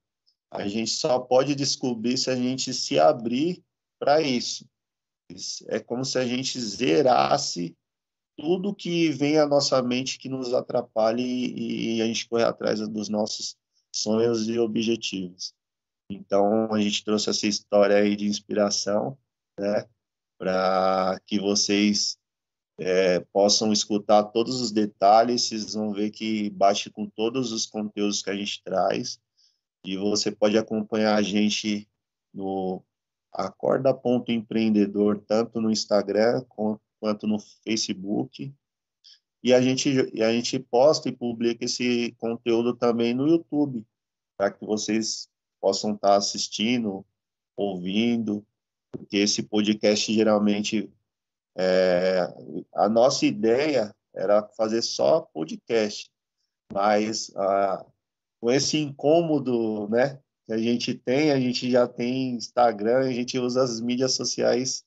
A 0.50 0.66
gente 0.66 0.90
só 0.90 1.18
pode 1.18 1.54
descobrir 1.54 2.16
se 2.16 2.30
a 2.30 2.36
gente 2.36 2.72
se 2.72 2.98
abrir 2.98 3.62
para 3.98 4.20
isso. 4.20 4.66
É 5.66 5.78
como 5.78 6.04
se 6.04 6.18
a 6.18 6.26
gente 6.26 6.58
zerasse 6.58 7.76
tudo 8.36 8.74
que 8.74 9.10
vem 9.10 9.38
à 9.38 9.46
nossa 9.46 9.82
mente 9.82 10.18
que 10.18 10.28
nos 10.28 10.54
atrapalhe 10.54 11.22
e, 11.96 12.00
a 12.00 12.06
gente 12.06 12.28
correr 12.28 12.44
atrás 12.44 12.80
dos 12.88 13.08
nossos 13.08 13.56
sonhos 13.92 14.48
e 14.48 14.58
objetivos. 14.58 15.52
Então, 16.10 16.72
a 16.72 16.80
gente 16.80 17.04
trouxe 17.04 17.28
essa 17.28 17.46
história 17.46 17.96
aí 17.96 18.16
de 18.16 18.26
inspiração, 18.26 19.18
né, 19.58 19.86
para 20.38 21.20
que 21.26 21.38
vocês 21.38 22.17
é, 22.78 23.18
possam 23.32 23.72
escutar 23.72 24.22
todos 24.24 24.60
os 24.60 24.70
detalhes, 24.70 25.42
vocês 25.42 25.74
vão 25.74 25.92
ver 25.92 26.10
que 26.10 26.48
bate 26.50 26.88
com 26.90 27.06
todos 27.06 27.50
os 27.50 27.66
conteúdos 27.66 28.22
que 28.22 28.30
a 28.30 28.36
gente 28.36 28.62
traz. 28.62 29.20
E 29.84 29.96
você 29.96 30.30
pode 30.30 30.56
acompanhar 30.56 31.16
a 31.16 31.22
gente 31.22 31.88
no 32.32 32.82
acorda.empreendedor, 33.32 35.22
tanto 35.26 35.60
no 35.60 35.70
Instagram 35.70 36.44
quanto 37.00 37.26
no 37.26 37.38
Facebook. 37.64 38.54
E 39.42 39.52
a 39.52 39.60
gente, 39.60 39.90
e 40.12 40.22
a 40.22 40.32
gente 40.32 40.58
posta 40.58 41.08
e 41.08 41.12
publica 41.16 41.64
esse 41.64 42.12
conteúdo 42.18 42.74
também 42.74 43.14
no 43.14 43.26
YouTube, 43.26 43.86
para 44.36 44.50
que 44.50 44.64
vocês 44.64 45.28
possam 45.60 45.94
estar 45.94 46.16
assistindo, 46.16 47.04
ouvindo, 47.56 48.44
porque 48.92 49.16
esse 49.16 49.42
podcast 49.42 50.12
geralmente 50.12 50.90
é, 51.58 52.32
a 52.74 52.88
nossa 52.88 53.26
ideia 53.26 53.92
era 54.14 54.48
fazer 54.56 54.80
só 54.80 55.20
podcast, 55.20 56.08
mas 56.72 57.32
ah, 57.36 57.84
com 58.40 58.50
esse 58.50 58.78
incômodo, 58.78 59.88
né, 59.88 60.20
que 60.46 60.52
a 60.52 60.58
gente 60.58 60.94
tem, 60.94 61.32
a 61.32 61.40
gente 61.40 61.68
já 61.70 61.88
tem 61.88 62.30
Instagram, 62.30 63.00
a 63.00 63.12
gente 63.12 63.38
usa 63.38 63.62
as 63.62 63.80
mídias 63.80 64.14
sociais 64.14 64.84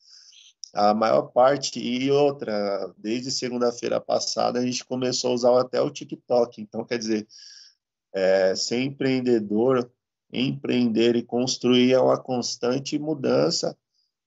a 0.74 0.94
maior 0.94 1.24
parte 1.24 1.80
e 1.80 2.10
outra, 2.10 2.94
desde 2.98 3.30
segunda-feira 3.30 4.00
passada 4.00 4.60
a 4.60 4.66
gente 4.66 4.86
começou 4.86 5.32
a 5.32 5.34
usar 5.34 5.60
até 5.60 5.82
o 5.82 5.90
TikTok. 5.90 6.62
Então, 6.62 6.86
quer 6.86 6.98
dizer, 6.98 7.28
é, 8.14 8.56
ser 8.56 8.82
empreendedor, 8.82 9.92
empreender 10.32 11.18
e 11.18 11.24
construir 11.24 11.92
é 11.92 12.00
uma 12.00 12.18
constante 12.18 12.98
mudança 12.98 13.78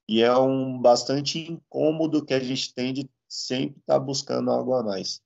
e 0.09 0.22
é 0.22 0.36
um 0.36 0.78
bastante 0.78 1.38
incômodo 1.38 2.24
que 2.24 2.34
a 2.34 2.40
gente 2.40 2.74
tem 2.74 2.92
de 2.92 3.11
sempre 3.28 3.80
estar 3.80 3.94
tá 3.94 4.00
buscando 4.00 4.50
algo 4.50 4.74
a 4.74 4.82
mais. 4.82 5.22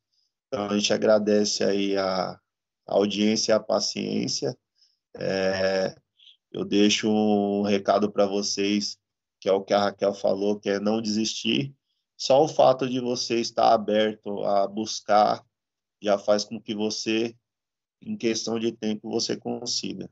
Então, 0.47 0.66
a 0.66 0.79
gente 0.79 0.93
agradece 0.93 1.64
aí 1.64 1.97
a, 1.97 2.31
a 2.31 2.41
audiência 2.87 3.53
e 3.53 3.55
a 3.55 3.61
paciência. 3.61 4.57
É, 5.16 5.95
eu 6.53 6.64
deixo 6.64 7.09
um 7.11 7.62
recado 7.62 8.11
para 8.11 8.26
vocês, 8.26 8.97
que 9.41 9.49
é 9.49 9.53
o 9.53 9.62
que 9.62 9.74
a 9.74 9.81
Raquel 9.81 10.14
falou, 10.14 10.59
que 10.59 10.70
é 10.70 10.81
não 10.81 11.03
desistir. 11.03 11.74
Só 12.16 12.43
o 12.43 12.49
fato 12.49 12.89
de 12.89 13.01
você 13.01 13.41
estar 13.41 13.72
aberto 13.72 14.43
a 14.45 14.66
buscar 14.66 15.45
já 16.01 16.18
faz 16.18 16.45
com 16.45 16.61
que 16.61 16.74
você, 16.74 17.37
em 18.01 18.16
questão 18.16 18.59
de 18.59 18.72
tempo, 18.72 19.11
você 19.11 19.37
consiga. 19.37 20.09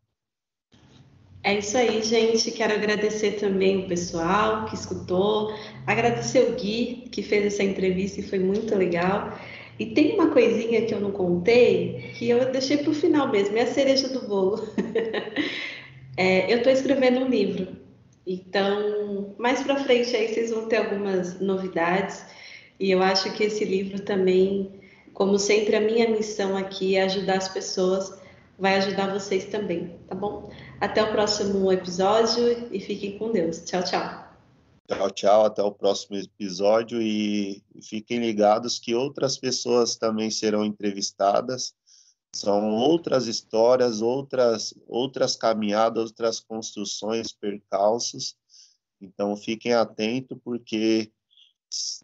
É 1.46 1.58
isso 1.58 1.78
aí, 1.78 2.02
gente. 2.02 2.50
Quero 2.50 2.74
agradecer 2.74 3.38
também 3.38 3.84
o 3.84 3.86
pessoal 3.86 4.64
que 4.64 4.74
escutou, 4.74 5.54
agradecer 5.86 6.40
o 6.40 6.56
Gui 6.56 7.08
que 7.12 7.22
fez 7.22 7.46
essa 7.46 7.62
entrevista 7.62 8.18
e 8.18 8.24
foi 8.24 8.40
muito 8.40 8.74
legal. 8.74 9.38
E 9.78 9.86
tem 9.86 10.14
uma 10.14 10.30
coisinha 10.30 10.84
que 10.84 10.92
eu 10.92 11.00
não 11.00 11.12
contei 11.12 12.10
que 12.18 12.28
eu 12.28 12.50
deixei 12.50 12.78
para 12.78 12.90
o 12.90 12.94
final 12.94 13.30
mesmo, 13.30 13.56
é 13.56 13.62
a 13.62 13.66
cereja 13.68 14.08
do 14.08 14.26
bolo. 14.26 14.60
é, 16.18 16.52
eu 16.52 16.58
estou 16.58 16.72
escrevendo 16.72 17.20
um 17.20 17.28
livro, 17.28 17.76
então 18.26 19.36
mais 19.38 19.62
para 19.62 19.76
frente 19.84 20.16
aí 20.16 20.26
vocês 20.26 20.50
vão 20.50 20.66
ter 20.66 20.78
algumas 20.78 21.38
novidades 21.38 22.26
e 22.80 22.90
eu 22.90 23.00
acho 23.00 23.32
que 23.34 23.44
esse 23.44 23.64
livro 23.64 24.00
também, 24.00 24.80
como 25.14 25.38
sempre, 25.38 25.76
a 25.76 25.80
minha 25.80 26.08
missão 26.08 26.56
aqui 26.56 26.96
é 26.96 27.04
ajudar 27.04 27.36
as 27.36 27.48
pessoas, 27.48 28.25
vai 28.58 28.76
ajudar 28.76 29.12
vocês 29.12 29.46
também, 29.46 29.98
tá 30.08 30.14
bom? 30.14 30.50
Até 30.80 31.02
o 31.02 31.12
próximo 31.12 31.70
episódio 31.70 32.72
e 32.72 32.80
fiquem 32.80 33.18
com 33.18 33.30
Deus. 33.30 33.64
Tchau, 33.64 33.82
tchau. 33.82 34.26
Tchau, 34.88 35.10
tchau. 35.10 35.44
Até 35.44 35.62
o 35.62 35.72
próximo 35.72 36.16
episódio 36.16 37.00
e 37.02 37.62
fiquem 37.82 38.18
ligados 38.18 38.78
que 38.78 38.94
outras 38.94 39.36
pessoas 39.36 39.96
também 39.96 40.30
serão 40.30 40.64
entrevistadas. 40.64 41.74
São 42.34 42.74
outras 42.74 43.26
histórias, 43.26 44.02
outras, 44.02 44.74
outras 44.86 45.36
caminhadas, 45.36 46.04
outras 46.04 46.40
construções, 46.40 47.32
percalços. 47.32 48.36
Então, 49.00 49.36
fiquem 49.36 49.72
atentos, 49.72 50.38
porque, 50.44 51.10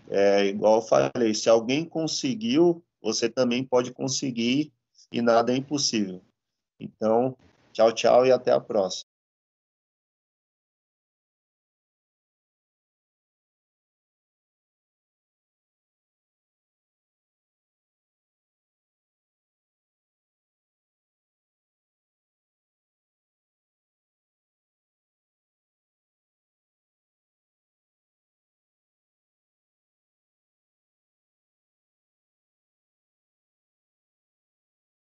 é, 0.09 0.47
igual 0.47 0.77
eu 0.77 0.83
falei, 0.83 1.35
se 1.35 1.49
alguém 1.49 1.85
conseguiu, 1.85 2.83
você 3.03 3.29
também 3.29 3.65
pode 3.65 3.93
conseguir 3.93 4.73
e 5.11 5.21
nada 5.21 5.53
é 5.53 5.57
impossível. 5.57 6.23
Então, 6.83 7.37
tchau, 7.73 7.93
tchau 7.93 8.27
e 8.27 8.33
até 8.33 8.53
a 8.53 8.61
próxima. 8.61 9.12